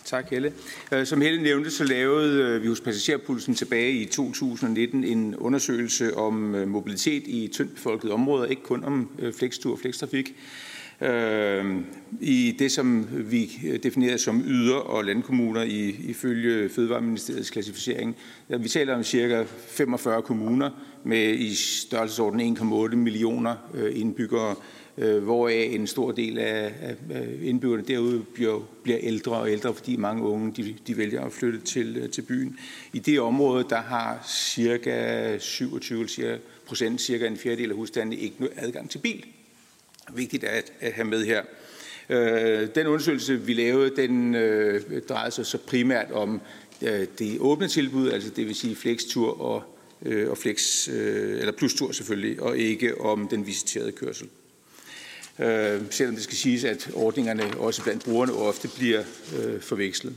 [0.06, 0.54] Tak, Helle.
[0.92, 6.18] Øh, som Helle nævnte, så lavede øh, vi hos Passagerpulsen tilbage i 2019 en undersøgelse
[6.18, 10.36] om øh, mobilitet i tyndt befolkede områder, ikke kun om flekstur og flekstrafik
[11.04, 11.76] øh,
[12.22, 13.52] i det, som vi
[13.84, 18.16] definerer som yder- og landkommuner i, ifølge Fødevareministeriets klassificering.
[18.48, 20.70] Vi taler om cirka 45 kommuner
[21.04, 24.56] med i størrelsesorden 1,8 millioner øh, indbyggere,
[24.98, 26.74] øh, hvoraf en stor del af,
[27.10, 31.32] af indbyggerne derude bliver, bliver ældre og ældre, fordi mange unge de, de vælger at
[31.32, 32.58] flytte til, øh, til byen.
[32.94, 36.08] I det område, der har cirka 27
[36.68, 39.26] procent, cirka en fjerdedel af husstandene, ikke adgang til bil
[40.16, 41.42] vigtigt at, at have med her.
[42.10, 46.42] Øh, den undersøgelse, vi lavede, den øh, drejede sig så primært om
[46.82, 49.64] øh, det åbne tilbud, altså det vil sige flextur og,
[50.06, 54.28] øh, og flex, øh, eller plustur selvfølgelig, og ikke om den visiterede kørsel.
[55.40, 59.04] øh, selvom det skal siges, at ordningerne også blandt brugerne ofte bliver
[59.40, 60.14] øh, forvekslet.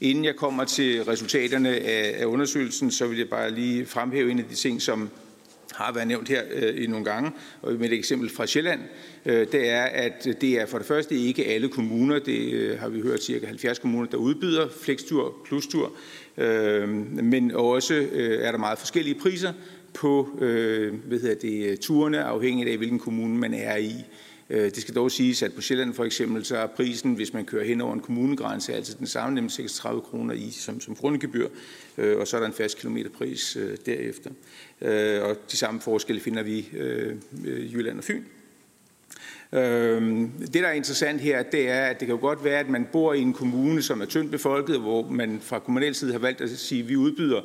[0.00, 4.38] Inden jeg kommer til resultaterne af, af undersøgelsen, så vil jeg bare lige fremhæve en
[4.38, 5.10] af de ting, som
[5.72, 7.30] har været nævnt her øh, i nogle gange,
[7.62, 8.80] og med et eksempel fra Sjælland,
[9.26, 12.88] øh, det er, at det er for det første ikke alle kommuner, det øh, har
[12.88, 15.92] vi hørt cirka 70 kommuner, der udbyder flekstur plus tur,
[16.36, 16.88] øh,
[17.24, 19.52] men også øh, er der meget forskellige priser
[19.94, 23.94] på øh, hvad hedder det, turene, afhængigt af hvilken kommune man er i.
[24.50, 27.44] Øh, det skal dog siges, at på Sjælland for eksempel, så er prisen, hvis man
[27.44, 31.48] kører hen over en kommunegrænse, altså den samme, nemlig 36 kroner i som, som grundgebyr,
[31.98, 34.30] øh, og så er der en fast kilometerpris øh, derefter
[34.80, 35.22] øh.
[35.22, 38.22] Og de samme forskelle finder vi øh, i Jylland og Fyn.
[39.52, 42.68] Øhm, det, der er interessant her, det er, at det kan jo godt være, at
[42.68, 46.18] man bor i en kommune, som er tyndt befolket, hvor man fra kommunal side har
[46.18, 47.40] valgt at sige, at vi udbyder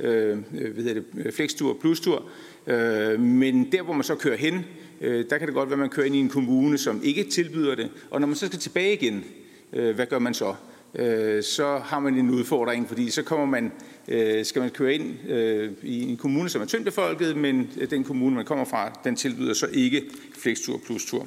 [0.00, 2.24] øh, hvad hedder det, flekstur og plustur,
[2.66, 4.64] øh, men der, hvor man så kører hen,
[5.00, 7.24] øh, der kan det godt være, at man kører ind i en kommune, som ikke
[7.24, 7.90] tilbyder det.
[8.10, 9.24] Og når man så skal tilbage igen,
[9.72, 10.54] øh, hvad gør man så?
[10.94, 13.72] Øh, så har man en udfordring, fordi så kommer man,
[14.08, 18.04] øh, skal man køre ind øh, i en kommune, som er tyndt befolket, men den
[18.04, 20.02] kommune, man kommer fra, den tilbyder så ikke
[20.38, 21.26] flekstur plus tur.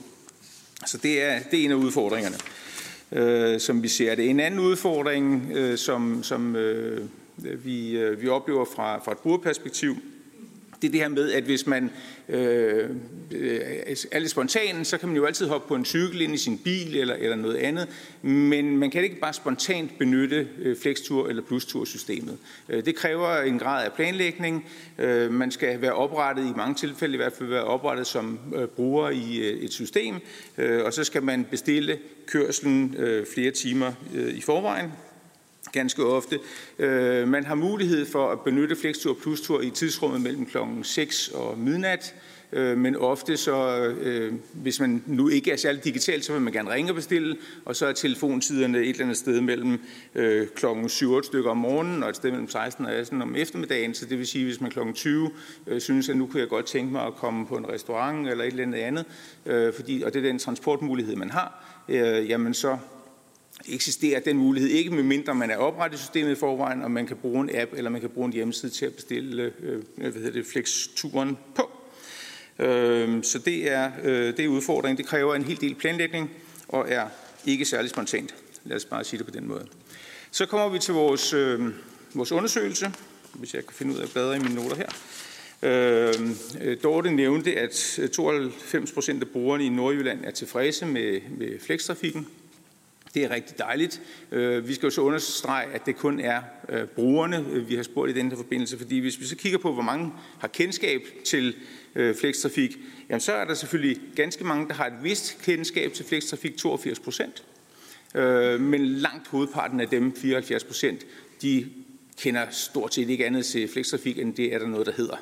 [0.86, 2.36] Så det er, det er en af udfordringerne,
[3.12, 4.30] øh, som vi ser det.
[4.30, 7.06] En anden udfordring, øh, som, som øh,
[7.38, 9.96] vi, øh, vi oplever fra, fra et brugerperspektiv,
[10.82, 11.92] det er det her med, at hvis man
[12.30, 12.90] øh,
[13.32, 13.60] øh,
[14.12, 16.58] er lidt spontan, så kan man jo altid hoppe på en cykel ind i sin
[16.58, 17.88] bil eller, eller noget andet,
[18.22, 22.38] men man kan ikke bare spontant benytte øh, flextur eller plustursystemet.
[22.70, 24.66] Øh, det kræver en grad af planlægning.
[24.98, 28.68] Øh, man skal være oprettet, i mange tilfælde i hvert fald være oprettet som øh,
[28.68, 30.16] bruger i øh, et system,
[30.58, 34.92] øh, og så skal man bestille kørselen øh, flere timer øh, i forvejen
[35.72, 36.40] ganske ofte.
[36.80, 40.58] Øh, man har mulighed for at benytte Flextur Plus Tur i tidsrummet mellem kl.
[40.84, 42.16] 6 og midnat,
[42.52, 46.54] øh, men ofte så, øh, hvis man nu ikke er særlig digital, så vil man
[46.54, 49.82] gerne ringe og bestille, og så er telefontiderne et eller andet sted mellem
[50.16, 50.66] øh, kl.
[50.88, 54.18] 7 stykker om morgenen, og et sted mellem 16 og 18 om eftermiddagen, så det
[54.18, 54.80] vil sige, hvis man kl.
[54.94, 55.30] 20
[55.68, 58.44] øh, synes, at nu kunne jeg godt tænke mig at komme på en restaurant eller
[58.44, 59.06] et eller andet andet,
[59.46, 62.78] øh, fordi, og det er den transportmulighed, man har, øh, jamen så
[63.68, 67.18] eksisterer den mulighed ikke, medmindre man er oprettet i systemet i forvejen, og man kan
[67.18, 70.12] bruge en app, eller man kan bruge en hjemmeside til at bestille øh, øh hvad
[70.12, 71.72] hedder det, flexturen på.
[72.60, 74.98] Øh, så det er, øh, det er udfordringen.
[74.98, 76.32] Det kræver en hel del planlægning,
[76.68, 77.08] og er
[77.46, 78.36] ikke særlig spontant.
[78.64, 79.66] Lad os bare sige det på den måde.
[80.32, 81.60] Så kommer vi til vores, øh,
[82.14, 82.92] vores undersøgelse,
[83.34, 84.90] hvis jeg kan finde ud af at bladre i mine noter her.
[85.62, 91.60] Øhm, øh, Dorte nævnte, at 92 procent af brugerne i Nordjylland er tilfredse med, med
[91.60, 92.28] flekstrafikken.
[93.14, 94.02] Det er rigtig dejligt.
[94.32, 97.84] Øh, vi skal jo så understrege, at det kun er øh, brugerne, øh, vi har
[97.84, 101.56] spurgt i denne forbindelse, fordi hvis vi så kigger på, hvor mange har kendskab til
[102.20, 102.78] flekstrafik,
[103.10, 107.00] jamen så er der selvfølgelig ganske mange, der har et vist kendskab til flekstrafik, 82
[107.00, 107.44] procent.
[108.60, 111.06] Men langt hovedparten af dem, 74 procent,
[111.42, 111.70] de
[112.18, 115.16] kender stort set ikke andet til flekstrafik, end det er der noget, der hedder.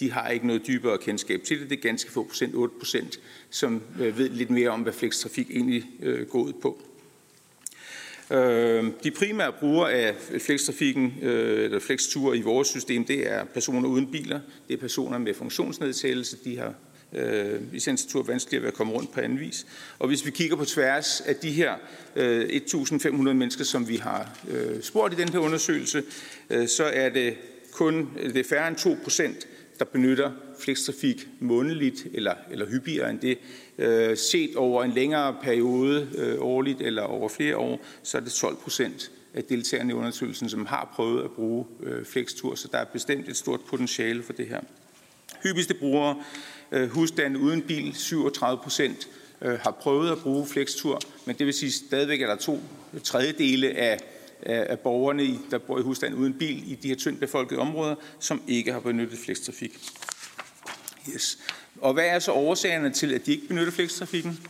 [0.00, 1.70] De har ikke noget dybere kendskab til det.
[1.70, 3.20] Det er ganske få procent, 8 procent,
[3.50, 5.84] som ved lidt mere om, hvad flekstrafik egentlig
[6.28, 6.87] går ud på.
[8.30, 13.88] Øh, de primære brugere af flekstrafikken, øh, eller flextur i vores system, det er personer
[13.88, 16.74] uden biler, det er personer med funktionsnedsættelse, de har
[17.12, 19.66] øh, i sagens natur vanskeligt ved at komme rundt på anden vis.
[19.98, 21.74] Og hvis vi kigger på tværs af de her
[22.16, 26.02] øh, 1.500 mennesker, som vi har øh, spurgt i den her undersøgelse,
[26.50, 27.34] øh, så er det
[27.72, 29.48] kun øh, det er færre end 2 procent,
[29.78, 30.30] der benytter
[30.60, 33.38] flekstrafik månedligt eller, eller hyppigere end det.
[33.78, 38.32] Øh, set over en længere periode øh, årligt eller over flere år, så er det
[38.32, 42.78] 12 procent af deltagerne i undersøgelsen, som har prøvet at bruge øh, flextur, så der
[42.78, 44.60] er bestemt et stort potentiale for det her.
[45.42, 46.22] Hyppigste brugere,
[46.72, 49.08] øh, husstande uden bil, 37 procent
[49.42, 52.60] øh, har prøvet at bruge flextur, men det vil sige stadigvæk er der to
[53.04, 53.98] tredjedele af
[54.42, 58.42] af borgerne, der bor i husstand uden bil i de her tyndt befolkede områder, som
[58.48, 59.78] ikke har benyttet flextrafik.
[61.14, 61.38] Yes.
[61.80, 64.40] Og hvad er så årsagerne til, at de ikke benytter flekstrafikken?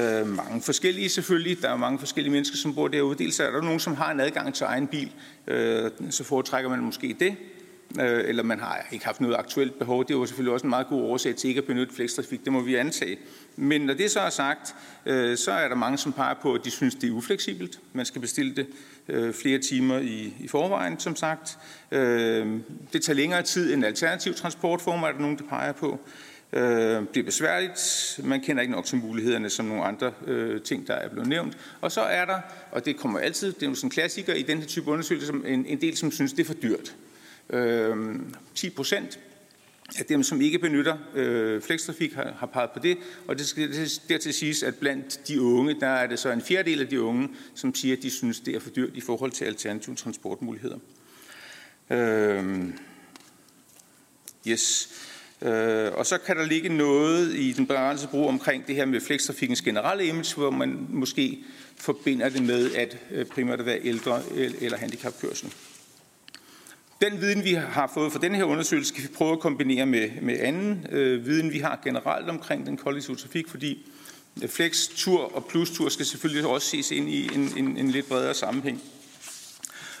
[0.00, 1.62] Øh, mange forskellige selvfølgelig.
[1.62, 3.18] Der er mange forskellige mennesker, som bor derude.
[3.18, 5.12] Dels er der nogen, som har en adgang til egen bil.
[5.46, 7.36] Øh, så foretrækker man måske det.
[8.00, 10.04] Øh, eller man har ikke haft noget aktuelt behov.
[10.04, 12.44] Det er jo selvfølgelig også en meget god årsag til ikke at benytte flekstrafik.
[12.44, 13.18] Det må vi antage.
[13.56, 14.74] Men når det så er sagt,
[15.06, 17.80] øh, så er der mange, som peger på, at de synes, det er ufleksibelt.
[17.92, 18.66] Man skal bestille det
[19.08, 21.58] øh, flere timer i, i forvejen, som sagt.
[21.90, 22.46] Øh,
[22.92, 26.00] det tager længere tid end alternativ transportformer, er der nogen, der peger på.
[26.52, 28.20] Øh, bliver besværligt.
[28.24, 31.58] Man kender ikke nok til mulighederne som nogle andre øh, ting, der er blevet nævnt.
[31.80, 32.40] Og så er der,
[32.72, 35.32] og det kommer altid, det er jo sådan en klassiker i den her type undersøgelse,
[35.46, 36.96] en, en del, som synes, det er for dyrt.
[37.50, 37.96] Øh,
[38.54, 39.18] 10 procent
[39.98, 42.98] at dem, som ikke benytter øh, flekstrafik, har, har peget på det.
[43.28, 46.80] Og det skal dertil siges, at blandt de unge, der er det så en fjerdedel
[46.80, 49.44] af de unge, som siger, at de synes, det er for dyrt i forhold til
[49.44, 50.78] alternative transportmuligheder.
[51.90, 52.64] Øh,
[54.48, 54.88] yes.
[55.42, 59.00] Øh, og så kan der ligge noget i den begrænsede brug omkring det her med
[59.00, 61.38] flekstrafikkens generelle image, hvor man måske
[61.76, 64.22] forbinder det med at øh, primært at være ældre
[64.60, 65.52] eller handicapkørsel.
[67.00, 70.10] Den viden, vi har fået fra den her undersøgelse, skal vi prøve at kombinere med,
[70.22, 73.86] med anden øh, viden, vi har generelt omkring den kollektive trafik, fordi
[74.42, 77.90] øh, flex, tur og plus tur skal selvfølgelig også ses ind i en, en, en
[77.90, 78.82] lidt bredere sammenhæng.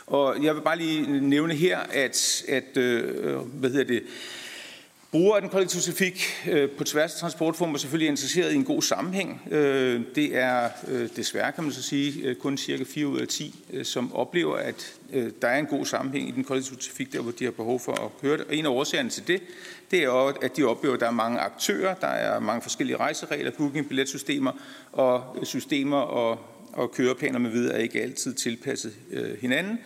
[0.06, 4.02] Og jeg vil bare lige nævne her, at, at øh, hvad hedder det,
[5.12, 8.64] Brugere af den kollektive trafik øh, på tværs af transportformer er selvfølgelig interesseret i en
[8.64, 9.42] god sammenhæng.
[9.50, 13.64] Øh, det er øh, desværre, kan man så sige, kun cirka 4 ud af 10,
[13.82, 14.94] som oplever, at
[15.42, 17.92] der er en god sammenhæng i den kollektive trafik, der hvor de har behov for
[17.92, 18.46] at køre det.
[18.46, 19.42] Og en af årsagerne til det,
[19.90, 22.96] det er også, at de oplever, at der er mange aktører, der er mange forskellige
[22.96, 24.52] rejseregler, booking, billetsystemer
[24.92, 26.38] og systemer og,
[26.72, 28.92] og køreplaner med videre er ikke altid tilpasset
[29.40, 29.78] hinanden.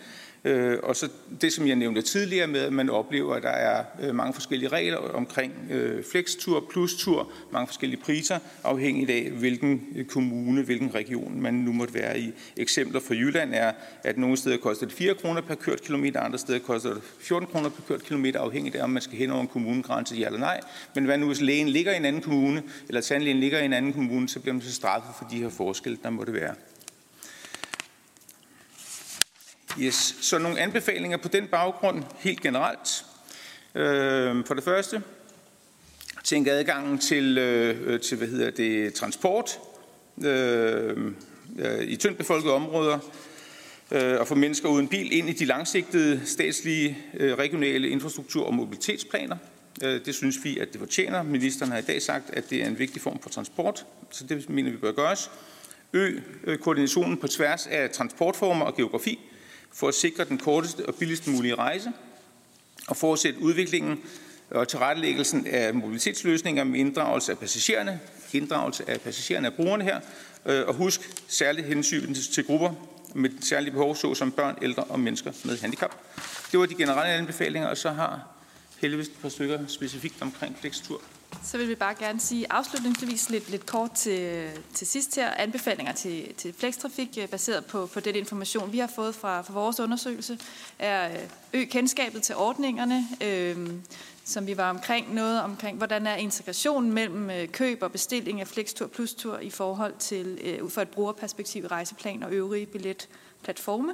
[0.47, 1.09] Øh, og så
[1.41, 4.69] det, som jeg nævnte tidligere med, at man oplever, at der er øh, mange forskellige
[4.69, 11.41] regler omkring øh, flextur, plus-tur, mange forskellige priser, afhængigt af, hvilken øh, kommune, hvilken region
[11.41, 12.33] man nu måtte være i.
[12.57, 13.71] Eksempler fra Jylland er,
[14.03, 17.47] at nogle steder koster det 4 kroner per kørt kilometer, andre steder koster det 14
[17.47, 20.39] kroner per kørt kilometer, afhængigt af, om man skal hen over en kommunegrænse, ja eller
[20.39, 20.59] nej.
[20.95, 23.73] Men hvad nu, hvis lægen ligger i en anden kommune, eller tandlægen ligger i en
[23.73, 26.55] anden kommune, så bliver man så straffet for de her forskelle, der måtte være.
[29.79, 30.15] Yes.
[30.21, 33.05] Så nogle anbefalinger på den baggrund helt generelt.
[33.75, 35.01] Øh, for det første,
[36.23, 39.59] tænk adgangen til, øh, øh til hvad hedder det, transport
[40.25, 41.11] øh,
[41.59, 42.99] øh, i tyndt befolkede områder
[43.91, 48.53] øh, og få mennesker uden bil ind i de langsigtede statslige øh, regionale infrastruktur- og
[48.53, 49.37] mobilitetsplaner.
[49.83, 51.23] Øh, det synes vi, at det fortjener.
[51.23, 54.49] Ministeren har i dag sagt, at det er en vigtig form for transport, så det
[54.49, 55.31] mener vi bør gøres.
[55.93, 59.19] Ø øh, koordinationen på tværs af transportformer og geografi
[59.77, 61.91] for at sikre den korteste og billigste mulige rejse
[62.87, 63.99] og fortsætte udviklingen
[64.49, 67.99] og tilrettelæggelsen af mobilitetsløsninger med inddragelse af passagererne,
[68.33, 69.99] inddragelse af passagererne af brugerne her,
[70.45, 72.73] øh, og husk særligt hensyn til grupper
[73.15, 75.95] med særlige behov, såsom børn, ældre og mennesker med handicap.
[76.51, 78.27] Det var de generelle anbefalinger, og så har
[78.81, 81.01] heldigvis et par stykker specifikt omkring flekstur.
[81.43, 85.31] Så vil vi bare gerne sige afslutningsvis lidt, lidt kort til, til sidst her.
[85.31, 89.53] Anbefalinger til, til flekstrafik øh, baseret på, på den information, vi har fået fra, fra
[89.53, 90.39] vores undersøgelse,
[90.79, 91.15] er øh,
[91.53, 93.69] øg ø kendskabet til ordningerne, øh,
[94.25, 98.47] som vi var omkring noget omkring, hvordan er integrationen mellem øh, køb og bestilling af
[98.47, 103.93] Flextur Plus Tur i forhold til, øh, ud fra et brugerperspektiv rejseplan og øvrige billetplatforme.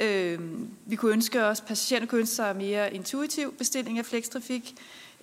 [0.00, 0.38] Øh,
[0.86, 4.74] vi kunne ønske os, patienter kunne ønske sig mere intuitiv bestilling af flekstrafik,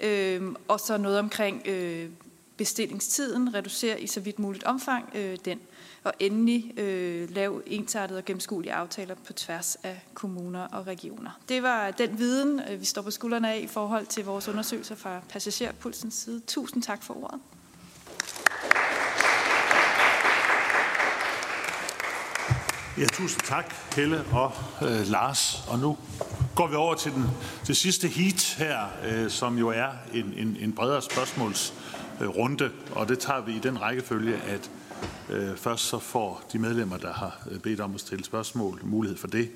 [0.02, 2.10] øh, og så noget omkring øh,
[2.58, 5.60] bestillingstiden, reducere i så vidt muligt omfang øh, den,
[6.04, 11.40] og endelig øh, lave ensartede og gennemskuelige aftaler på tværs af kommuner og regioner.
[11.50, 14.96] Det var den viden, øh, vi står på skuldrene af i forhold til vores undersøgelser
[14.96, 16.42] fra Passagerpulsens side.
[16.48, 17.40] Tusind tak for ordet.
[22.98, 24.52] Ja, tusind tak, Helle og
[24.82, 25.68] øh, Lars.
[25.68, 25.98] Og nu
[26.56, 27.26] går vi over til den
[27.66, 33.10] til sidste heat her, øh, som jo er en, en, en bredere spørgsmålsrunde, øh, og
[33.10, 34.72] det tager vi i den rækkefølge, at
[35.30, 39.18] øh, først så får de medlemmer, der har øh, bedt om at stille spørgsmål, mulighed
[39.18, 39.52] for det,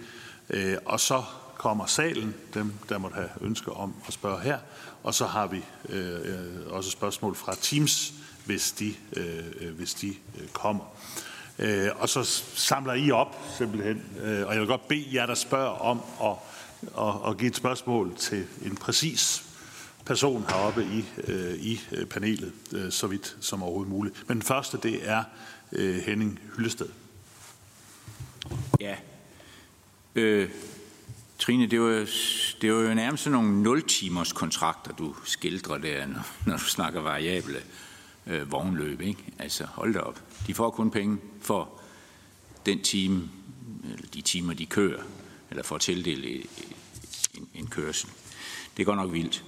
[0.49, 1.23] øh, og så
[1.57, 4.57] kommer salen, dem der måtte have ønsker om at spørge her,
[5.03, 8.13] og så har vi øh, øh også spørgsmål fra Teams,
[8.45, 10.83] hvis de, øh, øh, hvis de øh, kommer.
[11.59, 12.23] Øh, og så
[12.55, 16.35] samler I op simpelthen, øh, og jeg vil godt bede jer, der spørger om at,
[16.97, 19.45] at, at give et spørgsmål til en præcis
[20.05, 24.27] person heroppe i, øh, i øh, panelet, øh, så vidt som overhovedet muligt.
[24.27, 25.23] Men den første, det er
[25.71, 26.89] øh, Henning Hyllested.
[28.79, 28.95] Ja.
[30.15, 30.49] Øh,
[31.39, 32.07] Trine, det var,
[32.61, 37.01] det var jo nærmest sådan nogle 0-timers kontrakter, du skildrer der, når, når du snakker
[37.01, 37.57] variable
[38.27, 39.01] øh, vognløb.
[39.01, 39.23] Ikke?
[39.39, 40.21] Altså, hold da op.
[40.47, 41.81] De får kun penge for
[42.65, 43.29] den time,
[43.83, 45.03] eller de timer, de kører,
[45.49, 46.47] eller får tildelt
[47.37, 48.09] en, en kørsel.
[48.77, 49.43] Det går nok vildt.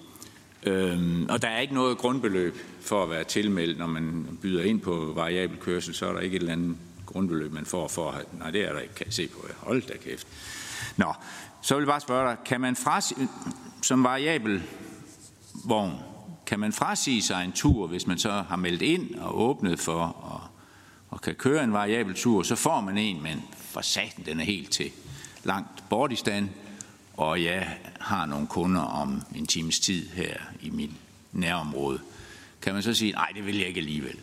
[0.64, 4.82] Øhm, og der er ikke noget grundbeløb for at være tilmeldt, når man byder ind
[4.82, 8.40] på variabel kørsel, så er der ikke et eller andet grundbeløb, man får for at...
[8.40, 9.48] Nej, det er der ikke, kan se på.
[9.58, 10.28] Hold da kæft.
[10.98, 11.14] Nå,
[11.62, 13.02] så vil jeg bare spørge dig, kan man fra,
[13.82, 14.64] som variabel
[15.66, 15.94] vogn,
[16.46, 20.04] kan man frasige sig en tur, hvis man så har meldt ind og åbnet for
[20.04, 20.42] og,
[21.10, 24.44] og kan køre en variabel tur, så får man en, men for satan, den er
[24.44, 24.92] helt til
[25.44, 26.50] langt bort i stand,
[27.18, 30.98] og jeg har nogle kunder om en times tid her i min
[31.32, 32.00] nærområde.
[32.62, 34.16] Kan man så sige, nej, det vil jeg ikke alligevel.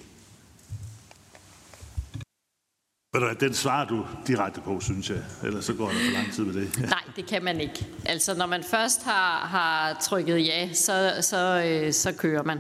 [3.41, 5.19] Den svarer du direkte på, synes jeg.
[5.45, 6.79] Ellers så går der for lang tid med det.
[6.91, 7.87] Nej, det kan man ikke.
[8.05, 12.59] Altså, når man først har, har trykket ja, så, så, øh, så kører man.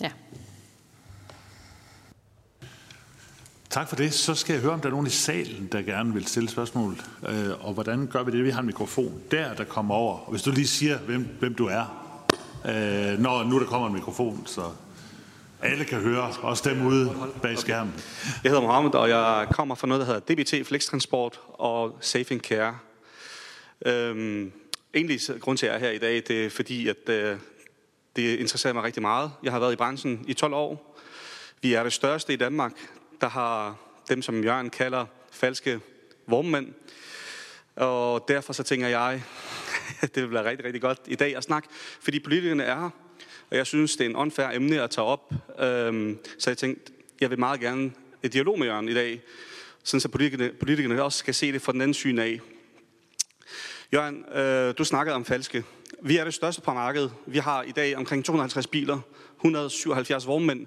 [0.00, 0.10] Ja.
[3.72, 4.14] Tak for det.
[4.14, 6.96] Så skal jeg høre, om der er nogen i salen, der gerne vil stille spørgsmål.
[7.28, 8.44] Øh, og hvordan gør vi det?
[8.44, 10.18] Vi har en mikrofon der, der kommer over.
[10.18, 11.84] Og hvis du lige siger, hvem, hvem du er,
[12.64, 14.62] øh, når nu der kommer en mikrofon, så
[15.62, 17.12] alle kan høre, også dem ude
[17.42, 17.94] bag skærmen.
[18.44, 22.78] Jeg hedder Mohammed, og jeg kommer fra noget, der hedder DBT Flextransport og Safe Care.
[23.86, 24.52] Øhm,
[24.94, 27.36] egentlig grund til, at jeg er her i dag, det er fordi, at øh,
[28.16, 29.30] det interesserer mig rigtig meget.
[29.42, 30.98] Jeg har været i branchen i 12 år.
[31.62, 32.72] Vi er det største i Danmark,
[33.22, 33.76] der har
[34.08, 35.80] dem, som Jørgen kalder falske
[36.26, 36.72] vormmænd.
[37.76, 39.22] Og derfor så tænker jeg,
[40.00, 41.68] at det vil være rigtig, rigtig godt i dag at snakke,
[42.00, 42.90] fordi politikerne er her,
[43.50, 45.32] og jeg synes, det er en unfair emne at tage op.
[45.58, 47.92] Øhm, så jeg tænkte, jeg vil meget gerne
[48.22, 49.20] i dialog med Jørgen i dag,
[49.82, 52.40] sådan så politikerne, politikerne også skal se det fra den anden syn af.
[53.92, 55.64] Jørgen, øh, du snakkede om falske.
[56.02, 57.12] Vi er det største på markedet.
[57.26, 59.00] Vi har i dag omkring 250 biler,
[59.36, 60.66] 177 vognmænd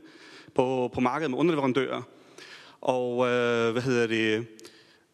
[0.55, 2.01] på, på markedet med underleverandører.
[2.85, 4.47] Og øh, hvad hedder det?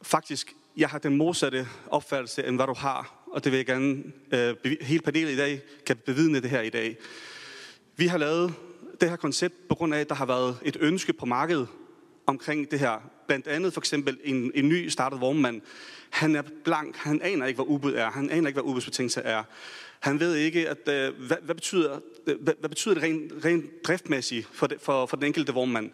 [0.02, 3.26] Faktisk, jeg har den modsatte opfattelse, end hvad du har.
[3.34, 6.69] Og det vil jeg gerne, øh, hele panelet i dag kan bevidne det her i
[6.69, 6.98] dag.
[7.98, 8.53] Vi har lavet
[9.02, 11.68] det her koncept på grund af, at der har været et ønske på markedet
[12.26, 13.10] omkring det her.
[13.27, 15.61] Blandt andet for eksempel en, en ny startet vognmand.
[16.10, 19.43] Han er blank, han aner ikke, hvad ubud er, han aner ikke, hvad ubudsbetingelse er.
[19.99, 23.84] Han ved ikke, at, øh, hvad, hvad, betyder, øh, hvad, hvad betyder det rent, rent
[23.84, 25.91] driftmæssigt for, det, for, for den enkelte vognmand.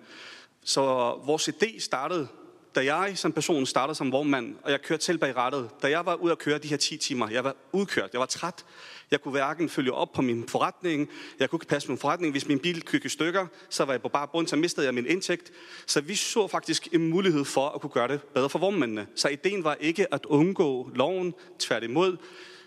[0.68, 0.82] Så
[1.26, 2.28] vores idé startede,
[2.76, 5.70] da jeg som person startede som vognmand, og jeg kørte selv bag rattet.
[5.82, 8.26] Da jeg var ude at køre de her 10 timer, jeg var udkørt, jeg var
[8.26, 8.66] træt.
[9.12, 12.32] Jeg kunne hverken følge op på min forretning, jeg kunne ikke passe min forretning.
[12.32, 14.94] Hvis min bil kørte i stykker, så var jeg på bare bund, så mistede jeg
[14.94, 15.52] min indtægt.
[15.86, 19.08] Så vi så faktisk en mulighed for at kunne gøre det bedre for vognmændene.
[19.16, 22.18] Så ideen var ikke at undgå loven, tværtimod.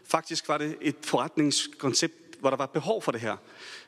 [0.04, 3.36] Faktisk var det et forretningskoncept, hvor der var behov for det her.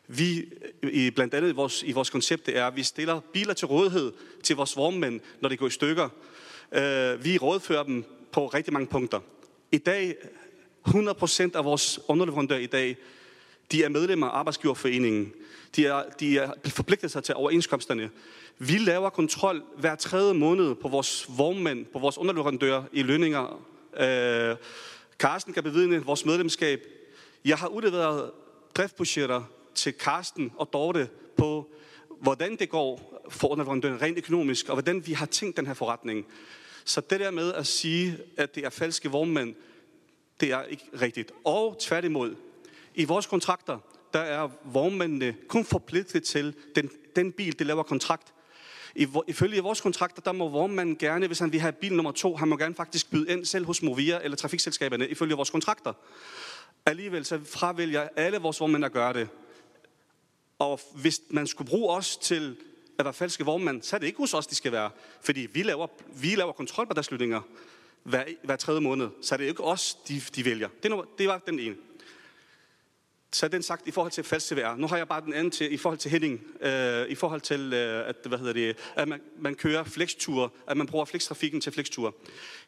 [0.07, 0.45] Vi,
[0.83, 3.55] øh, i, blandt andet i vores, i vores koncept, det er, at vi stiller biler
[3.55, 4.13] til rådighed
[4.43, 6.09] til vores vormmænd, når de går i stykker.
[6.73, 9.21] Uh, vi rådfører dem på rigtig mange punkter.
[9.73, 10.15] I dag
[10.89, 12.97] 100% af vores underleverandører i dag,
[13.73, 15.33] de er medlemmer af arbejdsgiverforeningen.
[15.77, 18.11] De er, de er forpligtet sig til overenskomsterne.
[18.59, 23.65] Vi laver kontrol hver tredje måned på vores vognmænd, på vores underleverandører i lønninger.
[24.01, 24.57] Øh,
[25.19, 26.81] Carsten kan bevidne vores medlemskab.
[27.45, 28.31] Jeg har udleveret
[28.75, 29.43] driftbudgetter
[29.75, 31.71] til Carsten og Dorte på,
[32.21, 36.27] hvordan det går for underleverandøren rent økonomisk, og hvordan vi har tænkt den her forretning.
[36.85, 39.55] Så det der med at sige, at det er falske vognmænd,
[40.41, 41.33] det er ikke rigtigt.
[41.45, 42.35] Og tværtimod,
[42.95, 43.79] i vores kontrakter,
[44.13, 48.33] der er vognmændene kun forpligtet til den, den bil, de laver kontrakt.
[48.95, 52.37] I, ifølge vores kontrakter, der må vognmanden gerne, hvis han vil have bil nummer to,
[52.37, 55.93] han må gerne faktisk byde ind selv hos Movia eller trafikselskaberne, ifølge vores kontrakter.
[56.87, 59.29] Alligevel så fravælger alle vores vognmænd at gøre det.
[60.59, 62.57] Og hvis man skulle bruge os til
[62.99, 64.91] at være falske vognmænd, så er det ikke hos os, de skal være.
[65.21, 65.87] Fordi vi laver,
[66.21, 67.41] vi laver kontrol på deres slutninger
[68.03, 69.09] hver, hver tredje måned.
[69.23, 70.69] Så er det ikke os, de, de vælger.
[70.83, 71.77] Det, er, det var den ene.
[73.35, 75.77] Så den sagt i forhold til falsk Nu har jeg bare den anden til, i
[75.77, 76.41] forhold til Henning.
[76.61, 80.77] Øh, I forhold til, øh, at, hvad hedder det, at man, man kører flexture, at
[80.77, 82.13] man bruger flextrafikken til flexture.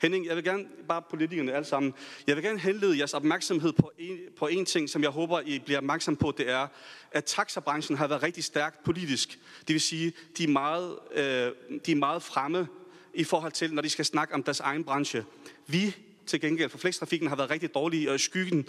[0.03, 1.95] Henning, jeg vil gerne, bare politikerne alle sammen,
[2.27, 5.59] jeg vil gerne henlede jeres opmærksomhed på en, på en ting, som jeg håber, I
[5.59, 6.67] bliver opmærksom på, det er,
[7.13, 9.39] at taxabranchen har været rigtig stærkt politisk.
[9.69, 11.53] Det vil sige, de er meget, øh,
[11.87, 12.69] de er meget fremme
[13.15, 15.25] i forhold til, når de skal snakke om deres egen branche.
[15.67, 18.65] Vi til gengæld for flekstrafikken har været rigtig dårlige i skyggen,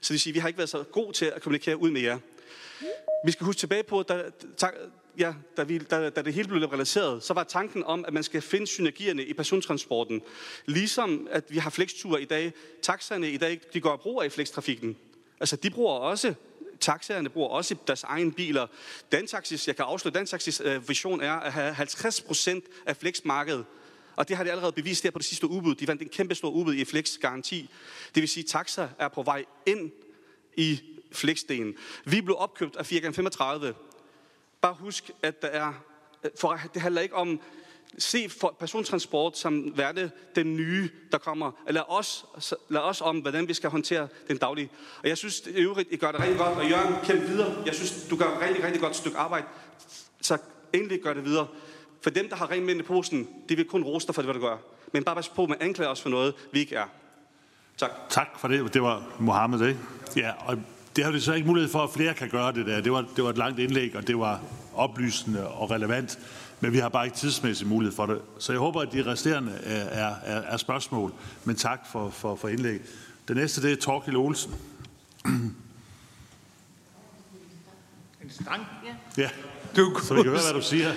[0.00, 2.00] så det vil sige, vi har ikke været så gode til at kommunikere ud med
[2.00, 2.18] jer.
[3.24, 4.22] Vi skal huske tilbage på, da,
[5.18, 8.22] ja, da, vi, da, da det hele blev liberaliseret, så var tanken om, at man
[8.22, 10.22] skal finde synergierne i persontransporten.
[10.66, 12.52] Ligesom at vi har flexture i dag.
[12.82, 14.96] Taxerne i dag, de går og bruger i flextrafikken.
[15.40, 16.34] Altså, de bruger også
[16.80, 18.66] taxaerne bruger også deres egen biler.
[19.12, 23.64] Dantaxis, jeg kan afsløre, Dantaxis øh, vision er at have 50 procent af flexmarkedet
[24.16, 25.74] og det har de allerede bevist der på det sidste udbud.
[25.74, 27.70] De vandt en kæmpe stor udbud i Flex Garanti.
[28.14, 29.90] Det vil sige, at taxa er på vej ind
[30.56, 30.80] i
[31.12, 31.74] Flexdelen.
[32.04, 33.72] Vi blev opkøbt af 4x35.
[34.60, 35.72] Bare husk, at der er,
[36.40, 37.40] for det handler ikke om,
[37.98, 41.52] se for persontransport som værende den nye, der kommer.
[41.68, 42.24] Lad os,
[42.68, 44.70] lad os om, hvordan vi skal håndtere den daglige.
[45.02, 46.58] Og jeg synes, det øvrigt, I gør det rigtig godt.
[46.58, 47.62] Og Jørgen, kæmpe videre.
[47.66, 49.46] Jeg synes, du gør et rigtig, rigtig godt stykke arbejde.
[50.20, 50.38] Så
[50.72, 51.46] endelig gør det videre.
[52.02, 54.26] For dem, der har rent mænd i posen, de vil kun rose dig for det,
[54.26, 54.56] hvad du gør.
[54.92, 56.86] Men bare pas på med at anklage os for noget, vi ikke er.
[57.76, 57.90] Tak.
[58.10, 58.74] Tak for det.
[58.74, 59.80] Det var Mohammed, ikke?
[60.16, 60.58] Ja, og
[60.96, 62.80] Det har vi så ikke mulighed for, at flere kan gøre det der.
[62.80, 64.40] Det var, det var et langt indlæg, og det var
[64.74, 66.18] oplysende og relevant.
[66.60, 68.22] Men vi har bare ikke tidsmæssig mulighed for det.
[68.38, 71.12] Så jeg håber, at de resterende er, er, er spørgsmål.
[71.44, 72.80] Men tak for, for, for indlæg.
[73.28, 74.54] Det næste, det er Torkild Olsen.
[75.24, 75.56] En
[78.30, 78.62] stang?
[79.16, 79.30] Ja,
[79.76, 80.92] du så vi kan høre, hvad du siger.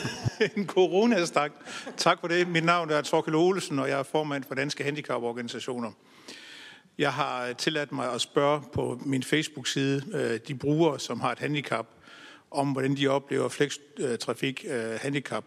[0.56, 1.52] en coronastang.
[1.96, 2.48] Tak for det.
[2.48, 5.90] Mit navn er Torkel Olsen, og jeg er formand for Danske Handicaporganisationer.
[6.98, 11.38] Jeg har tilladt mig at spørge på min Facebook-side øh, de brugere, som har et
[11.38, 11.86] handicap,
[12.50, 15.44] om hvordan de oplever flekstrafik øh, handicap.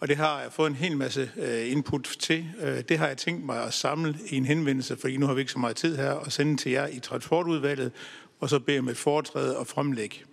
[0.00, 2.46] Og det har jeg fået en hel masse øh, input til.
[2.88, 5.52] Det har jeg tænkt mig at samle i en henvendelse, fordi nu har vi ikke
[5.52, 7.92] så meget tid her, og sende til jer i transportudvalget,
[8.40, 10.24] og så bede om et foretræde og fremlæg.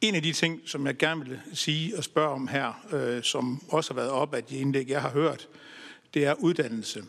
[0.00, 3.62] En af de ting, som jeg gerne vil sige og spørge om her, øh, som
[3.68, 5.48] også har været op af de indlæg, jeg har hørt,
[6.14, 7.04] det er uddannelse.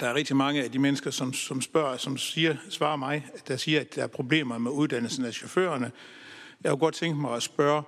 [0.00, 3.56] Der er rigtig mange af de mennesker, som, som spørger, som siger, svarer mig, der
[3.56, 5.92] siger, at der er problemer med uddannelsen af chaufførerne.
[6.64, 7.82] Jeg kunne godt tænke mig at spørge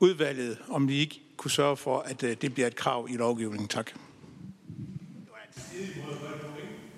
[0.00, 3.68] udvalget, om de ikke kunne sørge for, at øh, det bliver et krav i lovgivningen.
[3.68, 3.90] Tak.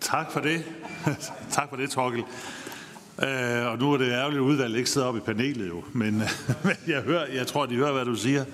[0.01, 0.65] Tak for det.
[1.57, 2.24] tak for det, Torkel.
[3.22, 6.20] Øh, og nu er det ærgerligt, at udvalget ikke sidder oppe i panelet jo, men,
[6.20, 6.28] øh,
[6.64, 8.44] men jeg, hører, jeg tror, de hører, hvad du siger.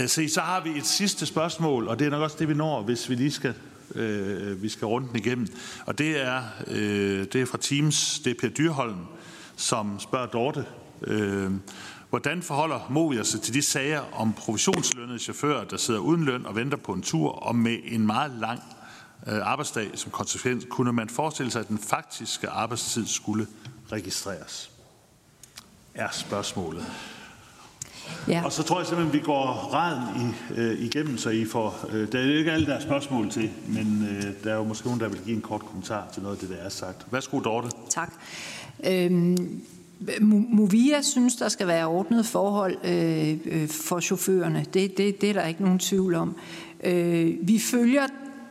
[0.00, 2.54] Øh, se, så har vi et sidste spørgsmål, og det er nok også det, vi
[2.54, 3.54] når, hvis vi lige skal,
[3.94, 5.46] øh, vi skal runde den igennem.
[5.86, 8.96] Og det er, øh, det er fra Teams, det er Per Dyrholm,
[9.56, 10.64] som spørger Dorte.
[11.06, 11.50] Øh,
[12.10, 16.56] Hvordan forholder Movia sig til de sager om provisionslønnede chauffører, der sidder uden løn og
[16.56, 18.60] venter på en tur, og med en meget lang
[19.26, 23.46] øh, arbejdsdag som konsekvens, kunne man forestille sig, at den faktiske arbejdstid skulle
[23.92, 24.70] registreres?
[25.94, 26.86] Er spørgsmålet.
[28.28, 28.44] Ja.
[28.44, 31.88] Og så tror jeg simpelthen, at vi går raden i, øh, igennem, så I får...
[31.92, 34.64] Øh, der er jo ikke alle, der er spørgsmål til, men øh, der er jo
[34.64, 37.06] måske nogen, der vil give en kort kommentar til noget af det, der er sagt.
[37.10, 37.68] Værsgo, Dorte.
[37.90, 38.12] Tak.
[38.86, 39.62] Øhm,
[40.20, 44.66] Movia synes, der skal være ordnet forhold øh, øh, for chaufførerne.
[44.74, 46.36] Det, det, det er der ikke nogen tvivl om.
[46.84, 48.06] Øh, vi følger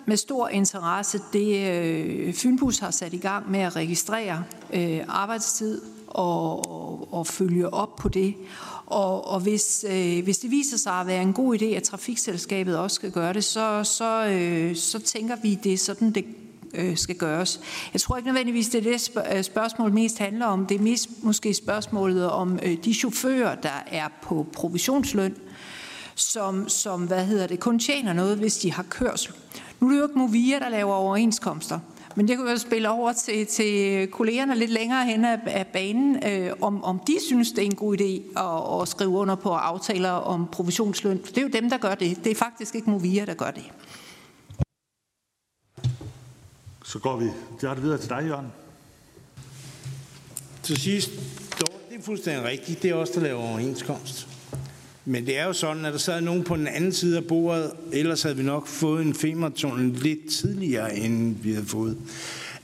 [0.07, 4.43] med stor interesse det, øh, Fynbus har sat i gang med at registrere
[4.73, 8.35] øh, arbejdstid og, og, og følge op på det.
[8.85, 12.77] Og, og hvis, øh, hvis det viser sig at være en god idé, at trafikselskabet
[12.77, 16.25] også skal gøre det, så, så, øh, så tænker vi, det er sådan, det
[16.73, 17.59] øh, skal gøres.
[17.93, 20.65] Jeg tror ikke nødvendigvis, det er det øh, spørgsmål mest handler om.
[20.65, 25.35] Det er mest måske spørgsmålet om øh, de chauffører, der er på provisionsløn,
[26.15, 29.33] som, som hvad hedder det, kun tjener noget, hvis de har kørsel.
[29.79, 31.79] Nu er det jo ikke Movia, der laver overenskomster.
[32.15, 36.27] Men det kunne jo spille over til, til kollegerne lidt længere hen af, af banen,
[36.27, 39.49] øh, om, om de synes, det er en god idé at, at skrive under på
[39.49, 41.21] aftaler om provisionsløn.
[41.25, 42.23] For det er jo dem, der gør det.
[42.23, 43.63] Det er faktisk ikke Movia, der gør det.
[46.85, 47.25] Så går vi
[47.61, 48.47] det videre til dig, Jørgen.
[50.63, 51.11] Til sidst,
[51.89, 52.83] det er fuldstændig rigtigt.
[52.83, 54.36] Det er også der laver overenskomst.
[55.09, 57.71] Men det er jo sådan, at der sad nogen på den anden side af bordet,
[57.91, 61.97] ellers havde vi nok fået en femmertunnel lidt tidligere, end vi havde fået.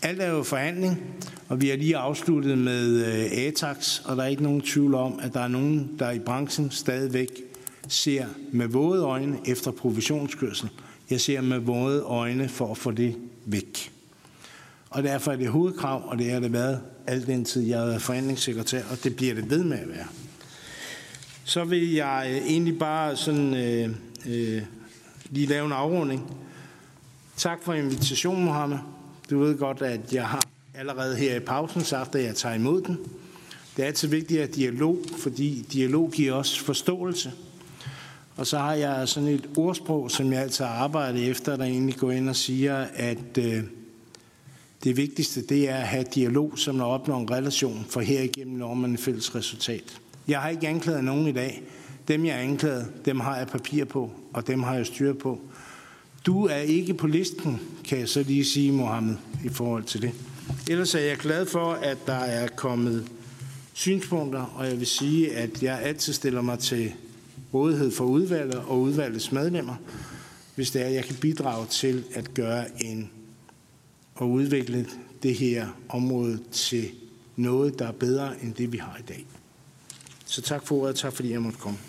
[0.02, 1.04] Alt er jo forhandling,
[1.50, 5.20] og vi har lige afsluttet med øh, ATAX, og der er ikke nogen tvivl om,
[5.22, 7.30] at der er nogen, der i branchen stadigvæk
[7.88, 10.70] ser med våde øjne efter provisionskørsel.
[11.10, 13.16] Jeg ser med våde øjne for at få det
[13.46, 13.92] væk.
[14.90, 17.86] Og derfor er det hovedkrav, og det har det været al den tid, jeg har
[17.86, 20.08] været forhandlingssekretær, og det bliver det ved med at være.
[21.46, 23.90] Så vil jeg øh, egentlig bare sådan øh,
[24.26, 24.62] øh,
[25.30, 26.38] lige lave en afrunding.
[27.38, 28.78] Tak for invitationen, Mohammed.
[29.30, 32.82] Du ved godt, at jeg har allerede her i pausen sagt, at jeg tager imod
[32.82, 32.98] den.
[33.78, 37.32] Det er altid vigtigt at dialog, fordi dialog giver os forståelse.
[38.36, 42.12] Og så har jeg sådan et ordsprog, som jeg altid arbejder efter, der egentlig går
[42.12, 43.64] ind og siger, at øh,
[44.84, 48.74] det vigtigste det er at have dialog, som når opnår en relation, for herigennem når
[48.74, 50.00] man et fælles resultat.
[50.28, 51.64] Jeg har ikke anklaget nogen i dag.
[52.08, 55.40] Dem, jeg anklagede, dem har jeg papir på, og dem har jeg styr på.
[56.26, 60.12] Du er ikke på listen, kan jeg så lige sige, Mohammed, i forhold til det.
[60.70, 63.12] Ellers er jeg glad for, at der er kommet
[63.74, 66.94] synspunkter, og jeg vil sige, at jeg altid stiller mig til
[67.54, 69.76] rådighed for udvalget og udvalgets medlemmer,
[70.56, 73.10] hvis det er, at jeg kan bidrage til at gøre en
[74.16, 74.88] og udvikle
[75.24, 76.92] det her område til
[77.36, 79.26] noget, der er bedre end det, vi har i dag.
[80.34, 81.80] Så tak for ordet, tak fordi jeg måtte komme.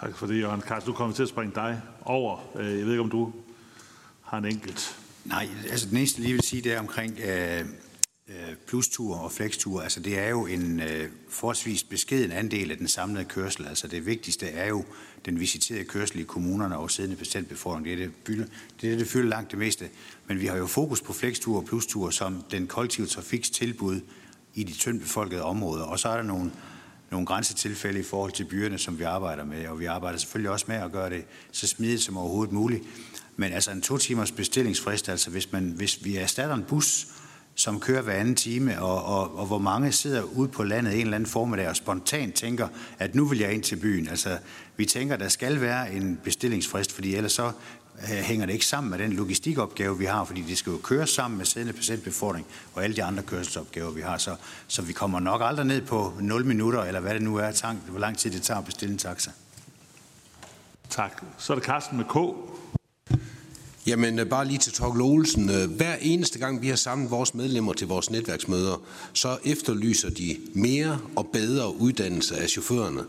[0.00, 0.60] Tak for det, Jørgen.
[0.60, 2.38] Karsten, du kommer til at springe dig over.
[2.56, 3.32] Øh, jeg ved ikke, om du
[4.22, 4.96] har en enkelt.
[5.24, 7.60] Nej, altså den eneste lige vil sige, det er omkring øh,
[8.28, 8.34] øh
[8.66, 9.82] plustur og flextur.
[9.82, 13.66] Altså det er jo en øh, forholdsvis beskeden andel af den samlede kørsel.
[13.66, 14.84] Altså det vigtigste er jo
[15.24, 17.84] den visiterede kørsel i kommunerne og siddende patientbefordring.
[17.84, 18.46] Det er det, fylder,
[18.80, 19.88] det, er det, det fylder langt det meste.
[20.26, 24.00] Men vi har jo fokus på flextur og plustur som den kollektive trafiks tilbud
[24.54, 25.84] i de tyndbefolkede områder.
[25.84, 26.50] Og så er der nogle,
[27.10, 30.64] nogle grænsetilfælde i forhold til byerne, som vi arbejder med, og vi arbejder selvfølgelig også
[30.68, 32.82] med at gøre det så smidigt som overhovedet muligt.
[33.36, 37.06] Men altså en to timers bestillingsfrist, altså hvis, man, hvis vi erstatter en bus,
[37.54, 41.00] som kører hver anden time, og, og, og hvor mange sidder ude på landet en
[41.00, 44.08] eller anden formiddag og spontant tænker, at nu vil jeg ind til byen.
[44.08, 44.38] Altså,
[44.76, 47.52] vi tænker, at der skal være en bestillingsfrist, fordi ellers så
[48.02, 51.06] Øh, hænger det ikke sammen med den logistikopgave, vi har, fordi det skal jo køre
[51.06, 54.18] sammen med siddende patientbefordring og alle de andre kørselsopgaver, vi har.
[54.18, 54.36] Så,
[54.68, 57.78] så vi kommer nok aldrig ned på 0 minutter, eller hvad det nu er, tank,
[57.78, 59.30] hvor lang tid det tager at bestille en taxa.
[60.90, 61.22] Tak.
[61.38, 62.14] Så er det Carsten med K.
[63.88, 65.50] Jamen, øh, bare lige til Torkel Olsen.
[65.50, 70.36] Øh, hver eneste gang, vi har samlet vores medlemmer til vores netværksmøder, så efterlyser de
[70.54, 73.00] mere og bedre uddannelse af chaufførerne.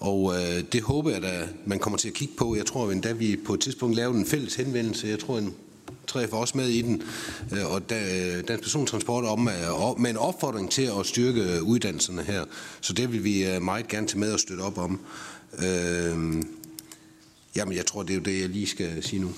[0.00, 2.56] Og øh, det håber jeg, at man kommer til at kigge på.
[2.56, 5.08] Jeg tror endda, vi på et tidspunkt lavede en fælles henvendelse.
[5.08, 5.54] Jeg tror, en
[6.06, 7.02] tre for os med i den,
[7.52, 7.90] øh, og
[8.48, 9.38] Dansk Persontransport om,
[9.98, 12.44] med en opfordring til at styrke uddannelserne her.
[12.80, 15.00] Så det vil vi meget gerne til med at støtte op om.
[15.58, 16.42] Øh,
[17.56, 19.32] jamen, jeg tror, det er jo det, jeg lige skal sige nu.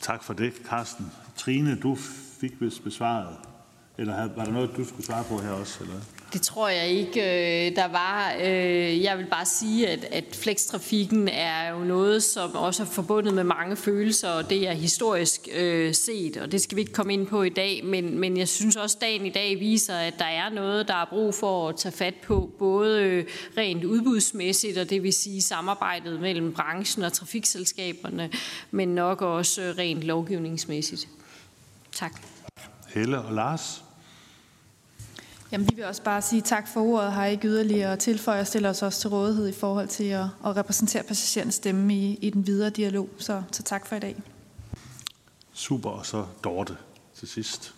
[0.00, 1.12] Tak for det, Carsten.
[1.36, 1.96] Trine, du
[2.40, 3.36] fik vist besvaret,
[3.98, 5.84] eller var der noget, du skulle svare på her også?
[5.84, 6.00] Eller?
[6.32, 8.34] Det tror jeg ikke, øh, der var.
[8.40, 13.34] Øh, jeg vil bare sige, at, at flekstrafikken er jo noget, som også er forbundet
[13.34, 17.12] med mange følelser, og det er historisk øh, set, og det skal vi ikke komme
[17.12, 20.14] ind på i dag, men, men jeg synes også, at dagen i dag viser, at
[20.18, 23.24] der er noget, der er brug for at tage fat på, både øh,
[23.56, 28.30] rent udbudsmæssigt, og det vil sige samarbejdet mellem branchen og trafikselskaberne,
[28.70, 31.08] men nok også rent lovgivningsmæssigt.
[31.92, 32.12] Tak.
[32.88, 33.87] Helle og Lars?
[35.52, 37.12] Jamen, vi vil også bare sige tak for ordet.
[37.12, 40.24] Har ikke yderligere at tilføje og stiller os også til rådighed i forhold til at,
[40.46, 43.08] at repræsentere passagerens stemme i, i den videre dialog.
[43.18, 44.16] Så, så tak for i dag.
[45.52, 46.76] Super, og så Dorte
[47.14, 47.74] til sidst.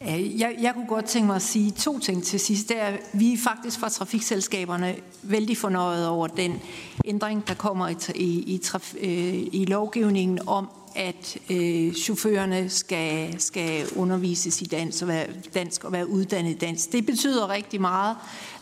[0.00, 2.68] Jeg, jeg kunne godt tænke mig at sige to ting til sidst.
[2.68, 6.60] Det er, vi er faktisk fra trafikselskaberne vældig fornøjet over den
[7.04, 13.40] ændring, der kommer i, i, i, traf, øh, i lovgivningen om, at øh, chaufførerne skal,
[13.40, 16.92] skal undervises i dansk og, være, dansk og være uddannet i dansk.
[16.92, 18.16] Det betyder rigtig meget,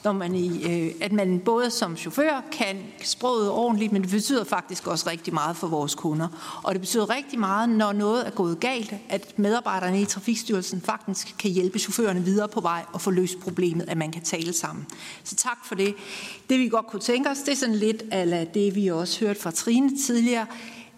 [0.04, 4.44] når man i, øh, at man både som chauffør kan sproget ordentligt, men det betyder
[4.44, 6.60] faktisk også rigtig meget for vores kunder.
[6.64, 11.34] Og det betyder rigtig meget, når noget er gået galt, at medarbejderne i Trafikstyrelsen faktisk
[11.38, 14.86] kan hjælpe chaufførerne videre på vej og få løst problemet, at man kan tale sammen.
[15.24, 15.94] Så tak for det.
[16.50, 19.40] Det vi godt kunne tænke os, det er sådan lidt af det, vi også hørte
[19.40, 20.46] fra Trine tidligere,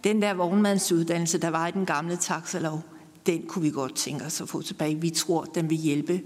[0.04, 2.82] den der vognmandsuddannelse, der var i den gamle taxalov,
[3.26, 5.00] den kunne vi godt tænke os at få tilbage.
[5.00, 6.22] Vi tror, den vil hjælpe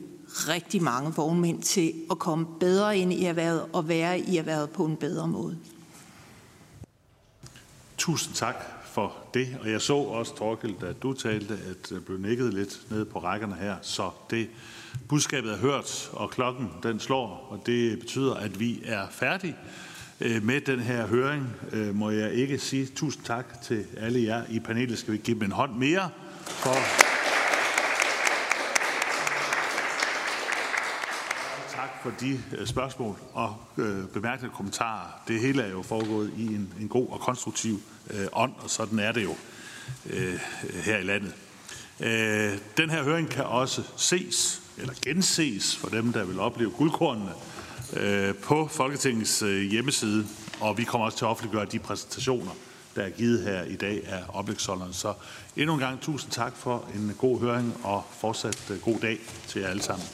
[0.49, 4.85] rigtig mange vognmænd til at komme bedre ind i erhvervet og være i erhvervet på
[4.85, 5.59] en bedre måde.
[7.99, 12.19] Tusind tak for det, og jeg så også, Torkel, da du talte, at jeg blev
[12.19, 14.49] nikket lidt ned på rækkerne her, så det
[15.09, 19.57] budskabet er hørt, og klokken den slår, og det betyder, at vi er færdige.
[20.25, 24.45] Øh, med den her høring øh, må jeg ikke sige tusind tak til alle jer
[24.49, 24.99] i panelet.
[24.99, 26.11] Skal vi give dem en hånd mere
[26.45, 26.75] for...
[31.77, 33.57] Tak for de øh, spørgsmål og
[34.13, 35.23] bemærkede kommentarer.
[35.29, 37.81] Det hele er jo foregået i en, en god og konstruktiv
[38.33, 39.35] ånd, og sådan er det jo
[40.85, 41.35] her i landet.
[42.77, 47.31] Den her høring kan også ses eller genses for dem, der vil opleve guldkornene
[47.97, 50.27] Øh, på Folketingets øh, hjemmeside,
[50.61, 52.51] og vi kommer også til at offentliggøre de præsentationer,
[52.97, 54.93] der er givet her i dag af oplægsholderen.
[54.93, 55.15] Så
[55.57, 59.61] endnu en gang tusind tak for en god høring, og fortsat øh, god dag til
[59.61, 60.07] jer alle sammen.